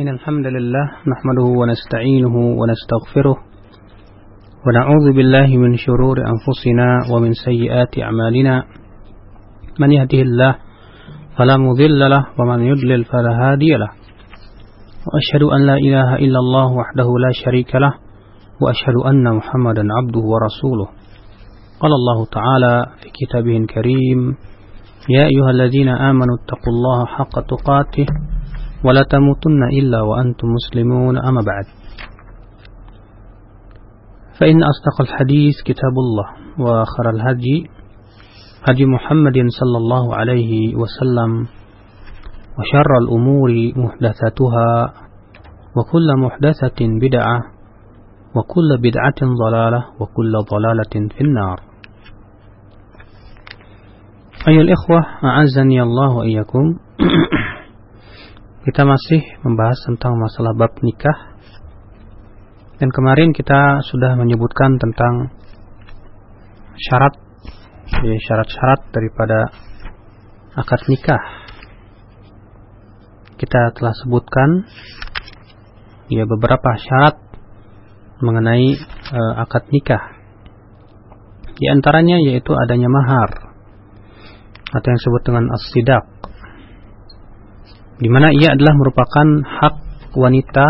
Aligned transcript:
إن 0.00 0.08
الحمد 0.08 0.46
لله 0.46 0.86
نحمده 1.12 1.42
ونستعينه 1.60 2.36
ونستغفره 2.36 3.36
ونعوذ 4.66 5.06
بالله 5.16 5.46
من 5.56 5.76
شرور 5.76 6.16
أنفسنا 6.18 6.86
ومن 7.12 7.32
سيئات 7.32 7.98
أعمالنا. 7.98 8.64
من 9.80 9.92
يهده 9.92 10.18
الله 10.18 10.56
فلا 11.38 11.56
مضل 11.56 12.10
له 12.10 12.26
ومن 12.38 12.60
يضلل 12.64 13.04
فلا 13.04 13.32
هادي 13.42 13.70
له. 13.82 13.90
وأشهد 15.06 15.42
أن 15.42 15.60
لا 15.66 15.74
إله 15.74 16.16
إلا 16.16 16.38
الله 16.38 16.66
وحده 16.72 17.08
لا 17.24 17.30
شريك 17.44 17.74
له 17.74 17.92
وأشهد 18.62 18.96
أن 19.06 19.36
محمدا 19.36 19.84
عبده 19.98 20.20
ورسوله. 20.32 20.88
قال 21.80 21.92
الله 22.00 22.26
تعالى 22.32 22.86
في 23.02 23.08
كتابه 23.18 23.56
الكريم 23.56 24.20
يا 25.08 25.24
أيها 25.32 25.50
الذين 25.50 25.88
آمنوا 25.88 26.36
اتقوا 26.42 26.72
الله 26.76 27.06
حق 27.06 27.34
تقاته 27.40 28.06
ولا 28.84 29.02
تموتن 29.10 29.62
إلا 29.80 30.00
وأنتم 30.02 30.48
مسلمون 30.48 31.18
أما 31.18 31.40
بعد. 31.40 31.64
فإن 34.40 34.60
أصدق 34.62 35.00
الحديث 35.00 35.54
كتاب 35.64 35.94
الله 36.04 36.26
وآخر 36.58 37.10
الهدي 37.10 37.70
هدي 38.68 38.86
محمد 38.86 39.34
صلى 39.60 39.76
الله 39.78 40.16
عليه 40.16 40.74
وسلم 40.76 41.46
وشر 42.58 42.90
الأمور 43.02 43.50
محدثاتها 43.76 44.92
وكل 45.76 46.08
محدثة 46.16 46.80
بدعة 46.80 47.40
وكل 48.36 48.78
بدعة 48.78 49.20
ضلالة 49.44 49.84
وكل 50.00 50.32
ضلالة 50.50 51.08
في 51.14 51.20
النار. 51.20 51.60
أيها 54.48 54.60
الإخوة 54.60 55.06
أعزني 55.24 55.82
الله 55.82 56.16
وإياكم. 56.16 56.78
Kita 58.64 58.80
masih 58.80 59.44
membahas 59.44 59.76
tentang 59.84 60.16
masalah 60.16 60.56
bab 60.56 60.72
nikah. 60.80 61.36
Dan 62.80 62.88
kemarin 62.88 63.36
kita 63.36 63.84
sudah 63.84 64.16
menyebutkan 64.16 64.80
tentang 64.80 65.28
Syarat 66.72 67.12
ya, 68.00 68.16
Syarat-syarat 68.24 68.88
daripada 68.88 69.52
akad 70.56 70.80
nikah. 70.88 71.44
Kita 73.36 73.76
telah 73.76 73.92
sebutkan 74.00 74.64
Ya 76.08 76.24
beberapa 76.24 76.72
syarat 76.80 77.20
Mengenai 78.24 78.80
uh, 79.12 79.44
akad 79.44 79.68
nikah. 79.76 80.24
Di 81.52 81.68
antaranya 81.68 82.16
yaitu 82.16 82.56
adanya 82.56 82.88
mahar 82.88 83.28
Atau 84.72 84.88
yang 84.88 84.96
disebut 84.96 85.22
dengan 85.28 85.52
as-sidak 85.52 86.14
di 87.98 88.08
mana 88.10 88.34
ia 88.34 88.58
adalah 88.58 88.74
merupakan 88.74 89.26
hak 89.42 89.74
wanita 90.18 90.66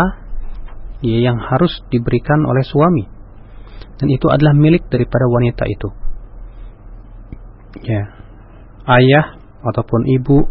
ya, 1.01 1.31
yang 1.31 1.37
harus 1.41 1.81
diberikan 1.89 2.45
oleh 2.45 2.61
suami. 2.61 3.05
Dan 3.95 4.11
itu 4.11 4.27
adalah 4.27 4.51
milik 4.53 4.91
daripada 4.91 5.25
wanita 5.31 5.63
itu. 5.65 5.89
Ya. 7.85 8.03
Ayah 8.85 9.41
ataupun 9.65 10.05
ibu 10.05 10.45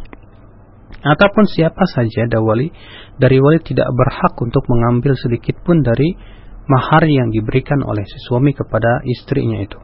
ataupun 1.05 1.44
siapa 1.47 1.84
saja 1.92 2.27
dawali 2.27 2.72
dari 3.20 3.38
wali 3.38 3.61
tidak 3.62 3.86
berhak 3.92 4.34
untuk 4.41 4.64
mengambil 4.66 5.14
sedikit 5.14 5.61
pun 5.62 5.84
dari 5.84 6.16
mahar 6.66 7.05
yang 7.05 7.28
diberikan 7.31 7.84
oleh 7.84 8.03
si 8.09 8.19
suami 8.27 8.56
kepada 8.56 9.05
istrinya 9.06 9.61
itu. 9.61 9.78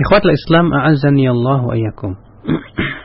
Ikhwatul 0.00 0.32
Islam 0.32 0.72
a'azzani 0.72 1.28
Allah 1.28 1.58
wa 1.68 1.74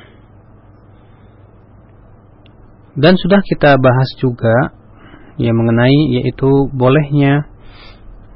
Dan 2.97 3.13
sudah 3.13 3.45
kita 3.45 3.77
bahas 3.77 4.09
juga 4.17 4.73
ya 5.37 5.53
mengenai 5.53 6.17
yaitu 6.17 6.49
bolehnya 6.73 7.45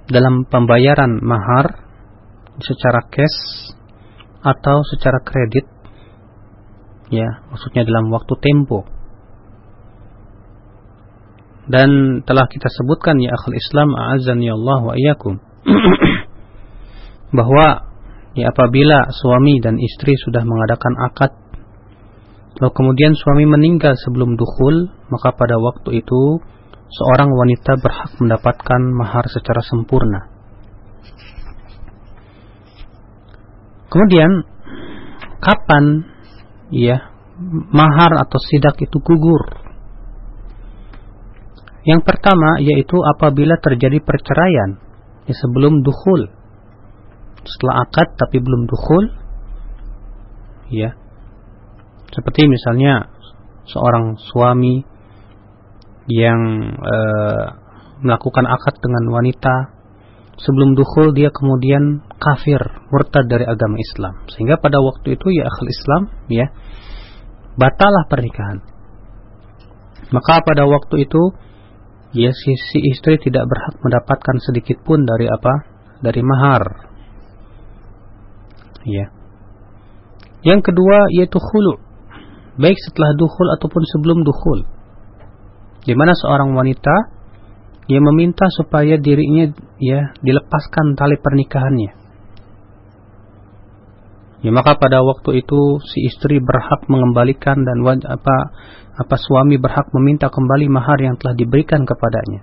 dalam 0.06 0.46
pembayaran 0.46 1.18
mahar 1.26 1.82
secara 2.62 3.02
cash 3.10 3.74
atau 4.46 4.86
secara 4.86 5.18
kredit 5.26 5.66
ya 7.10 7.42
maksudnya 7.50 7.90
dalam 7.90 8.14
waktu 8.14 8.34
tempo. 8.38 8.86
Dan 11.66 12.22
telah 12.26 12.46
kita 12.46 12.70
sebutkan 12.70 13.18
ya 13.18 13.34
akhul 13.34 13.58
Islam 13.58 13.90
a'azzani 13.98 14.50
Allah 14.50 14.80
wa 14.82 14.94
iyyakum 14.94 15.42
bahwa 17.38 17.90
ya 18.38 18.54
apabila 18.54 19.10
suami 19.10 19.58
dan 19.58 19.82
istri 19.82 20.14
sudah 20.22 20.46
mengadakan 20.46 20.94
akad 21.10 21.32
Lalu 22.62 22.78
kemudian 22.78 23.18
suami 23.18 23.50
meninggal 23.50 23.98
sebelum 23.98 24.38
dukhul, 24.38 24.94
maka 25.10 25.34
pada 25.34 25.58
waktu 25.58 25.98
itu 26.06 26.38
seorang 26.94 27.34
wanita 27.34 27.82
berhak 27.82 28.14
mendapatkan 28.22 28.82
mahar 28.94 29.26
secara 29.34 29.66
sempurna. 29.66 30.30
Kemudian 33.90 34.46
kapan 35.42 36.06
ya 36.70 37.12
mahar 37.74 38.14
atau 38.22 38.38
sidak 38.38 38.78
itu 38.78 38.98
gugur? 39.02 39.42
Yang 41.82 42.06
pertama 42.06 42.62
yaitu 42.62 42.94
apabila 43.18 43.58
terjadi 43.58 44.06
perceraian 44.06 44.78
ya 45.26 45.34
sebelum 45.34 45.82
dukhul. 45.82 46.30
Setelah 47.42 47.90
akad 47.90 48.22
tapi 48.22 48.38
belum 48.38 48.70
dukhul 48.70 49.04
ya 50.70 51.01
seperti 52.12 52.44
misalnya 52.48 53.08
seorang 53.72 54.20
suami 54.20 54.84
yang 56.12 56.42
e, 56.76 56.98
melakukan 58.04 58.46
akad 58.52 58.76
dengan 58.84 59.08
wanita 59.08 59.56
sebelum 60.36 60.76
dukhul 60.76 61.16
dia 61.16 61.32
kemudian 61.32 62.04
kafir 62.20 62.60
murtad 62.92 63.32
dari 63.32 63.48
agama 63.48 63.80
Islam. 63.80 64.28
Sehingga 64.34 64.60
pada 64.60 64.84
waktu 64.84 65.16
itu 65.16 65.28
ya 65.32 65.48
akhul 65.48 65.70
Islam 65.72 66.02
ya 66.28 66.52
batalah 67.56 68.10
pernikahan. 68.12 68.60
Maka 70.12 70.44
pada 70.44 70.68
waktu 70.68 71.08
itu 71.08 71.32
ya 72.12 72.36
si, 72.36 72.52
si 72.60 72.80
istri 72.92 73.16
tidak 73.24 73.48
berhak 73.48 73.80
mendapatkan 73.80 74.36
sedikit 74.44 74.84
pun 74.84 75.08
dari 75.08 75.32
apa? 75.32 75.54
Dari 76.04 76.20
mahar. 76.20 76.64
Ya. 78.84 79.14
Yang 80.42 80.74
kedua 80.74 81.08
yaitu 81.16 81.38
khulu 81.38 81.91
baik 82.60 82.78
setelah 82.90 83.16
dukhul 83.16 83.48
ataupun 83.60 83.84
sebelum 83.96 84.20
dukhul. 84.28 84.60
Di 85.82 85.94
mana 85.98 86.14
seorang 86.14 86.54
wanita 86.54 86.96
yang 87.90 88.06
meminta 88.08 88.48
supaya 88.54 88.96
dirinya 89.02 89.52
ya 89.82 90.14
dilepaskan 90.22 90.96
tali 90.96 91.18
pernikahannya. 91.18 91.92
Ya 94.42 94.50
maka 94.50 94.74
pada 94.82 95.06
waktu 95.06 95.46
itu 95.46 95.60
si 95.86 96.10
istri 96.10 96.42
berhak 96.42 96.90
mengembalikan 96.90 97.62
dan 97.62 97.86
apa 97.86 98.36
apa 98.98 99.16
suami 99.18 99.62
berhak 99.62 99.94
meminta 99.94 100.34
kembali 100.34 100.66
mahar 100.66 100.98
yang 100.98 101.16
telah 101.22 101.38
diberikan 101.38 101.86
kepadanya. 101.86 102.42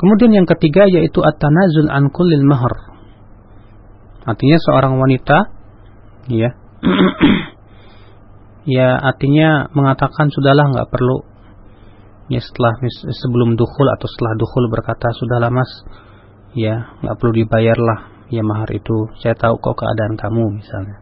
Kemudian 0.00 0.32
yang 0.32 0.48
ketiga 0.48 0.88
yaitu 0.88 1.20
at-tanazul 1.20 1.92
an 1.92 2.08
kullil 2.08 2.40
mahar 2.48 2.99
Artinya 4.24 4.58
seorang 4.60 4.94
wanita 5.00 5.38
ya. 6.28 6.50
Ya 8.68 8.92
artinya 8.92 9.72
mengatakan 9.72 10.28
sudahlah 10.28 10.68
nggak 10.68 10.92
perlu. 10.92 11.24
Ya 12.28 12.44
setelah 12.44 12.76
sebelum 13.24 13.56
dukhul 13.56 13.88
atau 13.96 14.04
setelah 14.04 14.36
dukhul 14.36 14.68
berkata 14.68 15.10
sudahlah 15.16 15.48
mas. 15.48 15.72
Ya 16.52 16.92
nggak 17.00 17.16
perlu 17.16 17.40
dibayarlah 17.40 18.28
ya 18.28 18.44
mahar 18.44 18.68
itu. 18.76 19.08
Saya 19.24 19.32
tahu 19.32 19.56
kok 19.58 19.80
keadaan 19.80 20.14
kamu 20.20 20.60
misalnya. 20.60 21.00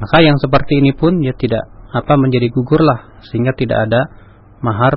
Maka 0.00 0.24
yang 0.24 0.40
seperti 0.40 0.80
ini 0.80 0.96
pun 0.96 1.20
ya 1.20 1.36
tidak 1.36 1.68
apa 1.92 2.16
menjadi 2.16 2.48
gugur 2.48 2.80
lah 2.80 3.20
sehingga 3.28 3.52
tidak 3.52 3.90
ada 3.90 4.08
mahar 4.64 4.96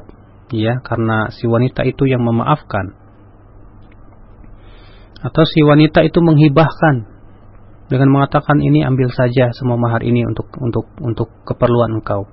ya 0.53 0.79
karena 0.79 1.27
si 1.33 1.43
wanita 1.43 1.83
itu 1.83 2.07
yang 2.07 2.23
memaafkan 2.23 3.02
atau 5.23 5.43
si 5.47 5.63
wanita 5.63 6.03
itu 6.03 6.19
menghibahkan 6.19 7.07
dengan 7.87 8.09
mengatakan 8.11 8.59
ini 8.59 8.83
ambil 8.83 9.07
saja 9.11 9.55
semua 9.55 9.79
mahar 9.79 10.03
ini 10.03 10.27
untuk 10.27 10.51
untuk 10.59 10.85
untuk 10.99 11.29
keperluan 11.47 12.03
engkau. 12.03 12.27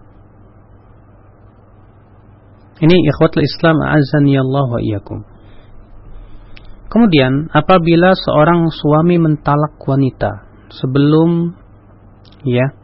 Ini 2.81 2.97
ikhwatul 3.13 3.45
Islam 3.45 3.79
azani 3.85 4.41
Allah 4.41 4.67
wa 4.67 4.81
iyyakum. 4.81 5.21
Kemudian 6.91 7.53
apabila 7.55 8.19
seorang 8.19 8.67
suami 8.73 9.21
mentalak 9.21 9.79
wanita 9.79 10.49
sebelum 10.75 11.55
ya 12.43 12.75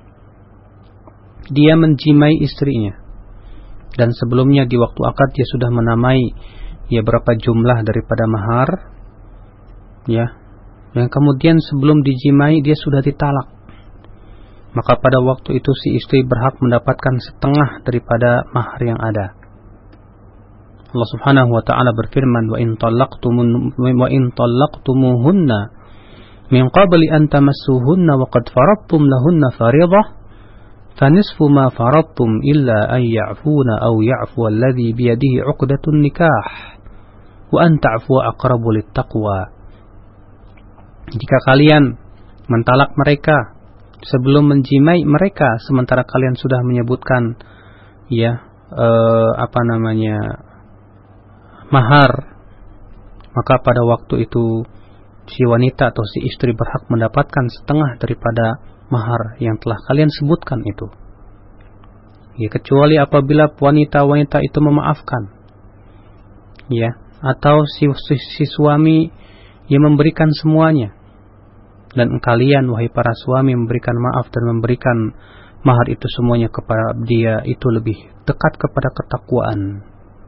dia 1.50 1.74
menjimai 1.74 2.38
istrinya 2.38 3.02
dan 3.98 4.12
sebelumnya 4.12 4.68
di 4.68 4.76
waktu 4.78 5.00
akad 5.00 5.28
dia 5.34 5.46
sudah 5.48 5.70
menamai 5.72 6.22
ya 6.92 7.02
berapa 7.02 7.34
jumlah 7.34 7.82
daripada 7.82 8.24
mahar 8.30 8.68
ya. 10.08 10.26
Yang 10.96 11.12
kemudian 11.12 11.60
sebelum 11.60 12.00
dijimai 12.00 12.64
dia 12.64 12.74
sudah 12.78 13.04
ditalak. 13.04 13.52
Maka 14.72 14.96
pada 15.00 15.20
waktu 15.24 15.60
itu 15.60 15.72
si 15.72 15.96
istri 15.96 16.24
berhak 16.24 16.60
mendapatkan 16.60 17.16
setengah 17.20 17.84
daripada 17.84 18.44
mahar 18.52 18.80
yang 18.80 19.00
ada. 19.00 19.36
Allah 20.96 21.08
Subhanahu 21.12 21.52
wa 21.52 21.60
taala 21.60 21.92
berfirman 21.92 22.48
wa 22.48 22.56
in 22.56 22.80
talaqtumun 22.80 23.76
wa 23.76 24.08
in 24.08 24.32
talaqtumuhunna 24.32 25.60
min 26.48 26.70
qabli 26.72 27.10
an 27.12 27.28
tamassuhunna 27.28 28.16
wa 28.16 28.24
qad 28.32 28.48
faradtum 28.48 29.04
lahunna 29.04 29.52
faridah 29.52 30.16
fanisfu 30.96 31.52
ma 31.52 31.68
faradtum 31.68 32.40
illa 32.40 32.88
an 32.88 33.04
ya'funa 33.04 33.82
aw 33.82 33.98
ya'fu 34.00 34.48
alladhi 34.48 34.96
bi 34.96 35.12
yadihi 35.12 35.44
'uqdatun 35.44 36.00
nikah 36.00 36.80
wa 37.52 37.58
an 37.60 37.76
ta'fu 37.76 38.16
jika 41.12 41.38
kalian 41.46 42.00
mentalak 42.50 42.94
mereka 42.98 43.54
sebelum 44.02 44.50
menjimai 44.50 45.06
mereka 45.06 45.58
sementara 45.66 46.02
kalian 46.02 46.34
sudah 46.34 46.62
menyebutkan 46.62 47.38
ya 48.10 48.42
eh, 48.70 49.30
apa 49.38 49.60
namanya 49.66 50.46
mahar 51.70 52.36
maka 53.36 53.60
pada 53.60 53.84
waktu 53.84 54.26
itu 54.26 54.64
si 55.28 55.42
wanita 55.44 55.92
atau 55.92 56.04
si 56.08 56.24
istri 56.24 56.56
berhak 56.56 56.88
mendapatkan 56.88 57.44
setengah 57.52 58.00
daripada 58.00 58.62
mahar 58.88 59.36
yang 59.42 59.60
telah 59.60 59.76
kalian 59.90 60.08
sebutkan 60.08 60.62
itu. 60.64 60.88
Ya 62.40 62.48
kecuali 62.48 62.96
apabila 62.96 63.52
wanita-wanita 63.52 64.40
itu 64.44 64.58
memaafkan 64.60 65.32
ya 66.72 66.96
atau 67.20 67.64
si, 67.64 67.88
si, 68.08 68.14
si 68.16 68.44
suami 68.44 69.08
yang 69.68 69.84
memberikan 69.84 70.28
semuanya 70.32 70.95
dan 71.96 72.20
kalian 72.20 72.69
wahai 72.69 72.93
para 72.93 73.16
suami 73.25 73.56
memberikan 73.56 73.96
maaf 73.96 74.28
dan 74.28 74.44
memberikan 74.52 75.16
mahar 75.66 75.88
itu 75.90 76.06
semuanya 76.12 76.52
kepada 76.52 76.94
dia 77.02 77.43
itu 77.48 77.66
lebih 77.72 77.96
dekat 78.28 78.54
kepada 78.60 78.93
ketakwaan. 78.94 79.82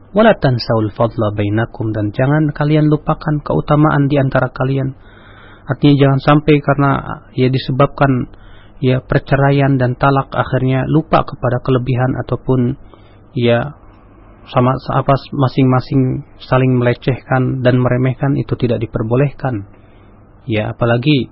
Wala 0.09 0.33
tansaul 0.35 0.89
fadla 0.97 1.31
bainakum 1.37 1.93
dan 1.93 2.09
jangan 2.09 2.49
kalian 2.49 2.89
lupakan 2.89 3.39
keutamaan 3.45 4.09
di 4.09 4.17
antara 4.17 4.49
kalian. 4.49 4.97
Artinya 5.69 5.95
jangan 5.95 6.19
sampai 6.19 6.57
karena 6.65 6.91
ya 7.37 7.45
disebabkan 7.53 8.33
ya 8.81 9.05
perceraian 9.05 9.77
dan 9.77 9.93
talak 10.01 10.33
akhirnya 10.33 10.89
lupa 10.89 11.21
kepada 11.21 11.61
kelebihan 11.61 12.17
ataupun 12.25 12.59
ya 13.37 13.77
sama 14.49 14.73
apa 14.97 15.13
masing-masing 15.29 16.25
saling 16.41 16.73
melecehkan 16.73 17.61
dan 17.61 17.77
meremehkan 17.77 18.33
itu 18.33 18.57
tidak 18.57 18.81
diperbolehkan. 18.81 19.69
Ya 20.49 20.73
apalagi 20.73 21.29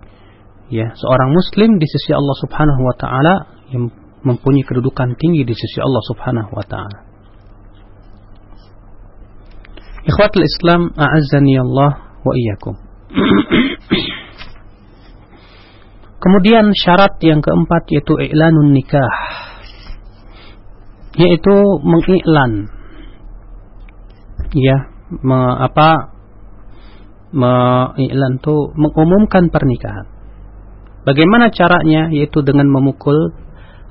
ya 0.68 0.92
seorang 0.96 1.32
muslim 1.32 1.80
di 1.80 1.88
sisi 1.88 2.12
Allah 2.12 2.36
Subhanahu 2.44 2.82
wa 2.84 2.96
taala 3.00 3.36
yang 3.72 3.88
mempunyai 4.24 4.68
kedudukan 4.68 5.16
tinggi 5.16 5.48
di 5.48 5.56
sisi 5.56 5.80
Allah 5.80 6.04
Subhanahu 6.12 6.52
wa 6.52 6.66
taala. 6.68 7.00
Ikhwatul 10.08 10.48
Islam, 10.48 10.96
a'azzani 10.96 11.60
Allah 11.60 11.92
wa 12.24 12.34
iyyakum. 12.36 12.76
Kemudian 16.24 16.72
syarat 16.74 17.20
yang 17.24 17.44
keempat 17.44 17.92
yaitu 17.92 18.16
i'lanun 18.16 18.72
nikah. 18.72 19.16
Yaitu 21.18 21.56
mengiklan 21.84 22.72
ya 24.56 24.78
me, 25.12 25.40
apa 25.60 26.14
mengiklan 27.36 28.40
itu 28.40 28.56
mengumumkan 28.80 29.52
pernikahan. 29.52 30.17
Bagaimana 31.08 31.48
caranya? 31.56 32.12
Yaitu 32.12 32.44
dengan 32.44 32.68
memukul 32.68 33.32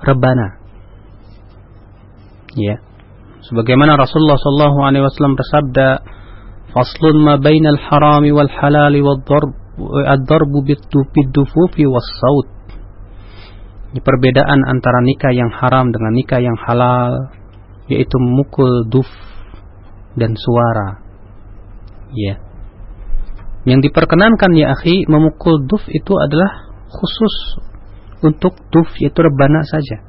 rebana. 0.05 0.61
Ya. 2.53 2.77
Sebagaimana 3.49 3.97
Rasulullah 3.97 4.37
sallallahu 4.37 4.79
alaihi 4.85 5.05
wasallam 5.07 5.33
bersabda, 5.33 5.89
"Faslun 6.77 7.17
ma 7.25 7.41
bainal 7.41 7.81
harami 7.81 8.37
wal 8.37 8.53
halali 8.53 9.01
wad 9.01 9.25
darb 9.25 9.53
ad-darbu 10.13 10.61
bid-dufufi 10.61 11.89
was-saut." 11.89 12.53
Perbedaan 13.97 14.61
antara 14.69 15.01
nikah 15.01 15.33
yang 15.33 15.49
haram 15.57 15.89
dengan 15.89 16.13
nikah 16.13 16.37
yang 16.37 16.59
halal, 16.69 17.33
yaitu 17.89 18.13
memukul 18.21 18.85
duf 18.93 19.09
dan 20.21 20.37
suara. 20.37 21.01
Ya. 22.13 22.45
Yang 23.65 23.89
diperkenankan 23.89 24.53
ya 24.53 24.77
akhi, 24.77 25.09
memukul 25.09 25.65
duf 25.65 25.81
itu 25.89 26.13
adalah 26.13 26.66
khusus 26.91 27.35
untuk 28.23 28.57
tuf 28.73 28.89
yaitu 29.03 29.21
rebana 29.21 29.63
saja. 29.67 30.03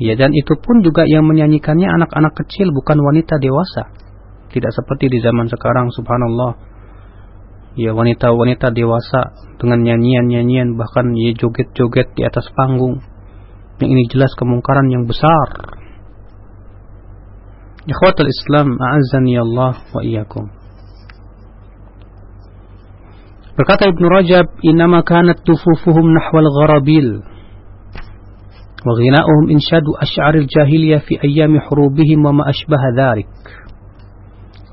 Ya 0.00 0.16
dan 0.16 0.32
itu 0.32 0.56
pun 0.56 0.80
juga 0.80 1.04
yang 1.04 1.28
menyanyikannya 1.28 1.84
anak-anak 2.00 2.32
kecil 2.40 2.72
bukan 2.72 2.96
wanita 3.04 3.36
dewasa. 3.36 3.92
Tidak 4.48 4.72
seperti 4.72 5.12
di 5.12 5.18
zaman 5.20 5.46
sekarang 5.52 5.92
subhanallah. 5.92 6.56
Ya 7.76 7.92
wanita-wanita 7.94 8.72
dewasa 8.72 9.36
dengan 9.60 9.84
nyanyian-nyanyian 9.84 10.74
bahkan 10.74 11.12
ya 11.14 11.36
joget-joget 11.36 12.16
di 12.16 12.24
atas 12.24 12.48
panggung. 12.56 13.04
Yang 13.78 13.90
ini 13.92 14.02
jelas 14.08 14.32
kemungkaran 14.40 14.88
yang 14.88 15.04
besar. 15.04 15.76
Ikhwatul 17.88 18.28
Islam, 18.28 18.76
a'azzani 18.76 19.40
Allah 19.40 19.72
wa 19.92 20.00
iyyakum. 20.04 20.59
Berkata 23.55 23.87
Ibnu 23.87 24.07
Rajab, 24.11 24.51
"Innama 24.67 24.99
kanat 25.07 25.39
tufufuhum 25.47 26.11
nahwal 26.11 26.49
gharabil." 26.59 27.23
Wa 28.85 28.93
ghina'uhum 28.99 29.49
inshadu 29.49 29.95
asy'aril 29.97 30.45
jahiliyah 30.45 31.01
fi 31.07 31.17
ayyami 31.17 31.63
hurubihim 31.63 32.21
wa 32.21 32.35
ma 32.35 32.43
ashbaha 32.51 32.91
dhalik. 32.93 33.29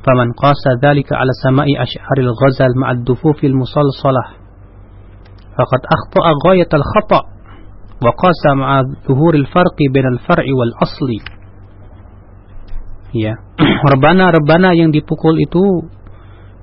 فمن 0.03 0.35
قاس 0.35 0.83
ذلك 0.83 1.13
على 1.13 1.31
سماء 1.47 1.67
أشعار 1.83 2.19
الغزل 2.19 2.71
مع 2.75 2.91
الدفوف 2.91 3.45
المصلصلة 3.45 4.25
فقد 5.59 5.81
أخطأ 5.97 6.25
غاية 6.47 6.73
الخطأ 6.75 7.23
وقاس 8.07 8.43
مع 8.57 8.83
ظهور 9.09 9.35
الفرق 9.35 9.79
بين 9.95 10.07
الفرع 10.07 10.45
والأصل 10.59 11.11
ya 13.13 13.37
rebana-rebana 13.93 14.73
yang 14.73 14.89
dipukul 14.89 15.37
itu 15.37 15.85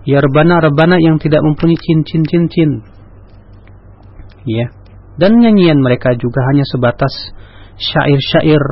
ya 0.04 0.20
rebana-rebana 0.20 1.00
yang 1.00 1.16
tidak 1.20 1.40
mempunyai 1.40 1.80
cincin-cincin. 1.80 2.70
Ya. 4.44 4.68
Dan 5.16 5.40
nyanyian 5.40 5.80
mereka 5.80 6.12
juga 6.18 6.44
hanya 6.52 6.66
sebatas 6.66 7.12
syair-syair 7.78 8.62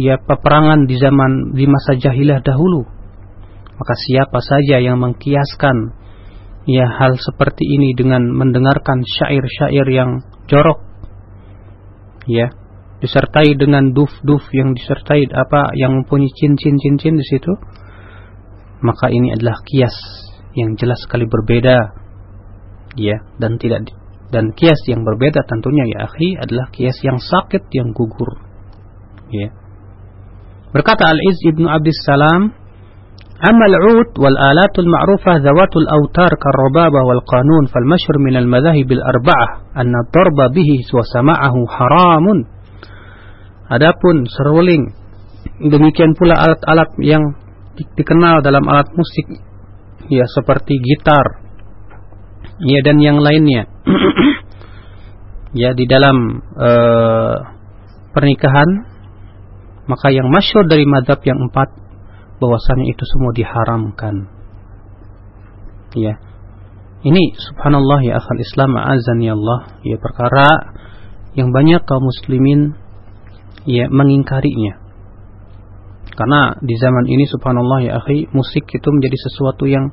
ya 0.00 0.16
peperangan 0.18 0.88
di 0.88 0.96
zaman 0.96 1.52
di 1.52 1.68
masa 1.68 1.98
jahilah 1.98 2.40
dahulu. 2.40 2.86
Maka 3.76 3.94
siapa 3.98 4.38
saja 4.40 4.78
yang 4.78 5.02
mengkiaskan 5.02 5.76
ya 6.70 6.86
hal 6.86 7.18
seperti 7.18 7.66
ini 7.66 7.92
dengan 7.98 8.30
mendengarkan 8.30 9.02
syair-syair 9.02 9.86
yang 9.90 10.22
jorok 10.46 10.78
ya 12.30 12.54
disertai 13.02 13.58
dengan 13.58 13.90
duf-duf 13.90 14.46
yang 14.54 14.78
disertai 14.78 15.26
apa 15.34 15.74
yang 15.74 16.02
mempunyai 16.02 16.30
cincin-cincin 16.30 17.18
di 17.18 17.26
situ 17.26 17.50
maka 18.78 19.10
ini 19.10 19.34
adalah 19.34 19.58
kias 19.66 19.94
yang 20.56 20.76
jelas 20.76 21.00
sekali 21.04 21.24
berbeda. 21.28 21.76
Ya 22.92 23.24
dan 23.40 23.56
tidak 23.56 23.88
dan 24.32 24.56
kias 24.56 24.80
yang 24.88 25.04
berbeda 25.04 25.44
tentunya 25.44 25.84
ya 25.92 26.08
akhi 26.08 26.40
adalah 26.40 26.72
kias 26.72 26.96
yang 27.04 27.20
sakit 27.20 27.68
yang 27.76 27.92
gugur. 27.92 28.40
Ya. 29.28 29.52
Berkata 30.72 31.04
Al-Iz 31.12 31.36
Ibnu 31.52 31.68
Abdus 31.68 32.00
Salam 32.08 32.56
autar 35.92 36.32
karrababa 36.38 37.00
wal 37.04 37.22
qanun 37.28 37.68
fal 37.68 37.84
masyhur 37.84 38.16
min 38.22 38.40
al 38.40 38.48
madhahib 38.48 38.88
al 38.96 39.02
arba'ah 39.04 39.50
anna 39.76 40.00
darba 40.08 40.48
bihi 40.48 40.80
wa 40.94 41.04
sama'ahu 41.04 41.60
haramun. 41.68 42.38
Adapun 43.68 44.28
seruling 44.30 44.94
demikian 45.60 46.16
pula 46.16 46.40
alat-alat 46.40 46.88
yang 47.04 47.36
dikenal 47.96 48.40
dalam 48.40 48.64
alat 48.68 48.88
musik 48.94 49.51
ya 50.12 50.28
seperti 50.28 50.76
gitar. 50.76 51.40
Ya 52.60 52.80
dan 52.84 53.00
yang 53.00 53.18
lainnya. 53.20 53.68
Ya 55.52 55.76
di 55.76 55.84
dalam 55.84 56.40
uh, 56.56 57.36
pernikahan 58.16 58.88
maka 59.84 60.08
yang 60.08 60.32
masyur 60.32 60.64
dari 60.64 60.88
madhab 60.88 61.20
yang 61.28 61.36
empat 61.44 61.68
bahwasanya 62.40 62.88
itu 62.88 63.04
semua 63.04 63.36
diharamkan. 63.36 64.32
Ya. 65.92 66.16
Ini 67.04 67.22
subhanallah 67.36 68.00
ya 68.00 68.16
akal 68.16 68.40
Islam 68.40 68.80
azan 68.80 69.20
ya 69.20 69.36
Allah. 69.36 69.76
Ya 69.84 70.00
perkara 70.00 70.72
yang 71.36 71.52
banyak 71.52 71.84
kaum 71.84 72.00
muslimin 72.00 72.72
ya 73.68 73.92
mengingkarinya 73.92 74.81
karena 76.12 76.60
di 76.60 76.74
zaman 76.76 77.08
ini 77.08 77.24
subhanallah 77.24 77.78
ya 77.84 77.92
akhi, 78.04 78.28
musik 78.36 78.68
itu 78.68 78.88
menjadi 78.92 79.16
sesuatu 79.28 79.64
yang 79.64 79.92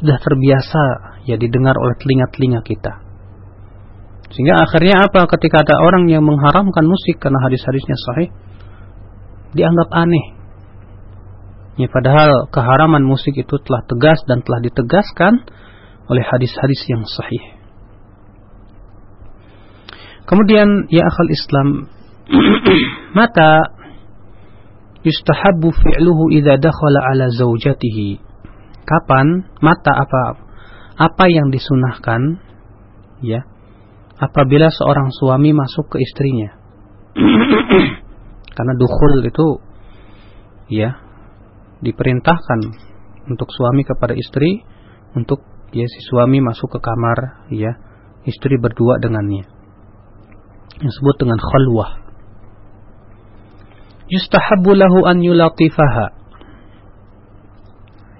sudah 0.00 0.18
terbiasa 0.18 0.82
ya 1.30 1.38
didengar 1.38 1.78
oleh 1.78 1.94
telinga-telinga 2.02 2.60
kita. 2.66 2.92
Sehingga 4.34 4.66
akhirnya 4.66 5.06
apa 5.06 5.30
ketika 5.30 5.62
ada 5.62 5.78
orang 5.78 6.10
yang 6.10 6.26
mengharamkan 6.26 6.82
musik 6.82 7.22
karena 7.22 7.38
hadis-hadisnya 7.46 7.94
sahih 7.94 8.28
dianggap 9.54 9.88
aneh. 9.94 10.34
Ya, 11.74 11.90
padahal 11.90 12.50
keharaman 12.50 13.02
musik 13.02 13.34
itu 13.34 13.54
telah 13.62 13.82
tegas 13.86 14.22
dan 14.26 14.42
telah 14.42 14.62
ditegaskan 14.62 15.42
oleh 16.10 16.22
hadis-hadis 16.22 16.80
yang 16.90 17.02
sahih. 17.06 17.44
Kemudian 20.24 20.90
ya 20.90 21.04
akal 21.06 21.28
Islam 21.30 21.68
mata 23.18 23.73
yustahabbu 25.04 25.68
fi'luhu 25.70 26.32
idza 26.32 26.56
dakhala 26.56 27.00
ala 27.12 27.28
zaujatihi. 27.30 28.18
Kapan 28.84 29.48
mata 29.64 29.92
apa 29.96 30.22
apa 30.94 31.24
yang 31.28 31.48
disunahkan 31.48 32.40
ya 33.24 33.44
apabila 34.20 34.68
seorang 34.72 35.12
suami 35.12 35.52
masuk 35.52 35.92
ke 35.94 36.00
istrinya. 36.00 36.56
Karena 38.54 38.74
dukhul 38.78 39.24
itu 39.24 39.48
ya 40.70 41.00
diperintahkan 41.84 42.60
untuk 43.28 43.48
suami 43.52 43.84
kepada 43.84 44.16
istri 44.16 44.64
untuk 45.16 45.42
ya 45.74 45.84
si 45.84 46.00
suami 46.06 46.38
masuk 46.44 46.76
ke 46.76 46.78
kamar 46.80 47.48
ya 47.50 47.76
istri 48.24 48.56
berdua 48.60 49.00
dengannya. 49.00 49.48
Yang 50.80 50.90
disebut 50.90 51.16
dengan 51.22 51.38
khalwah. 51.38 52.03
Yustahabbu 54.14 54.70
lahu 54.78 55.02
an 55.10 55.18
yulatifaha. 55.18 56.06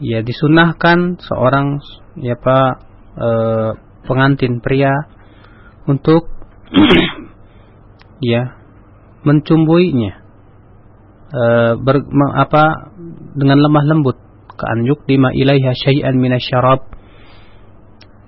Ya 0.02 0.26
disunahkan 0.26 1.22
seorang 1.22 1.78
ya 2.18 2.34
Pak 2.34 2.70
e, 3.14 3.28
pengantin 4.10 4.58
pria 4.58 4.90
untuk 5.86 6.26
ya 8.34 8.58
mencumbuinya 9.22 10.18
e, 11.30 11.42
ber, 11.78 12.02
me, 12.02 12.26
apa 12.42 12.90
dengan 13.38 13.62
lemah 13.62 13.84
lembut 13.86 14.18
keanjuk 14.58 15.06
dima 15.06 15.30
ilaiha 15.30 15.72
syai'an 15.78 16.18
minasyarab 16.18 16.90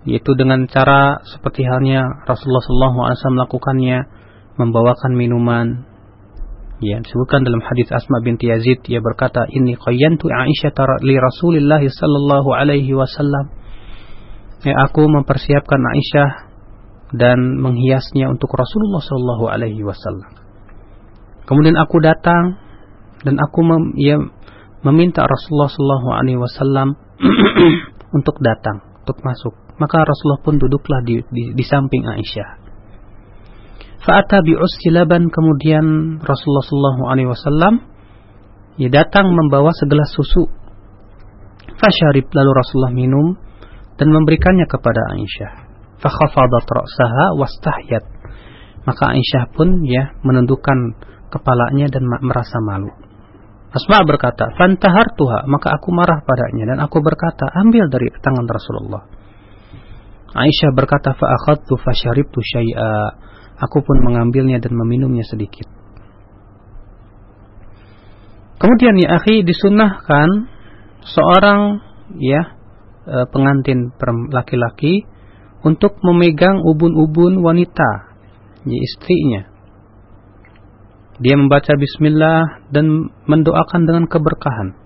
yaitu 0.06 0.38
dengan 0.38 0.70
cara 0.70 1.18
seperti 1.26 1.66
halnya 1.66 2.22
Rasulullah 2.30 2.62
SAW 2.62 3.34
melakukannya 3.42 4.06
membawakan 4.54 5.12
minuman 5.18 5.85
ya 6.84 7.00
disebutkan 7.00 7.44
dalam 7.44 7.64
hadis 7.64 7.88
Asma 7.88 8.20
binti 8.20 8.52
Yazid 8.52 8.84
ia 8.92 9.00
berkata 9.00 9.48
ini 9.48 9.76
qayyantu 9.80 10.28
Aisyah 10.28 11.00
li 11.00 11.16
Rasulillah 11.16 11.80
sallallahu 11.80 12.50
alaihi 12.52 12.92
wasallam. 12.92 13.52
Ya 14.64 14.74
aku 14.84 15.06
mempersiapkan 15.06 15.80
Aisyah 15.80 16.30
dan 17.16 17.60
menghiasnya 17.62 18.28
untuk 18.28 18.52
Rasulullah 18.52 19.00
sallallahu 19.00 19.44
alaihi 19.48 19.82
wasallam. 19.84 20.32
Kemudian 21.46 21.78
aku 21.78 22.02
datang 22.02 22.58
dan 23.22 23.38
aku 23.38 23.62
mem, 23.62 23.94
ya, 23.96 24.18
meminta 24.82 25.22
Rasulullah 25.22 25.70
sallallahu 25.70 26.08
alaihi 26.12 26.40
wasallam 26.40 26.98
untuk 28.16 28.42
datang 28.42 28.82
untuk 29.06 29.22
masuk. 29.22 29.54
Maka 29.78 30.02
Rasulullah 30.02 30.42
pun 30.42 30.58
duduklah 30.58 31.04
di, 31.06 31.22
di, 31.30 31.52
di 31.54 31.64
samping 31.64 32.08
Aisyah 32.08 32.65
Fa'ata 34.06 34.38
bi'usli 34.46 34.94
laban 34.94 35.26
kemudian 35.34 36.16
Rasulullah 36.22 37.26
wasallam 37.26 37.82
ia 38.78 38.86
datang 38.86 39.26
membawa 39.34 39.74
segelas 39.74 40.14
susu. 40.14 40.46
Fasyarib 41.74 42.30
lalu 42.30 42.50
Rasulullah 42.54 42.94
minum 42.94 43.34
dan 43.98 44.14
memberikannya 44.14 44.70
kepada 44.70 45.10
Aisyah. 45.10 45.52
Fakhafadat 45.98 46.66
ra'saha 46.70 47.34
wastahyat. 47.34 48.04
Maka 48.86 49.10
Aisyah 49.10 49.50
pun 49.50 49.82
ya 49.82 50.14
menundukkan 50.22 50.78
kepalanya 51.26 51.90
dan 51.90 52.06
merasa 52.06 52.62
malu. 52.62 52.94
Asma 53.74 54.06
berkata, 54.06 54.54
"Fantahartuha," 54.54 55.50
maka 55.50 55.74
aku 55.74 55.90
marah 55.90 56.22
padanya 56.22 56.70
dan 56.70 56.78
aku 56.78 57.02
berkata, 57.02 57.50
"Ambil 57.58 57.90
dari 57.90 58.06
tangan 58.22 58.46
Rasulullah." 58.46 59.02
Aisyah 60.30 60.70
berkata, 60.70 61.10
"Fa 61.18 61.26
akhadtu 61.42 61.74
fasyaribtu 61.74 62.38
syai'a." 62.38 63.26
Aku 63.56 63.80
pun 63.80 64.04
mengambilnya 64.04 64.60
dan 64.60 64.76
meminumnya 64.76 65.24
sedikit. 65.24 65.64
Kemudian 68.56 68.96
ya 69.00 69.20
akhi 69.20 69.44
disunahkan 69.44 70.48
seorang 71.04 71.80
ya 72.16 72.56
e, 73.04 73.16
pengantin 73.28 73.92
laki-laki 74.32 75.04
untuk 75.64 76.00
memegang 76.00 76.64
ubun-ubun 76.64 77.40
wanita, 77.40 78.16
ya 78.64 78.78
istrinya. 78.80 79.42
Dia 81.16 81.36
membaca 81.36 81.72
bismillah 81.76 82.68
dan 82.68 83.08
mendoakan 83.24 83.82
dengan 83.88 84.04
keberkahan. 84.04 84.76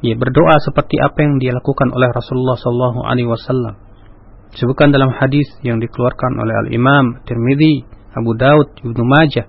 Ya 0.00 0.14
berdoa 0.16 0.56
seperti 0.62 0.96
apa 1.02 1.18
yang 1.20 1.42
dia 1.42 1.52
lakukan 1.52 1.90
oleh 1.92 2.08
Rasulullah 2.14 2.56
sallallahu 2.56 3.04
disebutkan 4.54 4.90
dalam 4.90 5.14
hadis 5.14 5.46
yang 5.62 5.78
dikeluarkan 5.78 6.32
oleh 6.38 6.54
Al 6.66 6.68
Imam 6.74 7.04
Tirmidzi, 7.26 7.86
Abu 8.14 8.34
Daud, 8.34 8.68
Ibnu 8.82 9.02
Majah. 9.06 9.46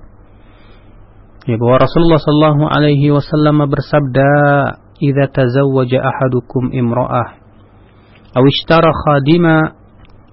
Ya 1.50 1.58
bahwa 1.58 1.82
Rasulullah 1.82 2.22
sallallahu 2.22 2.64
alaihi 2.70 3.10
wasallam 3.10 3.66
bersabda, 3.66 4.30
"Idza 5.02 5.26
tazawwaja 5.34 5.98
ahadukum 6.06 6.70
imra'ah 6.70 7.42
aw 8.32 8.44
ishtara 8.48 8.96
khadima 8.96 9.76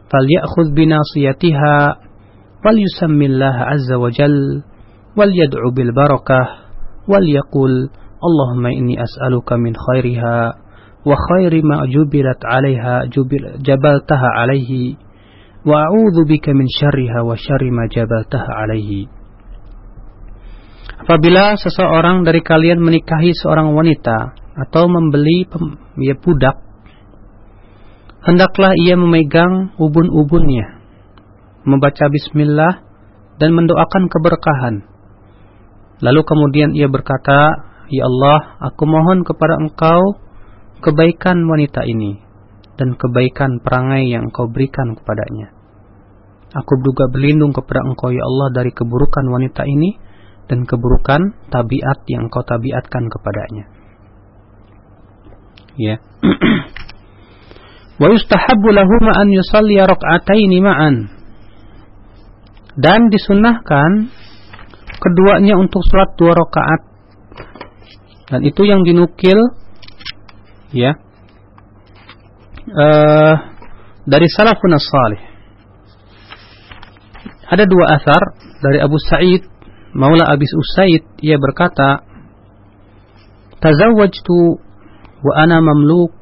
falyakhudh 0.06 0.70
bi 0.70 0.87
nasiyatiha 0.87 1.76
wal 2.62 2.78
yusammillaha 2.78 3.75
azza 3.75 3.98
wa 3.98 4.06
jal 4.14 4.62
wal 5.18 5.32
yad'u 5.34 5.75
bil 5.75 5.90
barakah 5.90 6.70
wal 7.10 7.26
yaqul 7.26 7.90
Allahumma 8.18 8.75
inni 8.75 8.98
as'aluka 8.98 9.54
min 9.58 9.75
khairiha 9.78 10.67
wa 11.08 11.16
khairi 11.16 11.64
ma 11.64 11.88
jubilat 11.88 12.36
'alaiha 12.44 13.08
jubil 13.08 13.64
jabaltaha 13.64 14.28
'alaihi 14.44 15.00
wa 15.64 15.88
a'udzu 15.88 16.28
bika 16.28 16.52
min 16.52 16.68
syarriha 16.68 17.24
wa 17.24 17.32
syarri 17.32 17.72
ma 17.72 17.88
jabaltaha 17.88 18.50
'alaihi 18.52 19.08
Apabila 20.98 21.56
seseorang 21.56 22.26
dari 22.26 22.44
kalian 22.44 22.84
menikahi 22.84 23.32
seorang 23.32 23.72
wanita 23.72 24.34
atau 24.66 24.90
membeli 24.90 25.46
ya 26.02 26.18
budak, 26.18 26.58
hendaklah 28.26 28.74
ia 28.76 28.98
memegang 28.98 29.72
ubun-ubunnya, 29.78 30.84
membaca 31.64 32.12
bismillah 32.12 32.82
dan 33.38 33.56
mendoakan 33.56 34.10
keberkahan. 34.10 34.74
Lalu 36.02 36.20
kemudian 36.26 36.74
ia 36.74 36.90
berkata, 36.90 37.56
"Ya 37.88 38.04
Allah, 38.04 38.58
aku 38.68 38.84
mohon 38.84 39.22
kepada 39.22 39.64
Engkau 39.64 40.27
kebaikan 40.78 41.44
wanita 41.47 41.82
ini 41.87 42.23
dan 42.78 42.94
kebaikan 42.94 43.58
perangai 43.58 44.06
yang 44.06 44.30
engkau 44.30 44.47
berikan 44.47 44.94
kepadanya. 44.94 45.50
Aku 46.54 46.80
juga 46.80 47.11
berlindung 47.12 47.52
kepada 47.52 47.85
engkau 47.85 48.08
ya 48.08 48.25
Allah 48.25 48.49
dari 48.54 48.73
keburukan 48.73 49.26
wanita 49.28 49.68
ini 49.68 50.00
dan 50.49 50.64
keburukan 50.64 51.37
tabiat 51.52 52.08
yang 52.08 52.30
engkau 52.30 52.40
tabiatkan 52.40 53.04
kepadanya. 53.12 53.64
Ya. 55.76 56.00
Wa 58.00 58.08
yustahabbu 58.08 58.68
lahuma 58.73 59.12
an 59.18 59.28
yusalli 59.28 59.76
rak'ataini 59.76 60.58
ma'an. 60.62 60.97
Dan 62.78 63.11
disunnahkan 63.11 64.08
keduanya 65.02 65.58
untuk 65.58 65.82
sholat 65.82 66.14
dua 66.14 66.32
rakaat. 66.32 66.80
Dan 68.30 68.40
itu 68.47 68.62
yang 68.64 68.87
dinukil 68.87 69.37
ya 70.72 70.92
uh, 72.72 73.34
dari 74.08 74.28
salafun 74.28 74.72
salih 74.76 75.22
ada 77.48 77.64
dua 77.64 77.96
asar 77.96 78.22
dari 78.60 78.78
Abu 78.84 79.00
Sa'id 79.00 79.48
Maula 79.96 80.28
Abis 80.28 80.52
Usaid 80.52 81.02
ia 81.25 81.40
berkata 81.40 82.04
tazawwajtu 83.64 84.60
wa 85.25 85.32
ana 85.34 85.64
mamluk 85.64 86.12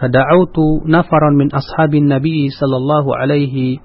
fada'autu 0.00 0.88
nafaran 0.88 1.36
min 1.36 1.52
ashabin 1.52 2.08
nabi 2.08 2.48
sallallahu 2.48 3.12
alaihi 3.12 3.78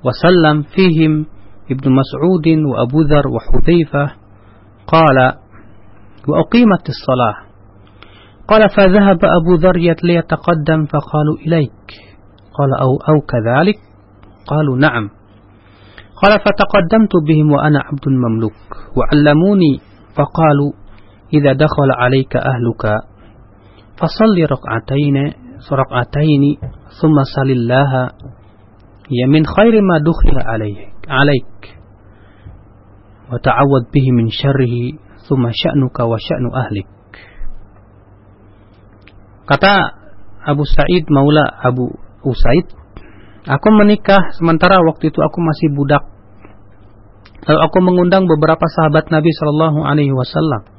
wasallam 0.00 0.64
fihim 0.72 1.28
Abu 1.68 3.04
Dhar 3.04 3.28
wa 3.28 3.42
Hudzaifah 3.42 4.08
qala 4.88 5.44
wa 6.26 6.34
uqimat 6.42 6.82
as-salah 6.82 7.45
قال 8.48 8.68
فذهب 8.76 9.18
أبو 9.24 9.54
ذر 9.54 9.76
ليتقدم 10.04 10.84
فقالوا 10.86 11.36
إليك. 11.46 11.86
قال 12.58 12.70
أو, 12.80 12.90
أو 13.08 13.20
كذلك؟ 13.20 13.78
قالوا 14.46 14.76
نعم. 14.76 15.10
قال 16.22 16.32
فتقدمت 16.40 17.12
بهم 17.28 17.52
وأنا 17.52 17.78
عبد 17.84 18.08
مملوك 18.08 18.62
وعلموني؟ 18.96 19.80
فقالوا 20.16 20.72
إذا 21.34 21.52
دخل 21.52 21.90
عليك 21.92 22.36
أهلك 22.36 22.84
فصل 23.98 24.36
ركعتين 24.52 25.16
ركعتين 25.72 26.42
ثم 27.00 27.16
صل 27.36 27.50
الله 27.50 28.08
khairi 29.46 29.80
ma 29.82 30.02
dukhila 30.02 30.42
alaik 30.50 30.90
alaik 31.06 31.54
wa 33.30 33.38
ta'awwad 33.38 33.86
bihi 33.94 34.10
min 34.10 34.26
syarrihi 34.30 34.98
thumma 35.30 35.54
sya'nuka 35.54 36.02
wa 36.10 36.18
sya'nu 36.18 36.50
ahlik 36.50 36.86
kata 39.46 39.72
Abu 40.46 40.62
Sa'id 40.66 41.06
Maula 41.10 41.46
Abu 41.62 41.90
Usaid 42.26 42.66
aku 43.46 43.68
menikah 43.74 44.34
sementara 44.34 44.82
waktu 44.82 45.14
itu 45.14 45.22
aku 45.22 45.38
masih 45.42 45.70
budak 45.74 46.02
lalu 47.46 47.60
aku 47.62 47.78
mengundang 47.82 48.26
beberapa 48.26 48.66
sahabat 48.66 49.08
Nabi 49.08 49.30
Shallallahu 49.30 49.86
alaihi 49.86 50.12
wasallam 50.12 50.76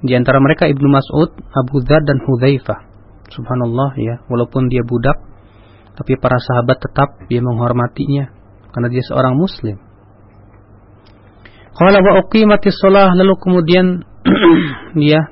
di 0.00 0.16
antara 0.16 0.40
mereka 0.40 0.64
Ibnu 0.64 0.88
Mas'ud, 0.88 1.28
Abu 1.52 1.84
Dzar 1.84 2.00
dan 2.08 2.24
Hudzaifah. 2.24 2.88
Subhanallah 3.30 3.94
ya, 4.00 4.24
walaupun 4.26 4.72
dia 4.72 4.82
budak 4.82 5.16
tapi 5.94 6.16
para 6.16 6.40
sahabat 6.40 6.80
tetap 6.80 7.28
dia 7.28 7.44
menghormatinya 7.44 8.32
karena 8.72 8.88
dia 8.88 9.04
seorang 9.04 9.36
muslim. 9.36 9.76
Qala 11.76 12.00
wa 12.00 12.24
uqimatis 12.24 12.72
shalah 12.80 13.12
lalu 13.12 13.36
kemudian 13.36 14.00
dia 15.00 15.28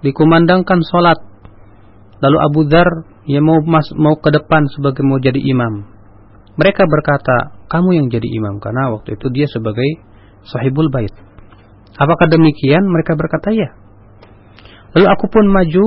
dikumandangkan 0.00 0.80
salat. 0.88 1.20
Lalu 2.20 2.38
Abu 2.40 2.60
Dzar 2.68 2.88
dia 3.28 3.42
mau 3.44 3.60
mas, 3.60 3.90
mau 3.92 4.16
ke 4.16 4.32
depan 4.32 4.64
sebagai 4.72 5.04
mau 5.04 5.20
jadi 5.20 5.36
imam. 5.36 5.84
Mereka 6.56 6.88
berkata, 6.88 7.60
"Kamu 7.68 7.92
yang 7.92 8.06
jadi 8.08 8.24
imam." 8.24 8.56
Karena 8.62 8.88
waktu 8.96 9.20
itu 9.20 9.28
dia 9.28 9.44
sebagai 9.50 10.00
sahibul 10.48 10.88
bait. 10.88 11.12
Apakah 12.00 12.26
demikian? 12.32 12.84
Mereka 12.88 13.12
berkata, 13.18 13.52
"Ya." 13.52 13.76
Lalu 14.96 15.06
aku 15.12 15.26
pun 15.28 15.44
maju 15.52 15.84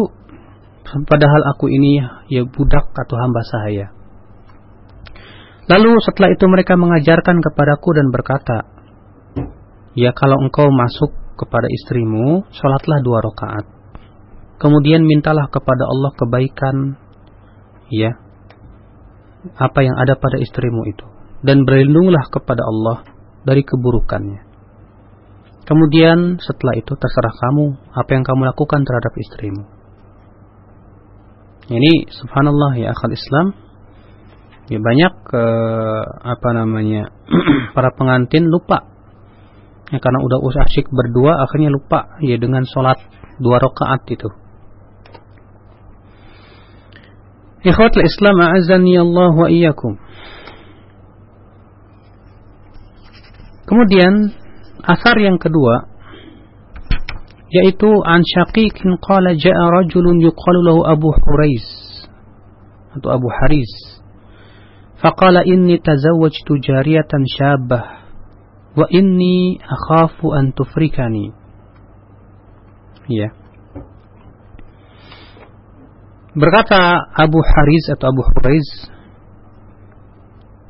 padahal 1.09 1.41
aku 1.53 1.69
ini 1.69 2.01
ya 2.29 2.45
budak 2.45 2.93
atau 2.93 3.15
hamba 3.17 3.41
sahaya. 3.45 3.93
Lalu 5.69 6.01
setelah 6.01 6.33
itu 6.33 6.45
mereka 6.49 6.73
mengajarkan 6.77 7.41
kepadaku 7.45 7.89
dan 7.93 8.09
berkata, 8.09 8.57
Ya 9.97 10.13
kalau 10.13 10.37
engkau 10.41 10.69
masuk 10.69 11.13
kepada 11.37 11.65
istrimu, 11.69 12.45
sholatlah 12.53 13.01
dua 13.01 13.21
rakaat. 13.25 13.65
Kemudian 14.59 15.07
mintalah 15.07 15.47
kepada 15.47 15.87
Allah 15.87 16.11
kebaikan, 16.19 16.99
ya, 17.87 18.11
apa 19.55 19.79
yang 19.79 19.95
ada 19.95 20.19
pada 20.19 20.35
istrimu 20.35 20.83
itu. 20.91 21.07
Dan 21.39 21.63
berlindunglah 21.63 22.27
kepada 22.27 22.59
Allah 22.67 23.07
dari 23.47 23.63
keburukannya. 23.63 24.49
Kemudian 25.63 26.41
setelah 26.41 26.75
itu 26.81 26.97
terserah 26.97 27.29
kamu 27.29 27.93
apa 27.93 28.09
yang 28.17 28.25
kamu 28.25 28.41
lakukan 28.49 28.81
terhadap 28.83 29.13
istrimu. 29.15 29.63
Ini 31.69 32.09
subhanallah 32.09 32.73
ya 32.81 32.89
akal 32.89 33.13
Islam. 33.13 33.53
Ya 34.73 34.81
banyak 34.81 35.13
ke 35.29 35.43
apa 36.25 36.49
namanya 36.57 37.13
para 37.77 37.93
pengantin 37.93 38.49
lupa. 38.49 38.81
Ya 39.93 40.01
karena 40.01 40.19
udah 40.25 40.41
usah 40.41 40.65
asyik 40.65 40.89
berdua 40.89 41.37
akhirnya 41.45 41.69
lupa 41.69 42.17
ya 42.25 42.41
dengan 42.41 42.65
sholat 42.65 42.97
dua 43.37 43.61
rakaat 43.61 44.09
itu. 44.09 44.29
Ikhwatul 47.59 48.07
Islam 48.07 48.39
a'azani 48.39 48.95
Allah 48.95 49.35
wa 49.35 49.47
iyyakum. 49.51 49.99
Kemudian 53.67 54.31
Asar 54.79 55.19
yang 55.19 55.35
kedua 55.35 55.91
yaitu 57.51 57.89
an 58.07 58.23
Syaqiqin 58.23 58.95
qala 59.03 59.35
ja'a 59.35 59.65
rajulun 59.75 60.23
yuqalu 60.23 60.59
lahu 60.63 60.81
Abu 60.87 61.11
Hurais 61.11 61.67
atau 62.95 63.11
Abu 63.11 63.27
Haris. 63.27 63.69
Faqala 65.03 65.43
inni 65.43 65.83
tazawwajtu 65.83 66.63
jariyatan 66.63 67.27
syabah 67.27 68.07
wa 68.77 68.85
inni 68.87 69.59
akhafu 69.59 70.31
an 70.31 70.55
tufrikani. 70.55 71.35
Ya 73.09 73.33
berkata 76.37 77.09
Abu 77.17 77.39
Haris 77.41 77.85
atau 77.93 78.13
Abu 78.13 78.21
Hurais 78.21 78.69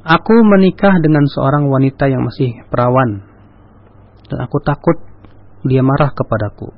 aku 0.04 0.36
menikah 0.46 0.96
dengan 1.04 1.28
seorang 1.28 1.68
wanita 1.68 2.08
yang 2.08 2.24
masih 2.24 2.64
perawan 2.72 3.28
dan 4.30 4.46
aku 4.46 4.62
takut 4.62 4.98
dia 5.66 5.84
marah 5.84 6.14
kepadaku. 6.16 6.72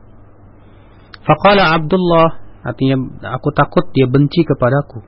Faqala 1.21 1.77
Abdullah, 1.77 2.41
artinya 2.65 2.97
aku 3.37 3.53
takut 3.53 3.85
dia 3.93 4.09
benci 4.09 4.41
kepadaku. 4.41 5.05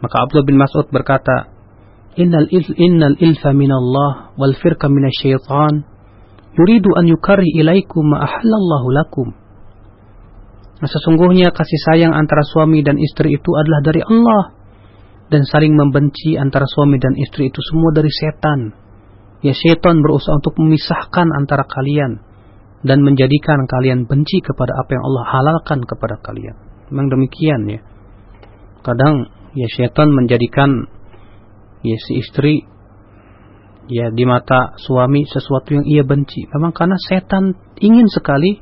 Maka 0.00 0.16
Abdullah 0.24 0.48
bin 0.48 0.56
Mas'ud 0.56 0.88
berkata, 0.88 1.52
Innal, 2.14 2.46
il, 2.54 2.62
innal 2.78 3.18
ilfa 3.18 3.50
minallah 3.50 4.32
wal 4.38 4.54
firqa 4.54 4.86
minasyaitan 4.86 5.82
yuridu 6.54 6.94
an 6.94 7.10
yukarri 7.10 7.50
ilaikum 7.58 8.06
ma 8.06 8.22
ahallallahu 8.22 8.86
lakum. 8.94 9.28
Nah, 10.82 10.88
sesungguhnya 10.90 11.54
kasih 11.54 11.80
sayang 11.86 12.12
antara 12.12 12.42
suami 12.42 12.82
dan 12.82 12.98
istri 12.98 13.38
itu 13.38 13.50
adalah 13.54 13.80
dari 13.84 14.02
Allah 14.02 14.42
dan 15.30 15.46
saling 15.46 15.72
membenci 15.72 16.34
antara 16.34 16.66
suami 16.66 16.98
dan 16.98 17.14
istri 17.14 17.48
itu 17.48 17.60
semua 17.62 17.94
dari 17.94 18.10
setan 18.10 18.74
ya 19.44 19.52
syaitan 19.52 20.00
berusaha 20.00 20.40
untuk 20.40 20.56
memisahkan 20.56 21.28
antara 21.36 21.68
kalian 21.68 22.24
dan 22.84 23.04
menjadikan 23.04 23.68
kalian 23.68 24.08
benci 24.08 24.40
kepada 24.40 24.72
apa 24.76 24.90
yang 24.96 25.04
Allah 25.04 25.24
halalkan 25.28 25.84
kepada 25.84 26.20
kalian. 26.20 26.56
Memang 26.92 27.12
demikian 27.12 27.64
ya. 27.68 27.80
Kadang 28.84 29.28
ya 29.56 29.68
syaitan 29.72 30.12
menjadikan 30.12 30.88
ya 31.80 31.96
si 31.96 32.20
istri 32.20 32.64
ya 33.88 34.12
di 34.12 34.24
mata 34.24 34.76
suami 34.80 35.24
sesuatu 35.28 35.76
yang 35.76 35.84
ia 35.88 36.04
benci. 36.04 36.44
Memang 36.52 36.72
karena 36.76 36.96
setan 37.00 37.56
ingin 37.80 38.08
sekali 38.08 38.60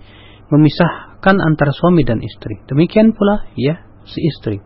memisahkan 1.23 1.39
antara 1.39 1.71
suami 1.71 2.03
dan 2.03 2.19
istri. 2.19 2.59
Demikian 2.67 3.15
pula 3.15 3.47
ya 3.55 3.87
si 4.03 4.19
istri. 4.27 4.59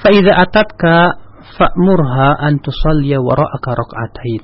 Faiza 0.00 0.32
atatka 0.32 1.20
fa'murha 1.60 2.40
an 2.40 2.64
tusalliya 2.64 3.20
wara'aka 3.20 3.76
rak'atain 3.76 4.42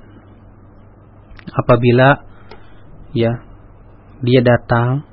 apabila 1.56 2.20
ya 3.16 3.32
dia 4.20 4.40
datang 4.44 5.08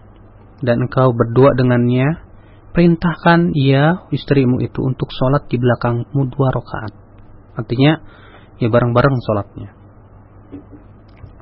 dan 0.60 0.84
engkau 0.84 1.15
berdua 1.15 1.56
dengannya, 1.56 2.28
perintahkan 2.76 3.56
ia 3.56 4.04
istrimu 4.12 4.60
itu 4.60 4.84
untuk 4.84 5.08
sholat 5.15 5.47
di 5.47 5.56
belakangmu 5.56 6.21
dua 6.28 6.50
rakaat. 6.52 6.93
Artinya 7.56 8.04
ya 8.60 8.67
bareng-bareng 8.67 9.15
sholatnya. 9.23 9.77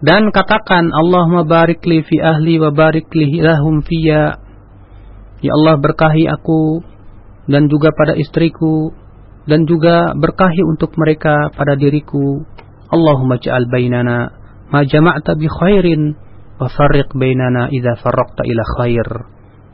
Dan 0.04 0.28
katakan 0.36 0.92
Allahumma 0.92 1.48
barik 1.48 1.84
fi 1.88 2.16
ahli 2.20 2.60
wa 2.60 2.72
barik 2.76 3.08
li 3.16 3.40
fiya. 3.88 4.24
Ya 5.40 5.52
Allah 5.56 5.80
berkahi 5.80 6.28
aku 6.28 6.84
dan 7.48 7.72
juga 7.72 7.96
pada 7.96 8.18
istriku 8.18 8.92
dan 9.46 9.64
juga 9.70 10.12
berkahi 10.18 10.62
untuk 10.68 10.98
mereka 11.00 11.54
pada 11.54 11.78
diriku. 11.80 12.44
Allahumma 12.92 13.40
ja'al 13.40 13.72
bainana 13.72 14.36
ma 14.68 14.84
jama'ta 14.84 15.38
bi 15.40 15.48
khairin 15.48 16.18
wa 16.60 16.68
farriq 16.68 17.16
bainana 17.16 17.72
idza 17.72 17.96
farraqta 18.02 18.44
ila 18.44 18.64
khair. 18.80 19.08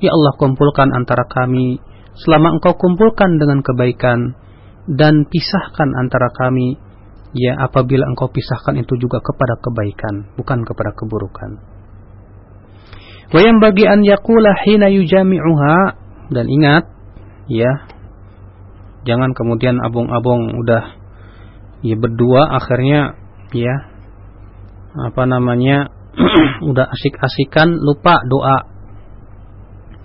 Ya 0.02 0.14
Allah 0.14 0.34
kumpulkan 0.38 0.94
antara 0.94 1.26
kami 1.26 1.82
selama 2.14 2.62
engkau 2.62 2.78
kumpulkan 2.78 3.42
dengan 3.42 3.66
kebaikan 3.66 4.38
dan 4.86 5.26
pisahkan 5.30 5.90
antara 5.98 6.30
kami 6.36 6.78
ya 7.32 7.56
apabila 7.60 8.08
engkau 8.12 8.28
pisahkan 8.32 8.76
itu 8.80 9.00
juga 9.00 9.24
kepada 9.24 9.60
kebaikan 9.60 10.36
bukan 10.36 10.68
kepada 10.68 10.92
keburukan. 10.96 11.52
Wa 13.32 13.40
yang 13.40 13.64
bagi 13.64 13.88
an 13.88 14.04
yaqula 14.04 14.52
hina 14.68 14.92
yujami'uha 14.92 15.76
dan 16.36 16.46
ingat 16.52 16.84
ya 17.48 17.88
jangan 19.08 19.32
kemudian 19.32 19.80
abong-abong 19.80 20.60
udah 20.60 21.00
ya 21.82 21.96
berdua 21.96 22.52
akhirnya 22.60 23.16
ya 23.56 23.76
apa 24.92 25.24
namanya 25.24 25.90
udah 26.70 26.86
asik-asikan 26.92 27.80
lupa 27.80 28.20
doa. 28.28 28.68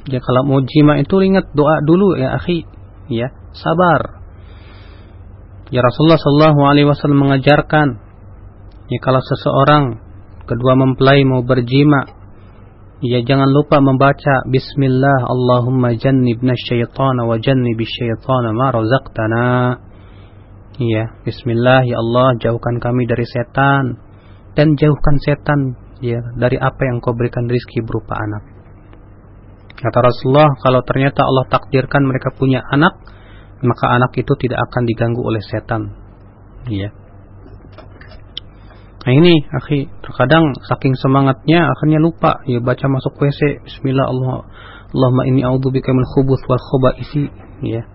Ya 0.06 0.22
kalau 0.22 0.46
mau 0.46 0.62
jima 0.62 1.02
itu 1.02 1.18
ingat 1.18 1.50
doa 1.50 1.82
dulu 1.82 2.14
ya 2.14 2.38
akhi, 2.38 2.62
ya 3.10 3.34
sabar. 3.50 4.15
Ya 5.66 5.83
Rasulullah 5.83 6.14
Shallallahu 6.14 6.61
Alaihi 6.62 6.87
Wasallam 6.87 7.26
mengajarkan, 7.26 7.88
ya 8.87 8.98
kalau 9.02 9.18
seseorang 9.18 9.98
kedua 10.46 10.79
mempelai 10.79 11.26
mau 11.26 11.42
berjima, 11.42 12.07
ya 13.02 13.18
jangan 13.26 13.50
lupa 13.50 13.83
membaca 13.83 14.46
Bismillah 14.46 15.26
Allahumma 15.26 15.98
jannibna 15.98 16.55
syaitana 16.55 17.26
wa 17.26 17.35
jannibi 17.42 17.83
syaitana 17.83 18.55
ma 18.55 18.70
razaqtana. 18.70 19.46
Ya, 20.79 21.18
Bismillah 21.26 21.83
ya 21.83 21.98
Allah 21.98 22.38
jauhkan 22.38 22.79
kami 22.79 23.11
dari 23.11 23.26
setan 23.26 23.98
dan 24.55 24.79
jauhkan 24.79 25.18
setan 25.18 25.74
ya 25.98 26.22
dari 26.38 26.62
apa 26.62 26.79
yang 26.79 27.02
kau 27.02 27.11
berikan 27.11 27.50
rizki 27.50 27.83
berupa 27.83 28.14
anak. 28.14 28.55
Kata 29.83 29.98
Rasulullah, 29.98 30.46
kalau 30.62 30.81
ternyata 30.87 31.26
Allah 31.26 31.44
takdirkan 31.50 32.07
mereka 32.07 32.33
punya 32.38 32.62
anak, 32.70 32.96
maka 33.64 33.87
anak 33.97 34.12
itu 34.16 34.33
tidak 34.37 34.61
akan 34.69 34.83
diganggu 34.85 35.23
oleh 35.25 35.40
setan. 35.40 35.92
Iya. 36.69 36.92
Nah 39.07 39.12
ini, 39.14 39.38
akhi, 39.55 39.87
terkadang 40.03 40.51
saking 40.66 40.99
semangatnya 40.99 41.62
akhirnya 41.71 42.03
lupa 42.03 42.42
ya 42.42 42.59
baca 42.59 42.90
masuk 42.90 43.14
WC 43.23 43.62
bismillah 43.62 44.03
Allah 44.03 44.51
Allahumma 44.90 45.31
inni 45.31 45.47
a'udzubika 45.47 45.95
min 45.95 46.03
khubuth 46.11 46.42
wal 46.51 46.59
khaba'isi 46.59 47.31
ya. 47.62 47.87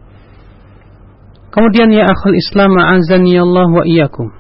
Kemudian 1.52 1.92
ya 1.92 2.08
akhul 2.08 2.32
Islam 2.32 2.80
azani 2.80 3.36
Allah 3.36 3.68
wa 3.68 3.84
iyyakum. 3.84 4.32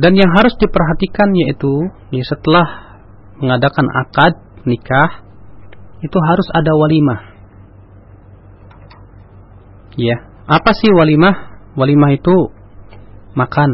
Dan 0.00 0.16
yang 0.16 0.32
harus 0.32 0.52
diperhatikan 0.60 1.28
yaitu 1.44 1.72
ya 2.12 2.24
setelah 2.24 3.00
mengadakan 3.40 3.88
akad 3.96 4.32
nikah 4.68 5.24
itu 6.00 6.18
harus 6.20 6.48
ada 6.52 6.72
walimah. 6.76 7.20
Ya, 10.00 10.16
apa 10.48 10.70
sih 10.72 10.90
walimah? 10.92 11.50
walimah 11.78 12.10
itu 12.14 12.36
makan. 13.34 13.70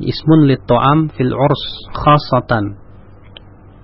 Ismun 0.00 0.48
lit 0.48 0.64
to'am 0.64 1.12
fil 1.12 1.32
urs 1.34 1.64
khasatan. 1.92 2.78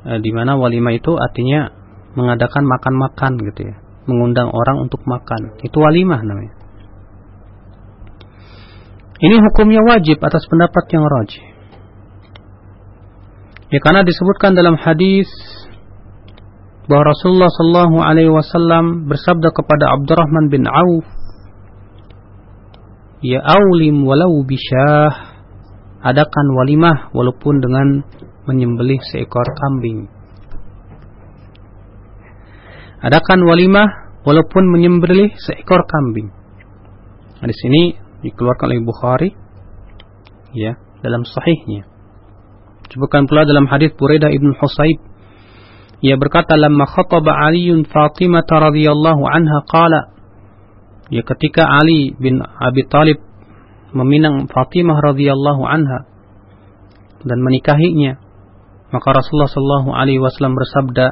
E, 0.07 0.11
di 0.22 0.31
mana 0.33 0.57
walimah 0.57 0.96
itu 0.96 1.12
artinya 1.12 1.72
mengadakan 2.16 2.64
makan-makan 2.64 3.33
gitu 3.53 3.61
ya. 3.68 3.77
Mengundang 4.07 4.49
orang 4.49 4.87
untuk 4.87 5.03
makan. 5.05 5.61
Itu 5.61 5.83
walimah 5.83 6.22
namanya. 6.22 6.55
Ini 9.16 9.37
hukumnya 9.40 9.81
wajib 9.83 10.20
atas 10.20 10.44
pendapat 10.46 10.85
yang 10.92 11.05
rajih. 11.05 11.44
Ya 13.66 13.83
karena 13.83 14.07
disebutkan 14.07 14.55
dalam 14.55 14.79
hadis 14.79 15.27
bahwa 16.87 17.03
Rasulullah 17.11 17.51
Shallallahu 17.51 17.96
Alaihi 17.99 18.31
Wasallam 18.31 19.11
bersabda 19.11 19.51
kepada 19.51 19.99
Abdurrahman 19.99 20.46
bin 20.51 20.70
Auf 20.70 21.07
ya 23.27 23.42
aulim 23.42 24.07
walau 24.07 24.46
bisyah 24.46 25.35
adakan 26.07 26.46
walimah 26.55 27.11
walaupun 27.11 27.59
dengan 27.59 28.07
menyembelih 28.46 29.03
seekor 29.11 29.42
kambing. 29.59 30.07
Adakan 33.03 33.42
walimah 33.42 34.22
walaupun 34.22 34.70
menyembelih 34.70 35.35
seekor 35.42 35.83
kambing. 35.90 36.31
Nah, 37.42 37.46
di 37.51 37.57
sini 37.59 37.83
dikeluarkan 38.22 38.66
oleh 38.70 38.81
Bukhari 38.87 39.31
ya 40.55 40.79
dalam 41.03 41.27
sahihnya. 41.27 41.90
Sebutkan 42.94 43.27
pula 43.27 43.42
dalam 43.42 43.66
hadis 43.66 43.90
Buraidah 43.99 44.31
ibn 44.31 44.55
Husayb 44.55 45.15
ia 46.07 46.14
berkata 46.14 46.55
lamma 46.55 46.87
khataba 46.87 47.51
Aliun 47.51 47.83
Fatimah 47.90 48.47
radhiyallahu 48.47 49.23
anha 49.27 49.59
qala 49.66 50.14
ya 51.11 51.27
ketika 51.27 51.66
Ali 51.66 52.14
bin 52.14 52.38
Abi 52.38 52.87
Talib 52.87 53.19
meminang 53.90 54.47
Fatimah 54.47 55.03
radhiyallahu 55.03 55.62
anha 55.66 56.07
dan 57.27 57.42
menikahinya 57.42 58.23
maka 58.95 59.09
Rasulullah 59.11 59.51
sallallahu 59.51 59.90
alaihi 59.90 60.23
wasallam 60.23 60.55
bersabda 60.55 61.07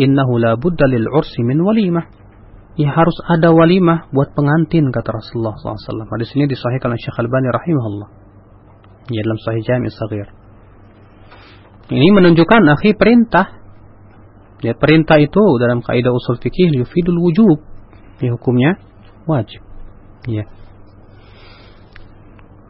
innahu 0.00 0.40
la 0.40 0.56
budda 0.56 0.88
lil 0.88 1.04
ursi 1.12 1.44
min 1.44 1.60
walimah 1.60 2.08
ya 2.78 2.94
harus 2.94 3.18
ada 3.26 3.50
walimah 3.50 4.06
buat 4.14 4.32
pengantin 4.38 4.94
kata 4.94 5.10
Rasulullah 5.10 5.58
SAW. 5.58 6.06
Hadis 6.14 6.30
ini 6.38 6.46
disahihkan 6.46 6.94
oleh 6.94 7.02
Syekh 7.02 7.18
Al-Albani 7.18 7.50
rahimahullah. 7.50 8.08
Ya 9.10 9.20
dalam 9.26 9.38
Sahih 9.42 9.62
Jami' 9.66 9.90
Saghir. 9.90 10.28
Ini 11.90 12.08
menunjukkan 12.14 12.62
akhi 12.78 12.94
perintah. 12.94 13.57
Ya 14.58 14.74
perintah 14.74 15.22
itu 15.22 15.40
dalam 15.62 15.84
kaidah 15.84 16.10
usul 16.10 16.42
fikih 16.42 16.74
yufidul 16.82 17.18
wujub. 17.22 17.58
Ya 18.18 18.34
hukumnya 18.34 18.78
wajib. 19.30 19.62
Ya. 20.26 20.46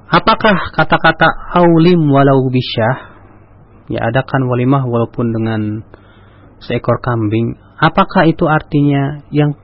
Apakah 0.09 0.73
kata-kata 0.73 1.29
aulim 1.57 2.09
walau 2.09 2.49
bisyah 2.49 3.19
ya 3.89 4.05
adakan 4.05 4.49
walimah 4.49 4.85
walaupun 4.85 5.33
dengan 5.33 5.61
seekor 6.61 7.01
kambing 7.01 7.57
apakah 7.81 8.29
itu 8.29 8.45
artinya 8.45 9.25
yang 9.33 9.57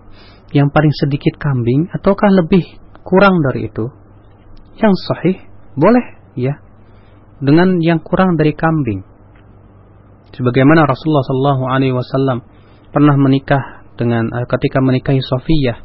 yang 0.55 0.73
paling 0.73 0.93
sedikit 0.97 1.37
kambing 1.37 1.93
ataukah 1.93 2.33
lebih 2.33 2.65
kurang 3.05 3.43
dari 3.45 3.69
itu 3.69 3.85
yang 4.81 4.95
sahih 4.97 5.45
boleh 5.77 6.07
ya 6.39 6.57
dengan 7.43 7.83
yang 7.85 8.01
kurang 8.01 8.41
dari 8.41 8.57
kambing 8.57 9.05
sebagaimana 10.35 10.85
Rasulullah 10.85 11.25
Shallallahu 11.25 11.63
Alaihi 11.71 11.95
Wasallam 11.95 12.39
pernah 12.91 13.15
menikah 13.19 13.87
dengan 13.95 14.27
eh, 14.31 14.47
ketika 14.51 14.83
menikahi 14.83 15.23
Sofiyah 15.23 15.79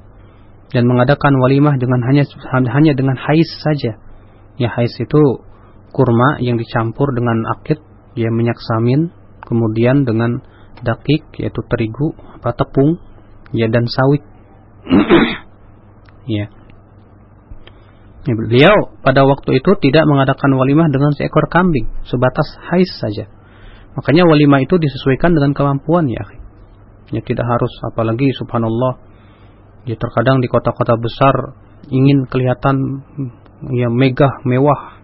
dan 0.69 0.85
mengadakan 0.85 1.33
walimah 1.41 1.77
dengan 1.81 2.01
hanya 2.05 2.23
hanya 2.69 2.93
dengan 2.93 3.17
hais 3.17 3.49
saja. 3.61 3.97
Ya 4.59 4.69
hais 4.69 4.93
itu 4.99 5.21
kurma 5.89 6.37
yang 6.43 6.61
dicampur 6.61 7.09
dengan 7.15 7.41
akid, 7.57 7.81
ya 8.13 8.29
minyak 8.29 8.59
samin, 8.61 9.09
kemudian 9.45 10.05
dengan 10.05 10.45
dakik 10.85 11.25
yaitu 11.41 11.61
terigu 11.65 12.13
atau 12.41 12.53
tepung, 12.53 12.91
ya 13.55 13.65
dan 13.71 13.89
sawit. 13.89 14.21
ya. 16.29 16.45
ya. 18.29 18.33
Beliau 18.35 18.93
pada 19.01 19.25
waktu 19.25 19.57
itu 19.57 19.71
tidak 19.81 20.05
mengadakan 20.05 20.53
walimah 20.53 20.91
dengan 20.93 21.17
seekor 21.17 21.49
kambing, 21.49 21.89
sebatas 22.05 22.45
hais 22.69 22.91
saja. 23.01 23.38
Makanya 23.97 24.23
walimah 24.29 24.61
itu 24.61 24.77
disesuaikan 24.77 25.33
dengan 25.33 25.57
kemampuan 25.57 26.05
ya. 26.09 26.25
Ya 27.09 27.21
tidak 27.25 27.45
harus 27.49 27.73
apalagi 27.89 28.29
subhanallah 28.37 29.01
ya 29.89 29.97
terkadang 29.97 30.45
di 30.45 30.47
kota-kota 30.51 30.93
besar 31.01 31.57
ingin 31.89 32.29
kelihatan 32.29 33.01
ya 33.73 33.89
megah 33.89 34.45
mewah. 34.45 35.01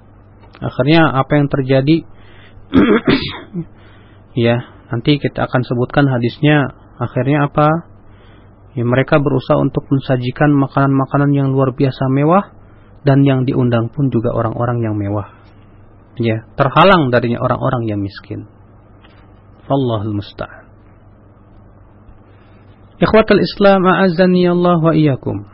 Akhirnya 0.62 1.10
apa 1.18 1.32
yang 1.34 1.48
terjadi 1.50 2.06
ya 4.46 4.56
nanti 4.94 5.18
kita 5.18 5.50
akan 5.50 5.62
sebutkan 5.66 6.06
hadisnya. 6.06 6.86
Akhirnya 6.96 7.52
apa? 7.52 7.68
Ya 8.78 8.88
mereka 8.88 9.20
berusaha 9.20 9.60
untuk 9.60 9.88
mensajikan 9.92 10.52
makanan-makanan 10.56 11.32
yang 11.36 11.48
luar 11.52 11.76
biasa 11.76 12.08
mewah 12.12 12.54
dan 13.04 13.24
yang 13.28 13.44
diundang 13.44 13.92
pun 13.92 14.08
juga 14.14 14.32
orang-orang 14.32 14.84
yang 14.84 14.96
mewah. 14.96 15.42
Ya 16.16 16.48
terhalang 16.56 17.12
darinya 17.12 17.44
orang-orang 17.44 17.90
yang 17.92 18.00
miskin 18.00 18.55
Allahul 19.70 20.18
musta'an 20.18 20.66
Ikhwatul 22.96 23.44
Islam 23.44 23.84
a'azzani 23.84 24.48
Allah 24.48 24.80
wa 24.80 24.96
iyyakum. 24.96 25.52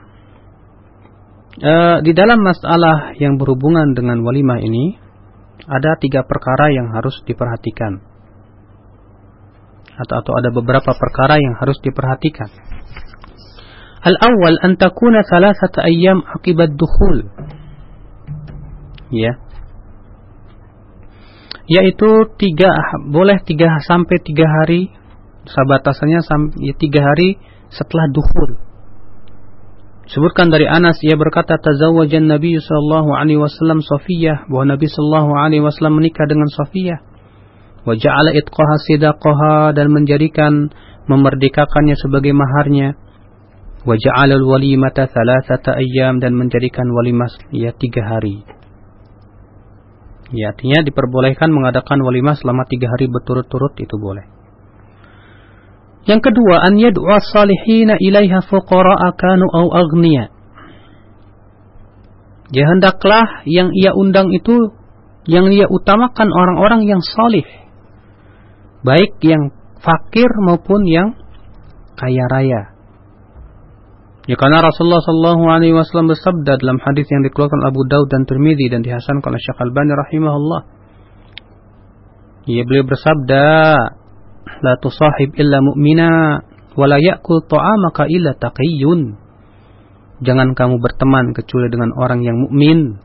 Uh, 1.57 1.97
di 2.05 2.13
dalam 2.13 2.37
masalah 2.45 3.17
yang 3.17 3.41
berhubungan 3.41 3.97
dengan 3.97 4.21
walimah 4.21 4.61
ini 4.61 4.95
ada 5.65 5.97
tiga 5.97 6.21
perkara 6.23 6.69
yang 6.69 6.93
harus 6.93 7.17
diperhatikan 7.25 8.01
atau 9.99 10.15
atau 10.23 10.33
ada 10.37 10.49
beberapa 10.49 10.95
perkara 10.95 11.37
yang 11.37 11.57
harus 11.59 11.77
diperhatikan. 11.83 12.49
Al-awwal 14.01 14.57
an 14.65 14.79
takuna 14.81 15.21
thalathata 15.25 15.85
ayyam 15.85 16.25
akibat 16.25 16.73
dukhul. 16.73 17.29
Ya. 19.13 19.37
Yaitu 21.71 22.35
tiga 22.35 22.67
boleh 23.07 23.39
tiga 23.47 23.79
sampai 23.87 24.19
tiga 24.19 24.43
hari 24.43 24.91
sabatasannya 25.47 26.19
sampai 26.21 26.75
tiga 26.75 27.01
hari 27.01 27.39
setelah 27.71 28.11
duhur. 28.11 28.59
Sebutkan 30.11 30.51
dari 30.51 30.67
Anas 30.67 30.99
ia 31.07 31.15
berkata 31.15 31.55
tazawwajan 31.55 32.27
Nabi 32.27 32.59
sallallahu 32.59 33.15
alaihi 33.15 33.39
wasallam 33.39 33.79
Safiyah 33.79 34.51
bahwa 34.51 34.75
Nabi 34.75 34.91
sallallahu 34.91 35.31
alaihi 35.39 35.63
wasallam 35.63 36.03
menikah 36.03 36.27
dengan 36.27 36.51
Safiyah. 36.51 36.99
Wa 37.87 37.95
ja'ala 37.95 38.35
itqaha 38.35 38.75
sidaqaha 38.91 39.71
dan 39.73 39.87
menjadikan 39.89 40.69
memerdekakannya 41.07 41.95
sebagai 41.95 42.35
maharnya. 42.35 42.99
Wa 43.87 43.95
ja'ala 43.95 44.35
al-walimata 44.35 45.07
thalathata 45.07 45.79
ayyam 45.79 46.19
dan 46.19 46.35
menjadikan 46.35 46.91
walimah 46.91 47.31
ya 47.55 47.71
tiga 47.71 48.03
hari. 48.03 48.43
Ya, 50.31 50.55
artinya 50.55 50.79
diperbolehkan 50.87 51.51
mengadakan 51.51 51.99
walimah 52.07 52.39
selama 52.39 52.63
tiga 52.67 52.87
hari 52.87 53.11
berturut-turut 53.11 53.75
itu 53.83 53.95
boleh. 53.99 54.23
Yang 56.07 56.31
kedua, 56.31 56.65
an 56.65 56.79
yad'a 56.79 57.17
salihina 57.19 57.99
ilaiha 57.99 58.39
fuqara'a 58.47 59.11
kanu 59.19 59.45
au 59.51 59.67
aghniya. 59.75 60.33
Ya 62.51 62.63
hendaklah 62.67 63.43
yang 63.47 63.71
ia 63.71 63.95
undang 63.95 64.31
itu 64.35 64.75
yang 65.29 65.51
ia 65.53 65.69
utamakan 65.69 66.27
orang-orang 66.31 66.87
yang 66.89 66.99
salih. 66.99 67.45
Baik 68.81 69.21
yang 69.21 69.53
fakir 69.79 70.27
maupun 70.41 70.83
yang 70.89 71.15
kaya 71.95 72.25
raya. 72.27 72.70
Ya 74.29 74.37
karena 74.37 74.61
Rasulullah 74.61 75.01
Shallallahu 75.01 75.43
Alaihi 75.49 75.73
Wasallam 75.73 76.13
bersabda 76.13 76.61
dalam 76.61 76.77
hadis 76.77 77.09
yang 77.09 77.25
dikeluarkan 77.25 77.65
Abu 77.65 77.81
Daud 77.89 78.05
dan 78.13 78.29
Tirmidzi 78.29 78.69
dan 78.69 78.85
dihasankan 78.85 79.33
oleh 79.33 79.41
Syekh 79.41 79.57
Al-Bani 79.57 79.91
rahimahullah. 79.97 80.61
Ya 82.45 82.61
beliau 82.65 82.85
bersabda, 82.85 83.45
la 84.61 84.73
tusahib 84.77 85.33
illa 85.41 85.57
mu'mina 85.65 86.09
wa 86.77 86.85
la 86.85 87.01
ya'kul 87.01 87.49
ta'amaka 87.49 88.05
illa 88.09 88.37
taqiyyun 88.37 89.17
Jangan 90.21 90.53
kamu 90.53 90.77
berteman 90.77 91.33
kecuali 91.33 91.73
dengan 91.73 91.97
orang 91.97 92.21
yang 92.21 92.37
mukmin 92.37 93.01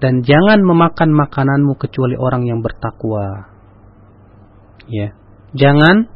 dan 0.00 0.24
jangan 0.24 0.64
memakan 0.64 1.12
makananmu 1.12 1.76
kecuali 1.76 2.16
orang 2.16 2.48
yang 2.48 2.64
bertakwa. 2.64 3.52
Ya. 4.88 5.12
Jangan 5.52 6.08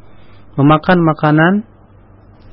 memakan 0.57 0.99
makanan 1.05 1.53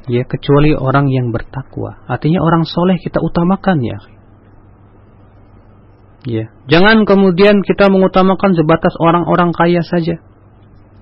ya 0.08 0.24
kecuali 0.24 0.72
orang 0.72 1.12
yang 1.12 1.30
bertakwa. 1.30 2.00
Artinya 2.08 2.40
orang 2.40 2.64
soleh 2.64 2.96
kita 2.98 3.20
utamakan 3.20 3.78
ya. 3.84 3.98
Ya, 6.28 6.44
jangan 6.66 7.06
kemudian 7.06 7.62
kita 7.62 7.88
mengutamakan 7.88 8.52
sebatas 8.58 8.92
orang-orang 8.98 9.54
kaya 9.54 9.80
saja. 9.86 10.18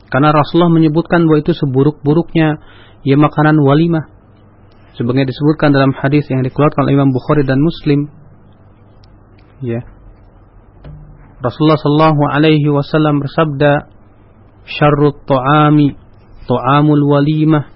Karena 0.06 0.30
Rasulullah 0.30 0.70
menyebutkan 0.70 1.26
bahwa 1.26 1.42
itu 1.42 1.56
seburuk-buruknya 1.56 2.62
ya 3.02 3.16
makanan 3.18 3.58
walimah. 3.58 4.06
Sebagai 4.94 5.26
disebutkan 5.26 5.74
dalam 5.74 5.96
hadis 5.96 6.28
yang 6.30 6.46
dikeluarkan 6.46 6.86
oleh 6.86 6.94
Imam 6.94 7.10
Bukhari 7.10 7.42
dan 7.42 7.58
Muslim. 7.58 8.06
Ya. 9.64 9.82
Rasulullah 11.42 11.80
sallallahu 11.80 12.22
alaihi 12.32 12.68
wasallam 12.70 13.20
bersabda, 13.20 13.92
"Syarrut 14.68 15.26
ta'ami 15.26 15.96
ta'amul 16.46 17.02
walimah 17.02 17.75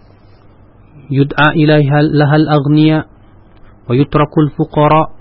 yud'a 1.10 1.52
ilaiha 1.58 1.98
lahal 2.06 2.46
aghniya 2.46 3.04
wa 3.84 3.92
yutrakul 3.92 4.54
fuqara 4.54 5.12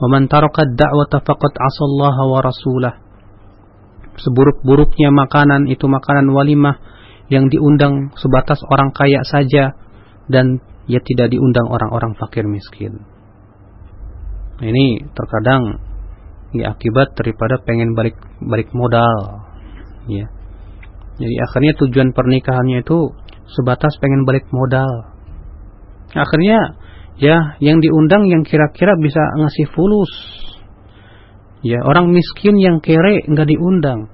wa 0.00 0.06
man 0.10 0.26
taraka 0.26 0.66
ad-da'wata 0.66 1.22
faqad 1.22 1.52
'asallaha 1.54 2.22
wa 2.26 2.38
rasulah." 2.40 2.94
Seburuk-buruknya 4.14 5.10
makanan 5.12 5.68
itu 5.68 5.86
makanan 5.86 6.30
walimah 6.32 6.80
yang 7.28 7.50
diundang 7.52 8.14
sebatas 8.18 8.62
orang 8.70 8.90
kaya 8.90 9.22
saja 9.26 9.74
dan 10.30 10.62
ia 10.88 11.00
tidak 11.02 11.32
diundang 11.32 11.66
orang-orang 11.68 12.14
fakir 12.16 12.46
miskin. 12.46 13.04
Nah, 14.54 14.66
ini 14.70 15.02
terkadang 15.12 15.82
ya 16.54 16.70
akibat 16.70 17.18
daripada 17.18 17.58
pengen 17.66 17.98
balik 17.98 18.14
balik 18.38 18.70
modal 18.70 19.42
ya 20.06 20.30
jadi 21.18 21.34
akhirnya 21.50 21.74
tujuan 21.82 22.14
pernikahannya 22.14 22.86
itu 22.86 23.10
sebatas 23.52 23.96
pengen 24.00 24.24
balik 24.24 24.48
modal. 24.48 25.12
Akhirnya 26.14 26.78
ya 27.18 27.58
yang 27.60 27.82
diundang 27.82 28.30
yang 28.30 28.42
kira-kira 28.46 28.96
bisa 28.96 29.20
ngasih 29.40 29.66
fulus. 29.74 30.12
Ya 31.64 31.80
orang 31.80 32.12
miskin 32.12 32.60
yang 32.60 32.80
kere 32.84 33.24
nggak 33.24 33.48
diundang. 33.48 34.12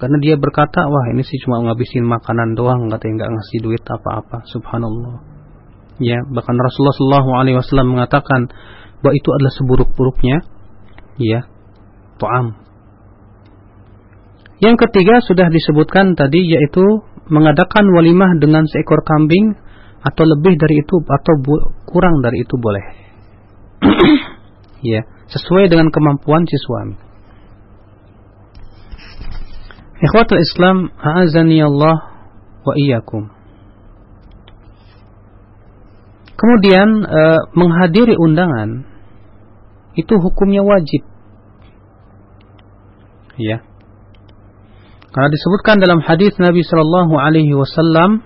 Karena 0.00 0.16
dia 0.20 0.36
berkata 0.40 0.88
wah 0.88 1.12
ini 1.12 1.20
sih 1.20 1.36
cuma 1.44 1.60
ngabisin 1.60 2.08
makanan 2.08 2.56
doang 2.56 2.88
katanya 2.88 3.24
nggak 3.24 3.32
ngasih 3.36 3.58
duit 3.60 3.82
apa-apa. 3.84 4.48
Subhanallah. 4.48 5.16
Ya 6.00 6.24
bahkan 6.32 6.56
Rasulullah 6.56 7.20
SAW 7.60 7.84
mengatakan 7.84 8.48
bahwa 9.04 9.12
itu 9.16 9.28
adalah 9.32 9.52
seburuk-buruknya 9.52 10.44
ya 11.20 11.44
to'am 12.20 12.56
yang 14.60 14.76
ketiga 14.76 15.24
sudah 15.24 15.48
disebutkan 15.48 16.16
tadi 16.16 16.44
yaitu 16.44 16.84
mengadakan 17.30 17.86
walimah 17.94 18.36
dengan 18.42 18.66
seekor 18.66 19.00
kambing 19.06 19.54
atau 20.02 20.24
lebih 20.26 20.58
dari 20.58 20.82
itu 20.82 20.96
atau 21.00 21.34
kurang 21.88 22.20
dari 22.24 22.42
itu 22.42 22.54
boleh 22.58 22.84
ya 24.92 25.00
sesuai 25.30 25.70
dengan 25.70 25.88
kemampuan 25.88 26.44
si 26.48 26.56
suami 26.58 27.10
Ikhwatul 30.00 30.40
Islam, 30.40 30.88
a'azani 30.96 31.60
Allah 31.60 31.96
wa 32.64 32.72
iyyakum. 32.72 33.28
Kemudian 36.40 37.04
e, 37.04 37.20
menghadiri 37.52 38.16
undangan 38.16 38.88
itu 39.92 40.14
hukumnya 40.16 40.64
wajib. 40.64 41.04
Ya. 43.36 43.60
Karena 45.10 45.28
disebutkan 45.30 45.82
dalam 45.82 46.00
hadis 46.06 46.38
Nabi 46.38 46.62
sallallahu 46.62 47.14
alaihi 47.18 47.50
wasallam, 47.50 48.22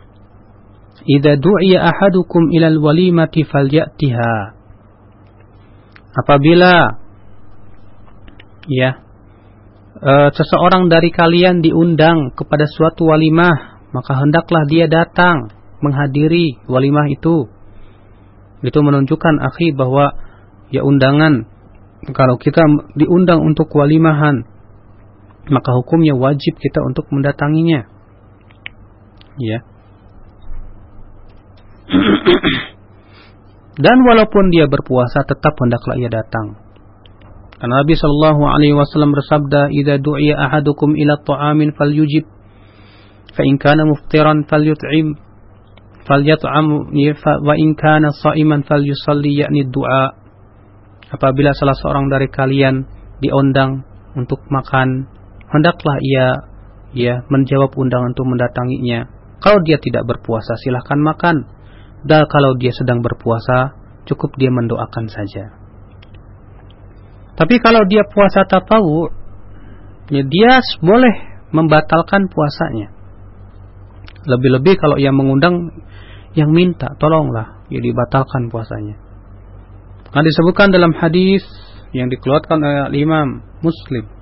"Idza 1.08 1.40
du'iya 1.40 1.80
ahadukum 1.80 2.52
ila 2.52 2.68
al-walimati 2.68 3.48
falyatiha." 3.48 4.36
Apabila 6.14 7.00
ya 8.68 8.90
e, 9.98 10.12
seseorang 10.36 10.92
dari 10.92 11.08
kalian 11.08 11.64
diundang 11.64 12.36
kepada 12.36 12.68
suatu 12.68 13.08
walimah, 13.08 13.80
maka 13.96 14.20
hendaklah 14.20 14.68
dia 14.68 14.84
datang 14.84 15.50
menghadiri 15.80 16.64
walimah 16.68 17.08
itu 17.12 17.48
itu 18.64 18.78
menunjukkan 18.80 19.44
akhi 19.44 19.76
bahwa 19.76 20.16
ya 20.72 20.80
undangan 20.80 21.44
kalau 22.16 22.40
kita 22.40 22.64
diundang 22.96 23.44
untuk 23.44 23.68
walimahan 23.76 24.48
maka 25.50 25.70
hukumnya 25.76 26.16
wajib 26.16 26.56
kita 26.56 26.80
untuk 26.84 27.08
mendatanginya. 27.12 27.84
Ya. 29.40 29.58
Dan 33.84 33.98
walaupun 34.06 34.54
dia 34.54 34.70
berpuasa 34.70 35.26
tetap 35.26 35.58
hendaklah 35.58 35.98
ia 35.98 36.08
datang. 36.08 36.62
Karena 37.58 37.80
Nabi 37.82 37.94
Shallallahu 37.96 38.42
alaihi 38.46 38.76
wasallam 38.76 39.16
bersabda, 39.16 39.72
"Idza 39.72 39.98
du'iya 39.98 40.36
ahadukum 40.38 40.94
ila 40.94 41.18
ta'amin 41.18 41.74
falyujib, 41.74 42.28
fa 43.34 43.42
in 43.42 43.58
kana 43.58 43.82
muftiran 43.88 44.46
falyut'im." 44.46 45.24
falyat'am 46.04 46.66
wa 47.24 47.54
in 47.56 47.72
kana 47.74 48.12
sha'iman 48.12 48.62
falyusalli 48.62 49.40
yakni 49.40 49.64
doa 49.68 50.12
apabila 51.08 51.56
salah 51.56 51.76
seorang 51.76 52.12
dari 52.12 52.28
kalian 52.28 52.84
diundang 53.24 53.82
untuk 54.14 54.44
makan 54.52 55.08
hendaklah 55.54 55.96
ia 56.02 56.26
ya 56.94 57.22
menjawab 57.30 57.74
undangan 57.78 58.10
untuk 58.14 58.26
mendatanginya. 58.26 59.06
Kalau 59.38 59.60
dia 59.62 59.78
tidak 59.78 60.06
berpuasa 60.08 60.58
silahkan 60.58 60.98
makan. 60.98 61.36
Dan 62.04 62.28
kalau 62.28 62.52
dia 62.60 62.68
sedang 62.76 63.00
berpuasa 63.00 63.80
cukup 64.04 64.36
dia 64.36 64.52
mendoakan 64.52 65.08
saja. 65.08 65.56
Tapi 67.34 67.58
kalau 67.64 67.82
dia 67.88 68.04
puasa 68.06 68.44
tapawu 68.44 69.08
ya 70.12 70.22
dia 70.22 70.60
boleh 70.84 71.16
membatalkan 71.50 72.28
puasanya. 72.28 72.92
Lebih-lebih 74.28 74.76
kalau 74.76 74.96
ia 75.00 75.10
mengundang 75.16 75.80
yang 76.36 76.52
minta 76.52 76.92
tolonglah 77.00 77.64
ya 77.72 77.80
dibatalkan 77.80 78.52
puasanya. 78.52 79.00
Nah 80.12 80.22
disebutkan 80.22 80.70
dalam 80.70 80.92
hadis 80.92 81.42
yang 81.96 82.12
dikeluarkan 82.12 82.60
oleh 82.92 83.00
Imam 83.00 83.42
Muslim 83.64 84.13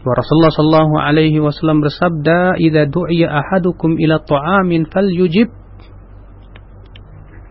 bahwa 0.00 0.14
Rasulullah 0.16 0.52
sallallahu 0.52 0.94
alaihi 0.96 1.38
wasallam 1.44 1.84
bersabda, 1.84 2.56
"Idza 2.56 2.88
du'iya 2.88 3.28
ahadukum 3.28 4.00
ila 4.00 4.24
ta'amin 4.24 4.88
falyujib." 4.88 5.52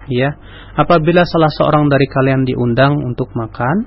Ya, 0.10 0.34
apabila 0.74 1.22
salah 1.30 1.54
seorang 1.54 1.94
dari 1.94 2.10
kalian 2.10 2.50
diundang 2.50 2.98
untuk 3.06 3.30
makan, 3.38 3.86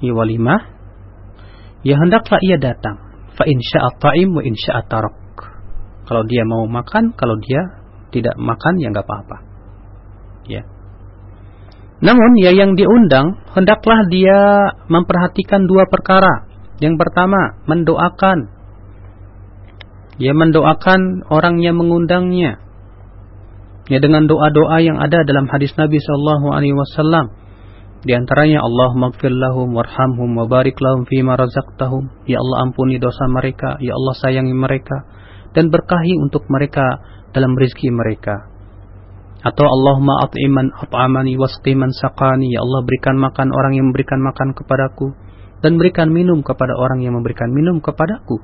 ya 0.00 0.16
walimah, 0.16 0.72
ya 1.84 2.00
hendaklah 2.00 2.40
ia 2.40 2.56
datang. 2.56 2.96
Fa 3.36 3.44
in 3.44 3.60
syaa 3.60 3.92
ta'im 4.00 4.32
wa 4.32 4.40
in 4.40 4.56
syaa 4.56 4.88
tarak. 4.88 5.12
Kalau 6.08 6.24
dia 6.24 6.48
mau 6.48 6.64
makan, 6.64 7.12
kalau 7.12 7.36
dia 7.44 7.84
tidak 8.08 8.40
makan 8.40 8.80
ya 8.80 8.88
nggak 8.88 9.04
apa-apa. 9.04 9.36
Ya. 10.48 10.62
Namun 12.04 12.36
ya 12.36 12.52
yang 12.52 12.76
diundang 12.76 13.44
hendaklah 13.52 14.04
dia 14.08 14.38
memperhatikan 14.88 15.64
dua 15.68 15.88
perkara. 15.88 16.53
Yang 16.82 16.94
pertama, 16.98 17.60
mendoakan. 17.70 18.50
Ya 20.18 20.30
mendoakan 20.34 21.26
orang 21.30 21.58
yang 21.62 21.78
mengundangnya. 21.78 22.62
Ya 23.90 23.98
dengan 24.00 24.24
doa-doa 24.24 24.80
yang 24.80 24.96
ada 24.96 25.26
dalam 25.28 25.44
hadis 25.50 25.74
Nabi 25.76 26.00
sallallahu 26.00 26.54
alaihi 26.54 26.72
wasallam. 26.72 27.34
Di 28.04 28.12
antaranya 28.12 28.60
Allah 28.60 28.92
maghfir 28.96 29.32
lahum 29.32 29.72
warhamhum 29.72 30.36
wa 30.36 30.44
barik 30.44 30.76
lahum 30.80 31.08
fima 31.08 31.36
razaqtahum. 31.40 32.28
Ya 32.28 32.40
Allah 32.40 32.68
ampuni 32.68 33.00
dosa 33.00 33.28
mereka, 33.28 33.80
ya 33.80 33.96
Allah 33.96 34.14
sayangi 34.20 34.52
mereka 34.52 35.08
dan 35.54 35.70
berkahi 35.70 36.18
untuk 36.20 36.44
mereka 36.50 36.84
dalam 37.32 37.54
rezeki 37.54 37.94
mereka. 37.94 38.50
Atau 39.40 39.64
Allahumma 39.64 40.24
at'iman 40.24 40.72
at'amani 40.72 41.36
wasqiman 41.36 41.92
saqani. 41.92 42.52
Ya 42.52 42.60
Allah 42.60 42.80
berikan 42.84 43.16
makan 43.20 43.52
orang 43.52 43.72
yang 43.76 43.88
memberikan 43.92 44.20
makan 44.20 44.56
kepadaku. 44.56 45.12
Dan 45.60 45.76
berikan 45.76 46.10
minum 46.10 46.42
kepada 46.42 46.74
orang 46.74 47.04
yang 47.04 47.14
memberikan 47.18 47.52
minum 47.52 47.78
kepadaku. 47.82 48.40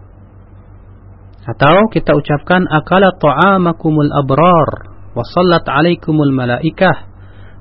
Atau 1.44 1.88
kita 1.90 2.14
ucapkan 2.14 2.68
akala 2.68 3.16
ta'amakumul 3.16 4.12
abrar. 4.12 4.70
Wa 5.16 5.24
sallat 5.24 5.66
alaikumul 5.66 6.32
malaikah. 6.32 7.10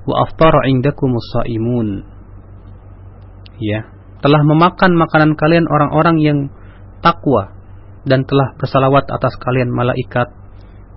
Wa 0.06 0.16
aftar 0.28 0.68
indakumus 0.70 1.26
sa'imun. 1.34 1.88
Ya. 3.60 3.90
Telah 4.20 4.44
memakan 4.44 5.00
makanan 5.00 5.40
kalian 5.40 5.66
orang-orang 5.68 6.18
yang 6.20 6.40
takwa. 7.00 7.56
Dan 8.08 8.24
telah 8.28 8.56
bersalawat 8.56 9.08
atas 9.12 9.36
kalian 9.40 9.72
malaikat 9.72 10.40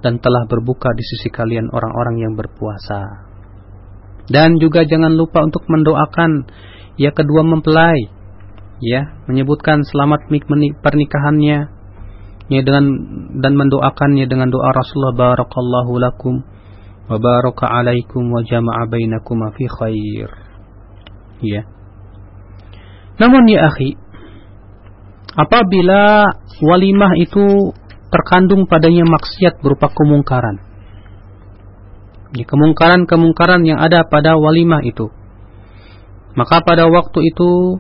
dan 0.03 0.19
telah 0.19 0.45
berbuka 0.51 0.91
di 0.99 1.05
sisi 1.07 1.31
kalian 1.31 1.71
orang-orang 1.71 2.19
yang 2.19 2.35
berpuasa. 2.35 3.31
Dan 4.27 4.59
juga 4.59 4.83
jangan 4.83 5.15
lupa 5.15 5.47
untuk 5.47 5.62
mendoakan 5.71 6.51
ya 6.99 7.15
kedua 7.15 7.47
mempelai 7.47 8.11
ya, 8.83 9.23
menyebutkan 9.31 9.87
selamat 9.87 10.27
pernikahannya 10.83 11.59
ya 12.51 12.61
dengan 12.66 12.85
dan 13.38 13.55
mendoakannya 13.55 14.27
dengan 14.27 14.51
doa 14.51 14.75
Rasulullah 14.75 15.14
barakallahu 15.14 15.92
lakum 16.03 16.42
wa 17.07 17.16
baraka 17.16 17.71
alaikum 17.71 18.27
wa 18.29 18.42
jama'a 18.42 18.90
bainakum 18.90 19.38
fi 19.55 19.64
khair. 19.71 20.29
Ya. 21.42 21.62
Namun 23.23 23.47
ya 23.47 23.71
akhi, 23.71 23.95
apabila 25.38 26.27
walimah 26.62 27.12
itu 27.23 27.75
terkandung 28.11 28.66
padanya 28.66 29.07
maksiat 29.07 29.62
berupa 29.62 29.90
kemungkaran, 29.90 30.59
ya, 32.35 32.45
kemungkaran-kemungkaran 32.47 33.62
yang 33.62 33.79
ada 33.79 34.03
pada 34.07 34.35
walimah 34.35 34.83
itu. 34.83 35.11
Maka 36.33 36.64
pada 36.64 36.88
waktu 36.88 37.29
itu 37.29 37.77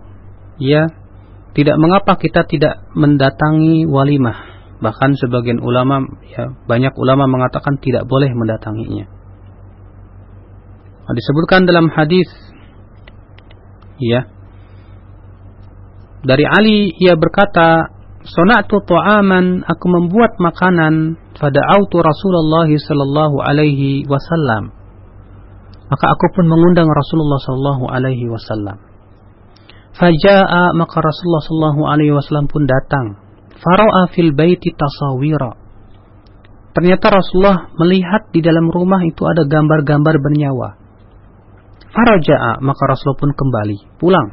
ya 0.62 0.86
tidak 1.52 1.76
mengapa 1.76 2.14
kita 2.16 2.46
tidak 2.46 2.86
mendatangi 2.94 3.84
walimah. 3.84 4.54
Bahkan 4.82 5.14
sebagian 5.18 5.62
ulama 5.62 6.02
ya 6.26 6.54
banyak 6.66 6.94
ulama 6.98 7.26
mengatakan 7.26 7.78
tidak 7.78 8.06
boleh 8.06 8.30
mendatanginya. 8.34 9.06
Nah, 11.02 11.14
disebutkan 11.18 11.66
dalam 11.66 11.90
hadis 11.90 12.30
ya 13.98 14.26
dari 16.22 16.46
Ali 16.46 16.94
ia 16.94 17.18
berkata 17.18 17.90
Sonatu 18.22 18.78
ta'aman 18.86 19.66
aku 19.66 19.86
membuat 19.90 20.38
makanan 20.38 21.18
fada'autu 21.34 21.98
Rasulullah 21.98 22.70
sallallahu 22.70 23.42
alaihi 23.42 24.06
wasallam 24.06 24.70
maka 25.90 26.04
aku 26.06 26.30
pun 26.30 26.46
mengundang 26.46 26.86
Rasulullah 26.86 27.42
sallallahu 27.42 27.84
alaihi 27.90 28.30
wasallam 28.30 28.91
faja'a 29.96 30.76
maka 30.76 30.96
Rasulullah 31.00 31.44
sallallahu 31.44 31.82
alaihi 31.88 32.12
wasallam 32.14 32.46
pun 32.48 32.64
datang. 32.68 33.06
Fara'a 33.62 34.10
fil 34.10 34.34
baiti 34.34 34.74
tasawira 34.74 35.54
ternyata 36.72 37.12
Rasulullah 37.12 37.68
melihat 37.76 38.32
di 38.32 38.40
dalam 38.40 38.72
rumah 38.72 39.04
itu 39.04 39.22
ada 39.28 39.44
gambar-gambar 39.44 40.16
bernyawa. 40.18 40.68
Faraja'a 41.92 42.64
maka 42.64 42.82
Rasulullah 42.88 43.20
pun 43.20 43.30
kembali 43.36 43.78
pulang. 44.00 44.28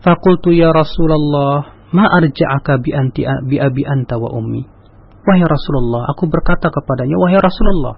Fakultu 0.00 0.54
ya 0.54 0.70
Rasulullah 0.70 1.74
Ma 1.94 2.10
arja'aka 2.10 2.82
bi 2.82 2.90
anti 2.90 3.22
bi 3.46 3.62
abi 3.62 3.86
anta 3.86 4.18
wa 4.18 4.34
ummi. 4.34 4.66
Wahai 5.24 5.46
Rasulullah, 5.46 6.10
aku 6.10 6.26
berkata 6.26 6.66
kepadanya, 6.68 7.16
wahai 7.16 7.38
Rasulullah, 7.38 7.94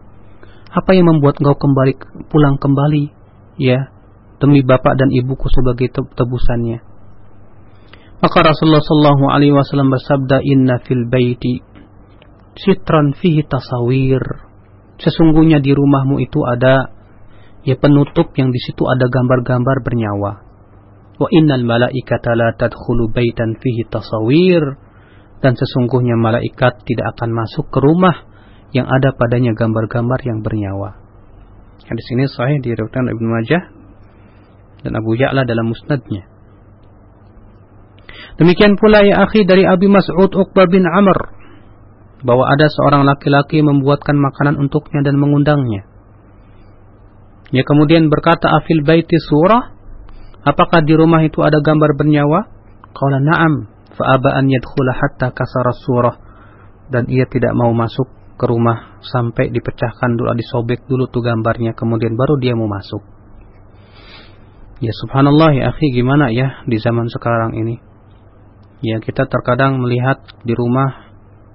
apa 0.68 0.90
yang 0.92 1.08
membuat 1.08 1.40
engkau 1.40 1.56
kembali 1.56 1.96
pulang 2.28 2.60
kembali, 2.60 3.10
ya, 3.56 3.88
demi 4.36 4.60
bapak 4.60 4.94
dan 4.96 5.08
ibuku 5.12 5.48
sebagai 5.48 5.92
tebusannya. 5.92 6.78
Maka 8.16 8.38
Rasulullah 8.40 8.80
Shallallahu 8.80 9.24
Alaihi 9.28 9.52
Wasallam 9.52 9.92
bersabda, 9.92 10.40
Inna 10.40 10.80
fil 10.80 11.04
baiti 11.08 11.60
sitran 12.56 13.12
fihi 13.12 13.44
tasawir. 13.44 14.24
Sesungguhnya 14.96 15.60
di 15.60 15.76
rumahmu 15.76 16.16
itu 16.24 16.40
ada 16.48 16.88
ya 17.68 17.76
penutup 17.76 18.32
yang 18.40 18.48
di 18.48 18.60
situ 18.64 18.88
ada 18.88 19.04
gambar-gambar 19.12 19.84
bernyawa. 19.84 20.32
Wa 21.20 21.28
innal 21.32 21.64
malaikata 21.68 22.32
la 22.32 22.56
tadkhulu 22.56 23.12
baitan 23.12 23.60
fihi 23.60 23.84
tasawir 23.88 24.64
dan 25.44 25.52
sesungguhnya 25.52 26.16
malaikat 26.16 26.80
tidak 26.88 27.12
akan 27.16 27.36
masuk 27.36 27.68
ke 27.68 27.78
rumah 27.84 28.24
yang 28.72 28.88
ada 28.88 29.12
padanya 29.12 29.52
gambar-gambar 29.52 30.20
yang 30.24 30.40
bernyawa. 30.40 30.96
Di 31.86 32.02
sini 32.08 32.24
sahih 32.24 32.64
diriwayatkan 32.64 33.04
Ibnu 33.12 33.28
Majah 33.28 33.62
dan 34.86 34.94
Abu 34.94 35.18
Ya'la 35.18 35.42
dalam 35.42 35.74
musnadnya. 35.74 36.30
Demikian 38.38 38.78
pula 38.78 39.02
ya 39.02 39.26
akhi 39.26 39.42
dari 39.42 39.66
Abi 39.66 39.90
Mas'ud 39.90 40.30
Uqbah 40.30 40.70
bin 40.70 40.86
Amr 40.86 41.34
bahwa 42.22 42.46
ada 42.46 42.70
seorang 42.70 43.02
laki-laki 43.02 43.60
membuatkan 43.60 44.14
makanan 44.14 44.62
untuknya 44.62 45.02
dan 45.02 45.18
mengundangnya. 45.18 45.84
Dia 47.50 47.62
kemudian 47.66 48.06
berkata 48.06 48.50
afil 48.50 48.82
baiti 48.86 49.18
surah 49.18 49.76
Apakah 50.46 50.86
di 50.86 50.94
rumah 50.94 51.26
itu 51.26 51.42
ada 51.42 51.58
gambar 51.58 51.98
bernyawa? 51.98 52.46
Qala 52.94 53.18
na'am. 53.18 53.66
Fa'aba 53.98 54.38
an 54.38 54.46
yadkhula 54.46 54.94
hatta 54.94 55.34
kasara 55.34 55.74
surah. 55.74 56.16
Dan 56.86 57.10
ia 57.10 57.26
tidak 57.26 57.50
mau 57.58 57.74
masuk 57.74 58.06
ke 58.38 58.46
rumah 58.46 59.02
sampai 59.02 59.50
dipecahkan 59.50 60.14
dulu, 60.14 60.30
disobek 60.38 60.86
dulu 60.86 61.10
tuh 61.10 61.26
gambarnya, 61.26 61.74
kemudian 61.74 62.14
baru 62.14 62.38
dia 62.38 62.54
mau 62.54 62.70
masuk. 62.70 63.02
Ya 64.80 64.92
subhanallah 64.92 65.56
ya 65.56 65.72
akhi 65.72 65.88
gimana 65.92 66.28
ya 66.32 66.62
di 66.68 66.76
zaman 66.76 67.08
sekarang 67.08 67.56
ini. 67.56 67.80
Ya 68.84 69.00
kita 69.00 69.24
terkadang 69.24 69.80
melihat 69.80 70.20
di 70.44 70.52
rumah 70.52 71.12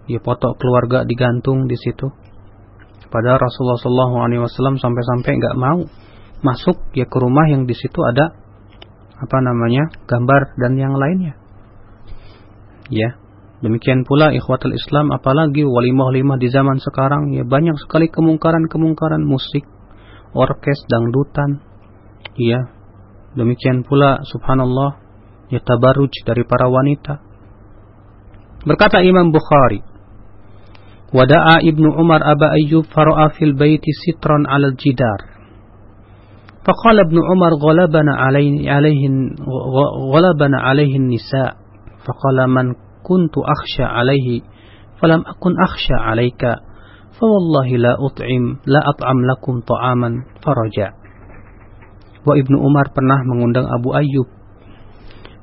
ya 0.10 0.18
foto 0.26 0.58
keluarga 0.58 1.06
digantung 1.06 1.70
di 1.70 1.78
situ. 1.78 2.10
Padahal 3.12 3.44
Rasulullah 3.44 3.78
SAW 4.48 4.80
sampai-sampai 4.80 5.32
nggak 5.38 5.56
mau 5.60 5.84
masuk 6.42 6.80
ya 6.98 7.06
ke 7.06 7.18
rumah 7.22 7.46
yang 7.46 7.70
di 7.70 7.78
situ 7.78 8.02
ada 8.02 8.34
apa 9.22 9.38
namanya 9.46 9.86
gambar 10.10 10.58
dan 10.58 10.74
yang 10.74 10.98
lainnya 10.98 11.38
ya 12.90 13.14
demikian 13.62 14.02
pula 14.04 14.34
ikhwatul 14.34 14.74
Islam 14.74 15.14
apalagi 15.14 15.62
walimah-walimah 15.62 16.42
di 16.42 16.50
zaman 16.50 16.82
sekarang 16.82 17.38
ya 17.38 17.46
banyak 17.46 17.78
sekali 17.86 18.10
kemungkaran-kemungkaran 18.10 19.22
musik 19.22 19.62
orkes 20.34 20.82
dangdutan 20.90 21.62
ya 22.42 22.81
demikian 23.37 23.85
pula 23.85 24.21
subhanallah 24.25 24.99
ya 25.53 25.61
tabaruj 25.63 26.13
dari 26.25 26.43
para 26.43 26.67
wanita 26.71 27.21
berkata 28.67 29.03
Imam 29.05 29.31
Bukhari 29.31 29.83
Wada'a 31.07 31.63
Ibnu 31.63 31.95
Umar 32.03 32.19
Aba 32.19 32.51
Ayyub 32.59 32.91
fara'a 32.91 33.31
fil 33.31 33.55
baiti 33.55 33.95
sitran 33.95 34.43
'alal 34.45 34.75
jidar 34.75 35.37
فقال 36.67 36.99
ابن 36.99 37.15
عمر 37.31 37.53
غلبنا 37.63 38.13
عليه, 38.27 38.71
عليه 38.71 39.03
غلبنا 40.15 40.59
عليه 40.61 40.97
النساء 40.99 41.55
فقال 42.03 42.51
من 42.51 42.75
كنت 43.07 43.35
أخشى 43.39 43.85
عليه 43.87 44.41
فلم 44.99 45.21
أكن 45.27 45.53
أخشى 45.63 45.95
عليك 45.95 46.43
فوالله 47.21 47.69
لا 47.77 47.95
أطعم 48.07 48.45
لا 48.67 48.81
أطعم 48.91 49.19
لكم 49.31 49.61
طعاما 49.61 50.11
فرجع 50.43 50.91
Wa 52.22 52.34
Ibnu 52.38 52.58
Umar 52.62 52.94
pernah 52.94 53.22
mengundang 53.26 53.66
Abu 53.66 53.98
Ayyub. 53.98 54.30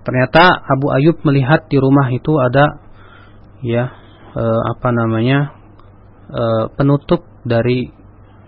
Ternyata 0.07 0.62
Abu 0.62 0.95
Ayyub 0.95 1.21
melihat 1.27 1.67
di 1.67 1.77
rumah 1.77 2.07
itu 2.14 2.33
ada 2.38 2.81
ya 3.61 3.93
e, 4.33 4.45
apa 4.73 4.88
namanya 4.95 5.59
e, 6.31 6.43
penutup 6.79 7.27
dari 7.43 7.91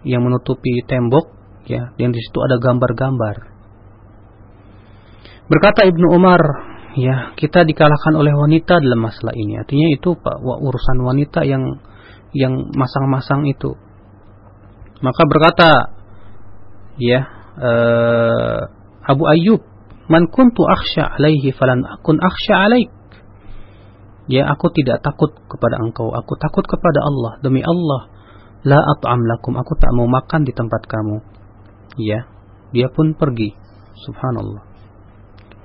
yang 0.06 0.24
menutupi 0.24 0.80
tembok 0.86 1.26
ya 1.66 1.92
yang 1.98 2.14
di 2.14 2.20
situ 2.22 2.38
ada 2.40 2.56
gambar-gambar. 2.56 3.50
Berkata 5.50 5.82
Ibnu 5.82 6.14
Umar, 6.14 6.38
ya 6.94 7.34
kita 7.34 7.66
dikalahkan 7.66 8.14
oleh 8.14 8.30
wanita 8.30 8.78
dalam 8.78 9.02
masalah 9.02 9.34
ini. 9.34 9.58
Artinya 9.58 9.90
itu 9.90 10.14
pak 10.14 10.38
urusan 10.38 11.02
wanita 11.02 11.42
yang 11.42 11.82
yang 12.30 12.70
masang-masang 12.70 13.50
itu. 13.50 13.74
Maka 15.02 15.22
berkata, 15.26 15.68
ya 17.02 17.39
uh, 17.60 18.60
Abu 19.04 19.24
Ayyub, 19.28 19.60
man 20.08 20.26
kuntu 20.32 20.64
akhsha 20.64 21.20
alaihi 21.20 21.52
falan 21.52 21.84
akun 21.84 22.16
akhsha 22.16 22.54
alaik. 22.66 22.90
Ya 24.30 24.46
aku 24.46 24.70
tidak 24.72 25.02
takut 25.04 25.34
kepada 25.50 25.82
engkau, 25.82 26.08
aku 26.14 26.38
takut 26.38 26.64
kepada 26.64 27.02
Allah. 27.02 27.32
Demi 27.42 27.60
Allah, 27.60 28.08
la 28.64 28.78
at'am 28.78 29.20
lakum, 29.26 29.58
aku 29.58 29.74
tak 29.76 29.90
mau 29.92 30.06
makan 30.08 30.46
di 30.46 30.52
tempat 30.54 30.86
kamu. 30.88 31.18
Ya 32.00 32.24
dia 32.72 32.88
pun 32.88 33.12
pergi. 33.18 33.52
Subhanallah. 34.06 34.64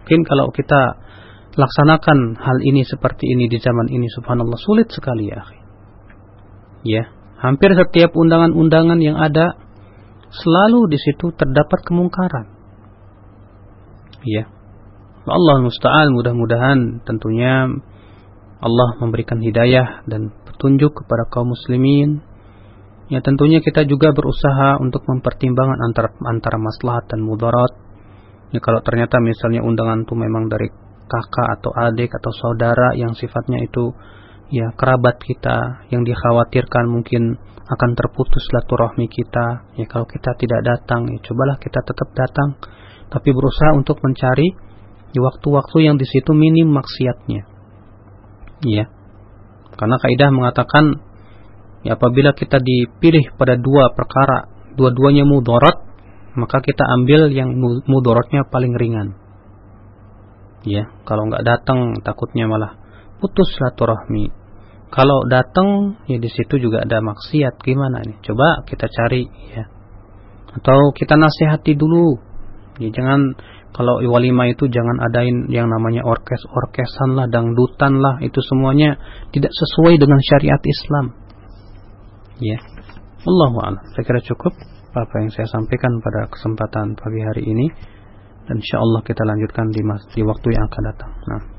Mungkin 0.04 0.22
kalau 0.28 0.52
kita 0.52 1.06
laksanakan 1.56 2.36
hal 2.36 2.58
ini 2.62 2.84
seperti 2.84 3.32
ini 3.32 3.48
di 3.48 3.58
zaman 3.64 3.88
ini 3.88 4.12
subhanallah 4.12 4.60
sulit 4.60 4.92
sekali 4.92 5.32
ya 5.32 5.42
ya 6.84 7.04
hampir 7.40 7.72
setiap 7.72 8.12
undangan-undangan 8.12 9.00
yang 9.00 9.16
ada 9.16 9.56
selalu 10.44 10.92
di 10.92 11.00
situ 11.00 11.32
terdapat 11.36 11.80
kemungkaran. 11.88 12.46
Ya. 14.26 14.50
Allah 15.26 15.58
musta'an 15.62 16.14
mudah-mudahan 16.14 17.02
tentunya 17.02 17.66
Allah 18.62 18.90
memberikan 19.02 19.42
hidayah 19.42 20.06
dan 20.06 20.34
petunjuk 20.46 20.94
kepada 21.04 21.26
kaum 21.30 21.50
muslimin. 21.54 22.22
Ya 23.10 23.22
tentunya 23.22 23.62
kita 23.62 23.86
juga 23.86 24.14
berusaha 24.14 24.82
untuk 24.82 25.06
mempertimbangkan 25.06 25.78
antara 25.82 26.10
antara 26.26 26.58
maslahat 26.58 27.06
dan 27.10 27.22
mudarat. 27.22 27.74
Ya 28.50 28.62
kalau 28.62 28.82
ternyata 28.82 29.22
misalnya 29.22 29.62
undangan 29.62 30.06
itu 30.06 30.14
memang 30.18 30.50
dari 30.50 30.70
kakak 31.06 31.62
atau 31.62 31.72
adik 31.74 32.10
atau 32.10 32.32
saudara 32.34 32.98
yang 32.98 33.14
sifatnya 33.14 33.62
itu 33.62 33.94
ya 34.54 34.74
kerabat 34.78 35.18
kita 35.22 35.88
yang 35.90 36.06
dikhawatirkan 36.06 36.86
mungkin 36.90 37.38
akan 37.66 37.98
terputus 37.98 38.46
silaturahmi 38.46 39.10
kita. 39.10 39.66
Ya 39.78 39.86
kalau 39.90 40.06
kita 40.06 40.38
tidak 40.38 40.62
datang 40.62 41.10
ya 41.10 41.18
cobalah 41.26 41.58
kita 41.58 41.82
tetap 41.82 42.10
datang 42.14 42.62
tapi 43.10 43.30
berusaha 43.34 43.74
untuk 43.74 44.02
mencari 44.02 44.54
di 45.14 45.20
waktu-waktu 45.22 45.78
yang 45.90 45.96
di 45.98 46.06
situ 46.06 46.36
minim 46.38 46.70
maksiatnya. 46.70 47.42
Ya 48.66 48.86
karena 49.76 49.98
kaidah 50.00 50.30
mengatakan 50.32 51.02
ya 51.82 51.98
apabila 51.98 52.38
kita 52.38 52.62
dipilih 52.62 53.34
pada 53.36 53.58
dua 53.58 53.92
perkara 53.98 54.48
dua-duanya 54.78 55.26
mudarat 55.26 55.82
maka 56.36 56.60
kita 56.60 56.84
ambil 57.02 57.32
yang 57.32 57.56
mudaratnya 57.90 58.46
paling 58.46 58.78
ringan. 58.78 59.18
Ya 60.66 60.90
kalau 61.06 61.30
nggak 61.30 61.46
datang 61.46 61.98
takutnya 62.06 62.46
malah 62.46 62.85
putus 63.20 63.48
silaturahmi 63.56 64.46
kalau 64.96 65.28
datang 65.28 66.00
ya 66.08 66.16
di 66.22 66.32
situ 66.32 66.56
juga 66.62 66.88
ada 66.88 67.04
maksiat 67.04 67.60
gimana 67.68 68.00
nih? 68.06 68.16
Coba 68.24 68.64
kita 68.64 68.88
cari 68.88 69.28
ya. 69.52 69.68
Atau 70.56 70.96
kita 70.96 71.20
nasihati 71.20 71.76
dulu. 71.76 72.16
Ya 72.80 72.88
jangan 72.96 73.36
kalau 73.76 74.00
walima 74.08 74.48
itu 74.48 74.72
jangan 74.72 75.04
adain 75.04 75.52
yang 75.52 75.68
namanya 75.68 76.08
orkes-orkesan 76.08 77.12
lah, 77.12 77.28
dangdutan 77.28 78.00
lah, 78.00 78.24
itu 78.24 78.40
semuanya 78.40 78.96
tidak 79.36 79.52
sesuai 79.52 80.00
dengan 80.00 80.16
syariat 80.24 80.64
Islam. 80.64 81.06
Ya. 82.40 82.60
Allahu. 83.28 83.60
Saya 84.00 84.04
kira 84.08 84.24
cukup 84.24 84.56
apa 84.96 85.16
yang 85.20 85.32
saya 85.36 85.52
sampaikan 85.52 85.92
pada 86.00 86.32
kesempatan 86.32 86.96
pagi 86.96 87.20
hari 87.20 87.44
ini 87.52 87.68
dan 88.48 88.64
insyaallah 88.64 89.04
kita 89.04 89.28
lanjutkan 89.28 89.68
di, 89.76 89.84
di 90.16 90.22
waktu 90.24 90.48
yang 90.56 90.64
akan 90.72 90.84
datang. 90.88 91.12
Nah. 91.28 91.55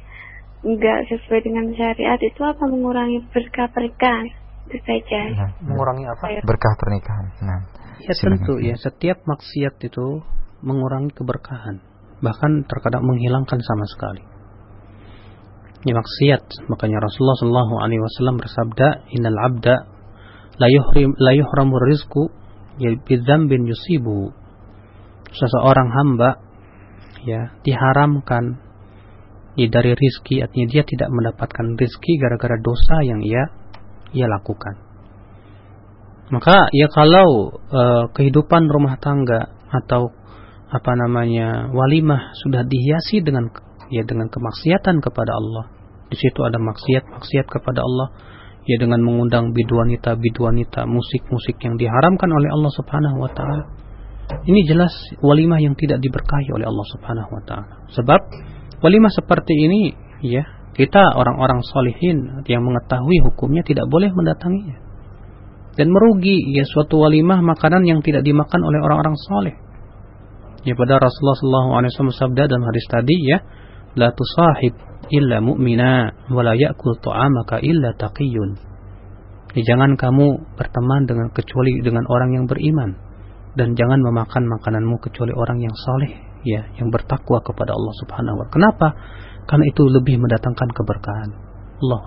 nggak 0.68 1.00
sesuai 1.08 1.40
dengan 1.48 1.72
syariat 1.72 2.20
itu 2.20 2.42
apa? 2.44 2.64
Mengurangi 2.68 3.24
berkah 3.32 3.72
pernikahan. 3.72 4.28
Itu 4.68 4.78
saja. 4.84 5.22
Nah, 5.32 5.52
mengurangi 5.64 6.06
apa? 6.12 6.24
Berkah 6.44 6.74
pernikahan. 6.76 7.28
Nah 7.40 7.60
ya 8.04 8.14
tentu 8.14 8.62
ya. 8.62 8.76
setiap 8.78 9.26
maksiat 9.26 9.82
itu 9.82 10.22
mengurangi 10.62 11.12
keberkahan. 11.14 11.82
Bahkan 12.22 12.66
terkadang 12.66 13.06
menghilangkan 13.06 13.62
sama 13.62 13.86
sekali. 13.90 14.24
Ini 15.86 15.94
maksiat. 15.94 16.68
Makanya 16.68 16.98
Rasulullah 17.00 17.38
Shallallahu 17.38 17.74
Alaihi 17.80 18.02
Wasallam 18.02 18.36
bersabda 18.42 18.88
Innal 19.14 19.38
abda 19.38 19.76
la 20.58 20.68
yuhrim 20.68 21.14
la 21.22 21.38
yuhramur 21.38 21.86
rizku 21.86 22.34
ya 22.82 22.90
bin 23.46 23.62
yusibu 23.70 24.34
seseorang 25.30 25.90
hamba 25.94 26.42
ya 27.22 27.54
diharamkan 27.62 28.58
ya 29.58 29.68
dari 29.74 29.98
rizki 29.98 30.40
artinya 30.46 30.68
dia 30.70 30.84
tidak 30.86 31.10
mendapatkan 31.10 31.74
rizki 31.76 32.22
gara-gara 32.22 32.62
dosa 32.62 33.02
yang 33.02 33.26
ia 33.26 33.50
ia 34.14 34.30
lakukan. 34.30 34.78
Maka 36.30 36.70
ya 36.76 36.92
kalau 36.92 37.56
e, 37.72 37.82
kehidupan 38.14 38.68
rumah 38.70 39.00
tangga 39.00 39.58
atau 39.72 40.12
apa 40.68 40.92
namanya 41.00 41.72
walimah 41.72 42.36
sudah 42.44 42.68
dihiasi 42.68 43.24
dengan 43.24 43.48
ya 43.88 44.04
dengan 44.04 44.28
kemaksiatan 44.28 45.00
kepada 45.00 45.32
Allah. 45.34 45.66
Di 46.08 46.16
situ 46.20 46.40
ada 46.44 46.60
maksiat 46.60 47.04
maksiat 47.08 47.46
kepada 47.48 47.82
Allah. 47.82 48.08
Ya 48.68 48.76
dengan 48.76 49.00
mengundang 49.00 49.56
biduanita 49.56 50.20
biduanita 50.20 50.84
musik-musik 50.84 51.56
yang 51.64 51.80
diharamkan 51.80 52.28
oleh 52.28 52.52
Allah 52.52 52.72
Subhanahu 52.76 53.18
wa 53.24 53.32
taala. 53.32 53.64
Ini 54.44 54.68
jelas 54.68 54.92
walimah 55.24 55.64
yang 55.64 55.80
tidak 55.80 56.04
diberkahi 56.04 56.52
oleh 56.52 56.68
Allah 56.68 56.88
Subhanahu 56.92 57.32
wa 57.32 57.44
taala. 57.48 57.88
Sebab 57.96 58.22
Walimah 58.78 59.10
seperti 59.10 59.54
ini, 59.58 59.82
ya, 60.22 60.46
kita 60.78 61.18
orang-orang 61.18 61.66
solihin 61.66 62.46
yang 62.46 62.62
mengetahui 62.62 63.26
hukumnya 63.26 63.66
tidak 63.66 63.90
boleh 63.90 64.14
mendatanginya. 64.14 64.78
Dan 65.74 65.90
merugi 65.90 66.38
ya 66.54 66.66
suatu 66.66 67.02
walimah 67.02 67.42
makanan 67.42 67.86
yang 67.86 68.06
tidak 68.06 68.22
dimakan 68.22 68.62
oleh 68.62 68.80
orang-orang 68.86 69.18
soleh. 69.18 69.56
Ya 70.66 70.74
pada 70.78 71.02
Rasulullah 71.02 71.82
SAW 71.90 72.14
sabda 72.14 72.50
dalam 72.50 72.66
hadis 72.66 72.86
tadi 72.90 73.18
ya, 73.26 73.42
la 73.98 74.14
tusahib 74.14 74.74
illa 75.10 75.42
mu'mina 75.42 76.30
wa 76.30 76.42
la 76.46 76.54
ya'kul 76.54 76.98
ta'amaka 77.02 77.62
illa 77.62 77.94
taqiyun. 77.98 78.58
Ya, 79.58 79.62
jangan 79.74 79.98
kamu 79.98 80.58
berteman 80.58 81.10
dengan 81.10 81.34
kecuali 81.34 81.82
dengan 81.82 82.06
orang 82.06 82.38
yang 82.38 82.46
beriman 82.46 82.94
dan 83.58 83.74
jangan 83.74 84.02
memakan 84.02 84.46
makananmu 84.46 85.02
kecuali 85.02 85.34
orang 85.34 85.58
yang 85.62 85.74
soleh 85.74 86.27
ya 86.46 86.62
yang 86.78 86.94
bertakwa 86.94 87.42
kepada 87.42 87.74
Allah 87.74 87.94
Subhanahu 88.04 88.42
wa 88.42 88.48
Kenapa? 88.52 88.88
Karena 89.48 89.66
itu 89.70 89.84
lebih 89.88 90.20
mendatangkan 90.20 90.70
keberkahan. 90.76 91.32
Allah. 91.78 92.02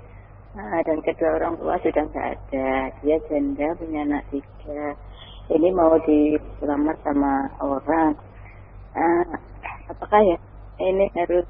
Nah, 0.53 0.85
dan 0.85 1.01
kedua 1.01 1.41
orang 1.41 1.57
tua 1.57 1.81
sudah 1.81 2.05
nggak 2.13 2.29
ada. 2.37 2.69
Dia 3.01 3.17
janda 3.29 3.69
punya 3.81 4.01
anak 4.05 4.25
tiga. 4.29 4.85
Ini 5.49 5.69
mau 5.73 5.97
diselamat 6.05 6.97
sama 7.01 7.33
orang. 7.65 8.13
Nah, 8.93 9.25
apakah 9.89 10.21
ya 10.21 10.37
ini 10.85 11.09
harus 11.17 11.47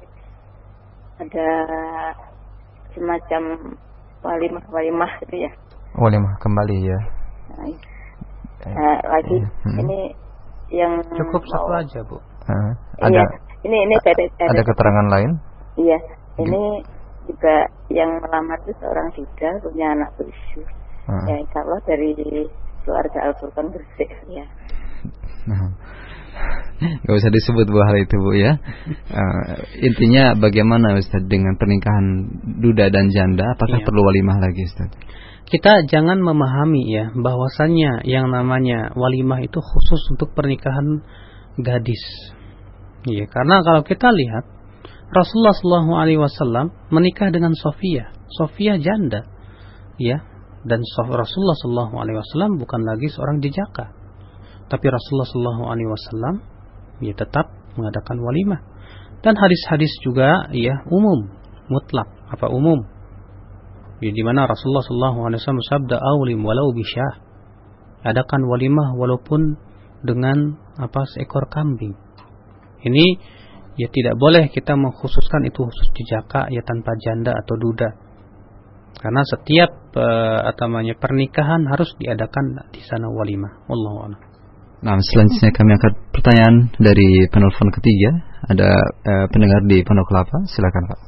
ada 1.19 1.49
semacam 2.95 3.75
walimah 4.23 4.63
walimah 4.71 5.11
gitu 5.27 5.35
ya? 5.47 5.51
Walimah 5.99 6.39
kembali 6.39 6.77
ya. 6.87 6.99
Nah, 7.53 7.75
nah 8.71 8.97
lagi 9.19 9.37
hmm. 9.67 9.77
ini 9.83 9.99
yang 10.71 11.03
cukup 11.11 11.43
satu 11.51 11.71
aja 11.75 11.99
bu. 12.07 12.17
Uh, 12.43 12.71
ada 13.03 13.23
iya, 13.23 13.23
ini 13.67 13.77
ini 13.87 13.93
ada, 13.99 14.11
ada 14.47 14.61
keterangan 14.63 15.07
lain? 15.11 15.31
Iya, 15.79 15.97
ini 16.43 16.83
juga 17.27 17.55
yang 17.91 18.19
melamar 18.21 18.59
itu 18.65 18.73
seorang 18.79 19.07
juga 19.15 19.49
punya 19.63 19.87
anak 19.95 20.09
tujuh 20.19 20.65
uh. 21.09 21.25
ya 21.29 21.35
insya 21.39 21.59
Allah 21.63 21.81
dari 21.87 22.11
keluarga 22.83 23.19
Al-Quran 23.31 23.67
bersih 23.71 24.11
ya 24.29 24.45
nah. 25.47 25.71
Gak 26.83 27.15
usah 27.15 27.29
disebut 27.29 27.69
bu 27.69 27.79
hal 27.85 27.95
itu 28.01 28.17
bu 28.17 28.33
ya 28.33 28.57
uh, 29.13 29.55
Intinya 29.85 30.33
bagaimana 30.33 30.97
Ustaz 30.97 31.21
dengan 31.29 31.55
pernikahan 31.55 32.27
duda 32.59 32.89
dan 32.89 33.13
janda 33.13 33.53
Apakah 33.53 33.79
iya. 33.79 33.85
perlu 33.85 34.01
walimah 34.01 34.41
lagi 34.41 34.65
Ustaz? 34.65 34.89
Kita 35.45 35.85
jangan 35.85 36.17
memahami 36.19 36.89
ya 36.89 37.13
bahwasannya 37.13 38.09
yang 38.09 38.33
namanya 38.33 38.89
walimah 38.97 39.45
itu 39.45 39.61
khusus 39.61 40.01
untuk 40.17 40.33
pernikahan 40.33 41.05
gadis 41.61 42.01
Iya, 43.03 43.27
karena 43.27 43.59
kalau 43.67 43.83
kita 43.83 44.07
lihat 44.07 44.45
Rasulullah 45.13 45.53
Shallallahu 45.53 45.91
Alaihi 45.93 46.19
Wasallam 46.19 46.73
menikah 46.89 47.29
dengan 47.29 47.53
Sofia, 47.53 48.09
Sofia 48.33 48.81
janda, 48.81 49.29
ya, 50.01 50.25
dan 50.65 50.81
Rasulullah 50.97 51.57
Shallallahu 51.61 51.95
Alaihi 52.01 52.17
Wasallam 52.17 52.57
bukan 52.57 52.81
lagi 52.81 53.07
seorang 53.13 53.39
jejaka, 53.45 53.93
tapi 54.67 54.85
Rasulullah 54.89 55.29
Shallallahu 55.29 55.63
Alaihi 55.69 55.89
Wasallam 55.89 56.35
ya 57.05 57.13
tetap 57.13 57.51
mengadakan 57.77 58.17
walimah. 58.21 58.61
Dan 59.23 59.39
hadis-hadis 59.39 59.91
juga 60.03 60.51
ya 60.51 60.83
umum, 60.91 61.31
mutlak 61.71 62.11
apa 62.27 62.51
umum. 62.51 62.83
Di 64.03 64.19
mana 64.19 64.43
Rasulullah 64.43 64.83
SAW 64.83 65.31
bersabda 65.31 65.95
awlim 65.95 66.43
walau 66.43 66.75
bisyah 66.75 67.23
adakan 68.03 68.43
walimah 68.51 68.99
walaupun 68.99 69.55
dengan 70.03 70.59
apa 70.75 71.07
seekor 71.15 71.47
kambing. 71.47 71.95
Ini 72.83 73.05
ya 73.79 73.87
tidak 73.89 74.15
boleh 74.19 74.49
kita 74.53 74.77
mengkhususkan 74.77 75.45
itu 75.49 75.65
khusus 75.65 75.87
jejaka 75.97 76.49
ya 76.53 76.61
tanpa 76.61 76.93
janda 77.01 77.33
atau 77.33 77.55
duda 77.57 77.89
karena 79.01 79.21
setiap 79.25 79.71
uh, 79.97 80.53
namanya 80.63 80.95
pernikahan 80.95 81.65
harus 81.67 81.91
diadakan 81.99 82.71
di 82.71 82.81
sana 82.85 83.09
walimah 83.09 83.65
Allah 83.67 84.15
Nah, 84.83 84.99
selanjutnya 84.99 85.55
kami 85.55 85.79
angkat 85.79 85.95
pertanyaan 86.11 86.67
dari 86.75 87.23
penelpon 87.31 87.71
ketiga. 87.71 88.19
Ada 88.51 88.67
uh, 88.83 89.25
pendengar 89.31 89.63
di 89.63 89.79
Pondok 89.79 90.11
Kelapa. 90.11 90.43
Silakan, 90.51 90.83
Pak. 90.91 90.99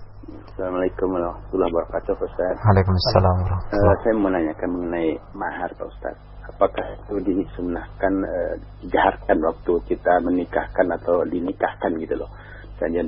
Assalamualaikum 0.47 1.11
warahmatullahi 1.11 1.71
wabarakatuh, 1.75 2.15
Ustaz. 2.23 2.55
Waalaikumsalam 2.63 3.35
uh, 3.51 3.95
Saya 3.99 4.15
menanyakan 4.15 4.69
mengenai 4.79 5.19
mahar, 5.35 5.67
Pak 5.75 5.91
Ustaz. 5.91 6.15
Apakah 6.47 6.87
itu 6.87 7.19
disunahkan 7.19 8.13
uh, 8.23 8.53
dijaharkan 8.79 9.43
waktu 9.43 9.73
kita 9.91 10.23
menikahkan 10.23 10.87
atau 10.95 11.27
dinikahkan 11.27 11.99
gitu 11.99 12.15
loh. 12.15 12.31
Saya, 12.75 13.01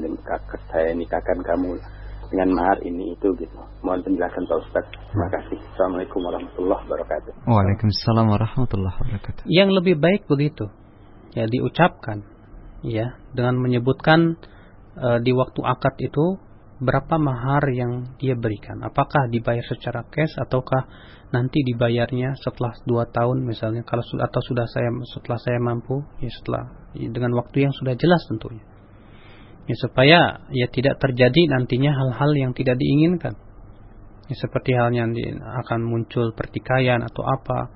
saya 0.72 0.89
nikahkan 0.95 1.39
kamu 1.43 1.76
dengan 2.32 2.49
mahar 2.55 2.80
ini 2.84 3.15
itu 3.15 3.28
gitu. 3.39 3.57
Mohon 3.84 4.11
penjelasan 4.11 4.43
Pak 4.47 4.57
Ustaz. 4.68 4.86
Terima 4.91 5.28
kasih. 5.32 5.57
Assalamualaikum 5.76 6.20
warahmatullahi 6.28 6.82
wabarakatuh. 6.88 7.32
Waalaikumsalam 7.47 8.26
warahmatullahi 8.28 8.95
wabarakatuh. 8.99 9.43
Yang 9.47 9.70
lebih 9.80 9.95
baik 9.99 10.22
begitu. 10.28 10.68
Ya 11.36 11.45
diucapkan 11.47 12.26
ya 12.84 13.15
dengan 13.32 13.61
menyebutkan 13.61 14.39
uh, 14.99 15.20
di 15.22 15.32
waktu 15.32 15.61
akad 15.63 15.95
itu 16.03 16.41
berapa 16.78 17.15
mahar 17.18 17.63
yang 17.74 18.18
dia 18.22 18.38
berikan. 18.38 18.84
Apakah 18.84 19.32
dibayar 19.32 19.63
secara 19.65 20.05
cash 20.11 20.36
ataukah 20.38 20.86
nanti 21.34 21.59
dibayarnya 21.63 22.39
setelah 22.39 22.72
dua 22.88 23.07
tahun 23.11 23.43
misalnya 23.43 23.84
kalau 23.84 24.03
atau 24.03 24.41
sudah 24.47 24.63
saya 24.72 24.88
setelah 25.11 25.39
saya 25.41 25.59
mampu 25.59 25.99
ya 26.24 26.32
setelah 26.32 26.72
dengan 26.95 27.36
waktu 27.36 27.68
yang 27.68 27.74
sudah 27.76 27.99
jelas 27.99 28.24
tentunya 28.32 28.63
ya 29.68 29.76
supaya 29.76 30.20
ya 30.55 30.68
tidak 30.72 30.97
terjadi 31.03 31.51
nantinya 31.51 31.91
hal-hal 31.91 32.32
yang 32.34 32.51
tidak 32.55 32.80
diinginkan. 32.80 33.36
Ya, 34.28 34.36
seperti 34.36 34.76
halnya 34.76 35.07
akan 35.63 35.88
muncul 35.88 36.36
pertikaian 36.36 36.99
atau 37.03 37.24
apa. 37.24 37.72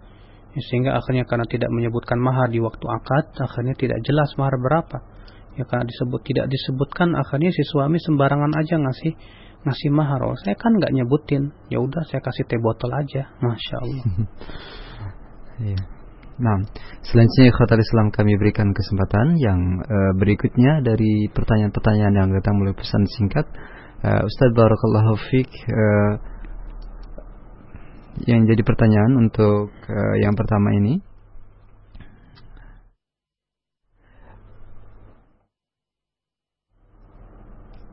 Ya, 0.52 0.62
sehingga 0.68 1.00
akhirnya 1.00 1.24
karena 1.24 1.48
tidak 1.48 1.72
menyebutkan 1.72 2.20
mahar 2.20 2.52
di 2.52 2.60
waktu 2.60 2.84
akad 2.84 3.40
akhirnya 3.40 3.76
tidak 3.76 4.00
jelas 4.04 4.32
mahar 4.36 4.56
berapa. 4.60 4.98
Ya 5.60 5.68
karena 5.68 5.84
disebut 5.84 6.24
tidak 6.24 6.48
disebutkan 6.48 7.12
akhirnya 7.16 7.52
si 7.52 7.64
suami 7.68 8.00
sembarangan 8.00 8.52
aja 8.56 8.80
ngasih 8.80 9.14
ngasih 9.68 9.90
mahar. 9.92 10.20
Oh 10.28 10.36
saya 10.40 10.56
kan 10.56 10.76
nggak 10.76 10.92
nyebutin. 10.96 11.52
Ya 11.72 11.80
udah 11.84 12.04
saya 12.08 12.24
kasih 12.24 12.48
teh 12.48 12.60
botol 12.60 12.92
aja. 12.96 13.32
Masya 13.40 13.76
Allah. 13.80 14.06
Iya. 15.62 16.01
Nah, 16.42 16.58
selanjutnya 17.06 17.54
Khotar 17.54 17.78
Islam 17.78 18.10
kami 18.10 18.34
berikan 18.34 18.74
kesempatan 18.74 19.38
yang 19.38 19.78
uh, 19.78 20.12
berikutnya 20.18 20.82
dari 20.82 21.30
pertanyaan-pertanyaan 21.30 22.18
yang 22.18 22.30
datang 22.34 22.58
melalui 22.58 22.74
pesan 22.74 23.06
singkat. 23.06 23.46
Uh, 24.02 24.26
Ustadz 24.26 24.58
Barakallahu 24.58 25.22
Fik 25.30 25.50
uh, 25.70 26.14
yang 28.26 28.50
jadi 28.50 28.58
pertanyaan 28.66 29.22
untuk 29.22 29.70
uh, 29.70 30.16
yang 30.18 30.34
pertama 30.34 30.74
ini. 30.82 30.98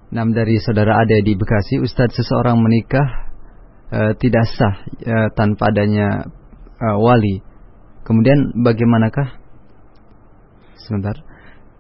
Nam 0.08 0.32
dari 0.32 0.56
saudara 0.56 1.04
Ade 1.04 1.20
di 1.20 1.36
Bekasi, 1.36 1.84
Ustadz 1.84 2.16
seseorang 2.16 2.56
menikah 2.56 3.28
uh, 3.92 4.12
tidak 4.16 4.48
sah 4.56 4.88
uh, 4.88 5.28
tanpa 5.36 5.68
adanya 5.68 6.32
uh, 6.80 6.96
wali 6.96 7.44
Kemudian 8.08 8.64
bagaimanakah 8.64 9.36
sebentar 10.80 11.12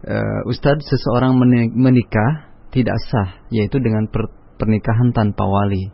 uh, 0.04 0.40
Ustadz 0.44 0.84
seseorang 0.84 1.40
menikah 1.72 2.52
tidak 2.68 3.00
sah 3.08 3.48
yaitu 3.48 3.80
dengan 3.80 4.04
per 4.12 4.28
pernikahan 4.60 5.16
tanpa 5.16 5.48
wali. 5.48 5.88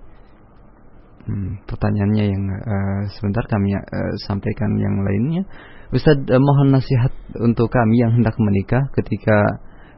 Hmm, 1.24 1.62
pertanyaannya 1.70 2.24
yang 2.26 2.44
uh, 2.50 3.02
sebentar 3.14 3.46
kami 3.46 3.78
uh, 3.78 4.12
sampaikan 4.26 4.74
yang 4.74 4.98
lainnya. 5.06 5.46
Ustadz 5.94 6.26
uh, 6.26 6.42
mohon 6.42 6.74
nasihat 6.74 7.14
untuk 7.38 7.70
kami 7.70 8.02
yang 8.02 8.18
hendak 8.18 8.34
menikah 8.34 8.90
ketika 8.98 9.38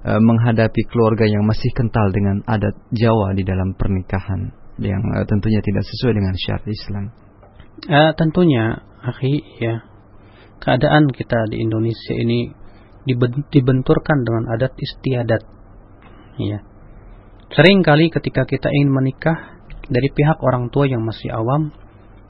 uh, 0.05 0.20
menghadapi 0.20 0.84
keluarga 0.93 1.24
yang 1.24 1.49
masih 1.49 1.72
kental 1.72 2.12
dengan 2.12 2.45
adat 2.45 2.76
Jawa 2.93 3.32
di 3.32 3.41
dalam 3.41 3.72
pernikahan 3.72 4.53
yang 4.84 5.01
uh, 5.16 5.24
tentunya 5.24 5.64
tidak 5.64 5.89
sesuai 5.89 6.12
dengan 6.12 6.34
syariat 6.37 6.68
Islam. 6.68 7.05
Uh, 7.89 8.12
tentunya, 8.14 8.84
akhi 9.01 9.41
ya 9.64 9.96
keadaan 10.61 11.11
kita 11.13 11.49
di 11.53 11.63
Indonesia 11.63 12.15
ini 12.17 12.51
dibenturkan 13.51 14.19
dengan 14.27 14.51
adat 14.51 14.75
istiadat. 14.75 15.43
Ya. 16.43 16.59
Sering 17.55 17.87
kali 17.87 18.11
ketika 18.11 18.43
kita 18.43 18.69
ingin 18.75 18.91
menikah 18.91 19.63
dari 19.87 20.11
pihak 20.11 20.43
orang 20.43 20.69
tua 20.75 20.91
yang 20.91 21.07
masih 21.07 21.31
awam 21.31 21.71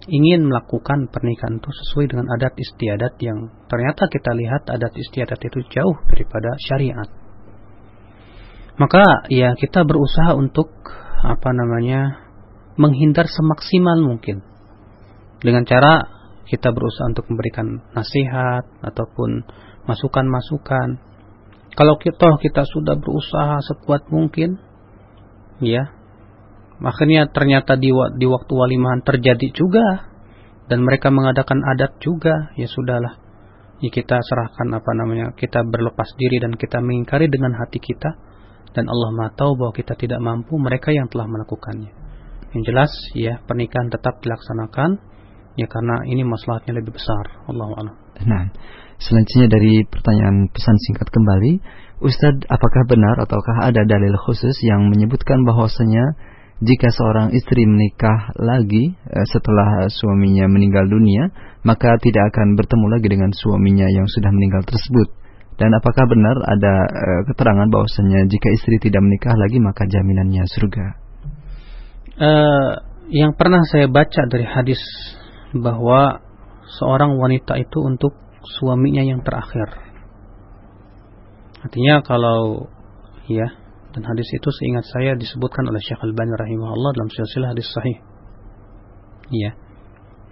ingin 0.06 0.46
melakukan 0.46 1.10
pernikahan 1.10 1.58
itu 1.58 1.70
sesuai 1.72 2.06
dengan 2.14 2.26
adat 2.30 2.54
istiadat 2.54 3.18
yang 3.18 3.50
ternyata 3.66 4.06
kita 4.06 4.30
lihat 4.36 4.68
adat 4.70 4.94
istiadat 4.94 5.40
itu 5.40 5.66
jauh 5.72 5.96
daripada 6.06 6.54
syariat. 6.62 7.08
Maka 8.76 9.26
ya 9.32 9.56
kita 9.56 9.82
berusaha 9.88 10.36
untuk 10.36 10.68
apa 11.24 11.50
namanya 11.56 12.28
menghindar 12.76 13.24
semaksimal 13.24 13.98
mungkin 14.04 14.44
dengan 15.40 15.64
cara 15.64 16.15
kita 16.46 16.70
berusaha 16.70 17.10
untuk 17.10 17.26
memberikan 17.26 17.82
nasihat 17.92 18.64
ataupun 18.86 19.42
masukan-masukan. 19.90 21.02
Kalau 21.76 21.94
kita 22.00 22.38
kita 22.40 22.62
sudah 22.64 22.96
berusaha 22.96 23.60
sekuat 23.66 24.08
mungkin, 24.08 24.56
ya, 25.60 25.92
akhirnya 26.80 27.28
ternyata 27.28 27.76
di, 27.76 27.92
di 27.92 28.26
waktu 28.30 28.52
walimahan 28.54 29.02
terjadi 29.04 29.48
juga 29.52 30.08
dan 30.70 30.86
mereka 30.86 31.12
mengadakan 31.12 31.60
adat 31.66 31.98
juga, 32.00 32.54
ya 32.56 32.70
sudahlah. 32.70 33.18
Ya 33.84 33.92
kita 33.92 34.16
serahkan 34.24 34.72
apa 34.72 34.90
namanya, 34.96 35.36
kita 35.36 35.60
berlepas 35.66 36.08
diri 36.16 36.40
dan 36.40 36.56
kita 36.56 36.80
mengingkari 36.80 37.28
dengan 37.28 37.52
hati 37.60 37.76
kita 37.76 38.16
dan 38.72 38.88
Allah 38.88 39.10
Maha 39.12 39.36
tahu 39.36 39.52
bahwa 39.60 39.72
kita 39.76 39.98
tidak 40.00 40.20
mampu, 40.24 40.56
mereka 40.56 40.96
yang 40.96 41.12
telah 41.12 41.28
melakukannya. 41.28 41.92
Yang 42.56 42.62
jelas 42.72 42.92
ya 43.12 43.44
pernikahan 43.44 43.92
tetap 43.92 44.16
dilaksanakan 44.24 44.96
Ya 45.56 45.66
karena 45.66 46.04
ini 46.04 46.22
masalahnya 46.22 46.76
lebih 46.76 46.92
besar. 46.92 47.48
Allah 47.48 47.68
a'lam. 47.80 47.96
Nah, 48.28 48.52
selanjutnya 49.00 49.48
dari 49.48 49.84
pertanyaan 49.88 50.52
pesan 50.52 50.76
singkat 50.84 51.08
kembali, 51.08 51.52
Ustadz, 52.04 52.44
apakah 52.52 52.82
benar 52.84 53.16
ataukah 53.24 53.72
ada 53.72 53.88
dalil 53.88 54.12
khusus 54.20 54.52
yang 54.68 54.92
menyebutkan 54.92 55.48
bahwasanya 55.48 56.16
jika 56.60 56.88
seorang 56.92 57.32
istri 57.36 57.64
menikah 57.68 58.32
lagi 58.36 58.96
eh, 58.96 59.26
setelah 59.28 59.88
suaminya 59.88 60.48
meninggal 60.48 60.88
dunia, 60.88 61.32
maka 61.64 61.96
tidak 62.00 62.32
akan 62.32 62.56
bertemu 62.56 62.86
lagi 62.92 63.08
dengan 63.08 63.32
suaminya 63.32 63.88
yang 63.88 64.04
sudah 64.08 64.28
meninggal 64.32 64.64
tersebut? 64.64 65.08
Dan 65.56 65.72
apakah 65.72 66.04
benar 66.04 66.36
ada 66.44 66.74
eh, 66.84 67.20
keterangan 67.32 67.68
bahwasanya 67.72 68.28
jika 68.28 68.48
istri 68.52 68.76
tidak 68.76 69.00
menikah 69.00 69.32
lagi 69.36 69.56
maka 69.60 69.88
jaminannya 69.88 70.44
surga? 70.48 70.86
Uh, 72.16 72.72
yang 73.12 73.36
pernah 73.36 73.60
saya 73.68 73.92
baca 73.92 74.24
dari 74.24 74.48
hadis 74.48 74.80
bahwa 75.54 76.24
seorang 76.78 77.14
wanita 77.14 77.54
itu 77.60 77.78
untuk 77.82 78.16
suaminya 78.58 79.02
yang 79.02 79.22
terakhir. 79.22 79.68
Artinya 81.62 82.02
kalau 82.02 82.70
ya 83.26 83.46
dan 83.94 84.02
hadis 84.04 84.28
itu 84.28 84.48
seingat 84.52 84.86
saya 84.92 85.16
disebutkan 85.16 85.66
oleh 85.66 85.80
Syekh 85.82 85.98
Al-Bani 86.04 86.34
rahimahullah 86.36 86.90
dalam 86.94 87.10
silsilah 87.10 87.56
hadis 87.56 87.66
sahih. 87.72 87.98
Ya. 89.32 89.58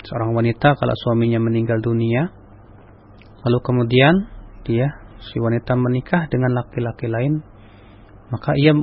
Seorang 0.05 0.37
wanita 0.37 0.77
kalau 0.77 0.95
suaminya 1.01 1.41
meninggal 1.41 1.81
dunia 1.81 2.29
lalu 3.45 3.59
kemudian 3.65 4.29
dia 4.69 5.01
si 5.21 5.41
wanita 5.41 5.77
menikah 5.81 6.29
dengan 6.29 6.53
laki-laki 6.53 7.09
lain 7.09 7.41
maka 8.29 8.53
ia 8.57 8.77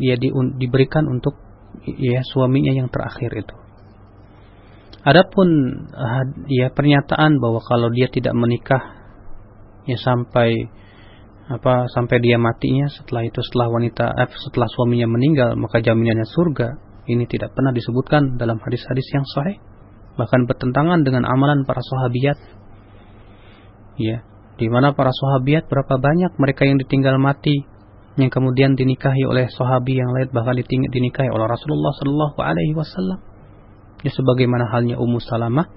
ia 0.00 0.16
di, 0.16 0.32
diberikan 0.60 1.08
untuk 1.08 1.36
ya 1.84 2.24
suaminya 2.24 2.72
yang 2.72 2.88
terakhir 2.88 3.32
itu. 3.36 3.56
Adapun 5.02 5.48
ya 6.46 6.70
pernyataan 6.70 7.42
bahwa 7.42 7.58
kalau 7.66 7.90
dia 7.90 8.06
tidak 8.06 8.38
menikah 8.38 8.82
ya 9.82 9.98
sampai 9.98 10.70
apa 11.50 11.90
sampai 11.90 12.22
dia 12.22 12.38
matinya 12.38 12.86
setelah 12.86 13.26
itu 13.26 13.42
setelah 13.42 13.66
wanita 13.66 14.14
eh, 14.14 14.30
setelah 14.30 14.70
suaminya 14.70 15.10
meninggal 15.10 15.58
maka 15.58 15.82
jaminannya 15.82 16.26
surga. 16.30 16.68
Ini 17.02 17.26
tidak 17.26 17.50
pernah 17.58 17.74
disebutkan 17.74 18.38
dalam 18.38 18.62
hadis-hadis 18.62 19.06
yang 19.10 19.26
sahih. 19.26 19.58
Bahkan 20.14 20.46
bertentangan 20.46 21.02
dengan 21.02 21.26
amalan 21.26 21.66
para 21.66 21.82
sahabiat. 21.82 22.38
Ya 23.98 24.22
di 24.62 24.70
mana 24.70 24.94
para 24.94 25.10
sahabiat 25.10 25.66
berapa 25.66 25.98
banyak 25.98 26.38
mereka 26.38 26.62
yang 26.62 26.78
ditinggal 26.78 27.18
mati 27.18 27.66
yang 28.20 28.30
kemudian 28.30 28.76
dinikahi 28.78 29.24
oleh 29.24 29.50
sahabi 29.50 29.98
yang 29.98 30.14
lain 30.14 30.30
bahkan 30.30 30.54
dinikahi 30.62 31.26
oleh 31.32 31.46
Rasulullah 31.48 31.90
Shallallahu 31.96 32.38
Alaihi 32.38 32.76
Wasallam 32.76 33.31
Ya 34.02 34.10
sebagaimana 34.10 34.66
halnya 34.70 34.98
Ummu 34.98 35.22
Salamah 35.22 35.70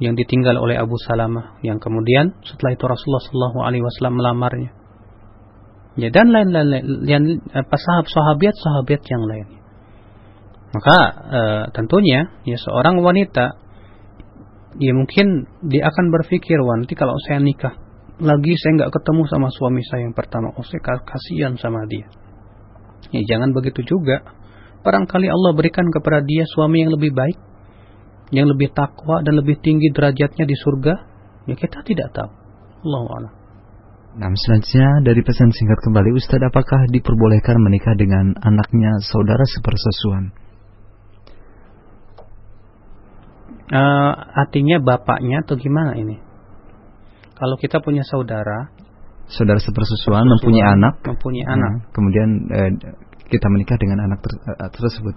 yang 0.00 0.16
ditinggal 0.16 0.56
oleh 0.58 0.80
Abu 0.80 0.96
Salamah 0.98 1.60
yang 1.60 1.78
kemudian 1.78 2.34
setelah 2.42 2.74
itu 2.74 2.84
Rasulullah 2.88 3.22
Shallallahu 3.22 3.58
alaihi 3.62 3.84
wasallam 3.84 4.18
melamarnya. 4.18 4.70
Ya 6.00 6.08
dan 6.08 6.32
lain-lain 6.32 7.04
yang 7.04 7.22
apa 7.52 7.76
sahabat 7.76 8.56
sahabat 8.56 9.00
yang 9.04 9.22
lainnya. 9.28 9.60
Maka 10.72 10.98
e, 11.12 11.40
tentunya 11.76 12.32
ya 12.48 12.56
seorang 12.56 13.04
wanita 13.04 13.60
ya 14.80 14.92
mungkin 14.96 15.44
dia 15.68 15.84
akan 15.84 16.08
berpikir 16.08 16.56
wah 16.64 16.80
nanti 16.80 16.96
kalau 16.96 17.12
saya 17.28 17.44
nikah 17.44 17.76
lagi 18.22 18.56
saya 18.56 18.80
nggak 18.80 18.92
ketemu 18.94 19.22
sama 19.28 19.48
suami 19.52 19.84
saya 19.84 20.08
yang 20.08 20.16
pertama 20.16 20.54
oh 20.56 20.64
saya 20.64 20.80
kasihan 21.04 21.60
sama 21.60 21.84
dia 21.90 22.08
ya 23.12 23.20
jangan 23.28 23.52
begitu 23.52 23.84
juga 23.84 24.24
barangkali 24.82 25.26
Allah 25.30 25.52
berikan 25.54 25.86
kepada 25.88 26.20
dia 26.22 26.44
suami 26.46 26.82
yang 26.82 26.92
lebih 26.94 27.14
baik 27.14 27.38
yang 28.32 28.48
lebih 28.48 28.74
takwa 28.74 29.22
dan 29.22 29.38
lebih 29.38 29.60
tinggi 29.62 29.92
derajatnya 29.94 30.44
di 30.44 30.56
surga 30.58 30.94
ya 31.46 31.54
kita 31.54 31.82
tidak 31.86 32.10
tahu 32.14 32.30
Allah 32.82 33.02
Allah 33.06 33.34
Nah, 34.12 34.28
selanjutnya 34.28 35.00
dari 35.08 35.24
pesan 35.24 35.48
singkat 35.56 35.80
kembali, 35.88 36.12
Ustadz, 36.12 36.44
apakah 36.44 36.84
diperbolehkan 36.92 37.56
menikah 37.64 37.96
dengan 37.96 38.36
anaknya 38.44 39.00
saudara 39.08 39.40
sepersusuan? 39.48 40.36
Uh, 43.72 44.12
artinya 44.36 44.84
bapaknya 44.84 45.40
atau 45.40 45.56
gimana 45.56 45.96
ini? 45.96 46.20
Kalau 47.40 47.56
kita 47.56 47.80
punya 47.80 48.04
saudara, 48.04 48.68
saudara 49.32 49.56
sepersusuan 49.56 50.28
mempunyai 50.28 50.66
anak, 50.76 51.00
mempunyai 51.08 51.48
nah, 51.48 51.56
anak, 51.56 51.72
kemudian 51.96 52.28
uh, 52.52 52.72
kita 53.32 53.48
menikah 53.48 53.80
dengan 53.80 54.04
anak 54.04 54.20
ter 54.20 54.32
uh, 54.36 54.68
tersebut. 54.68 55.16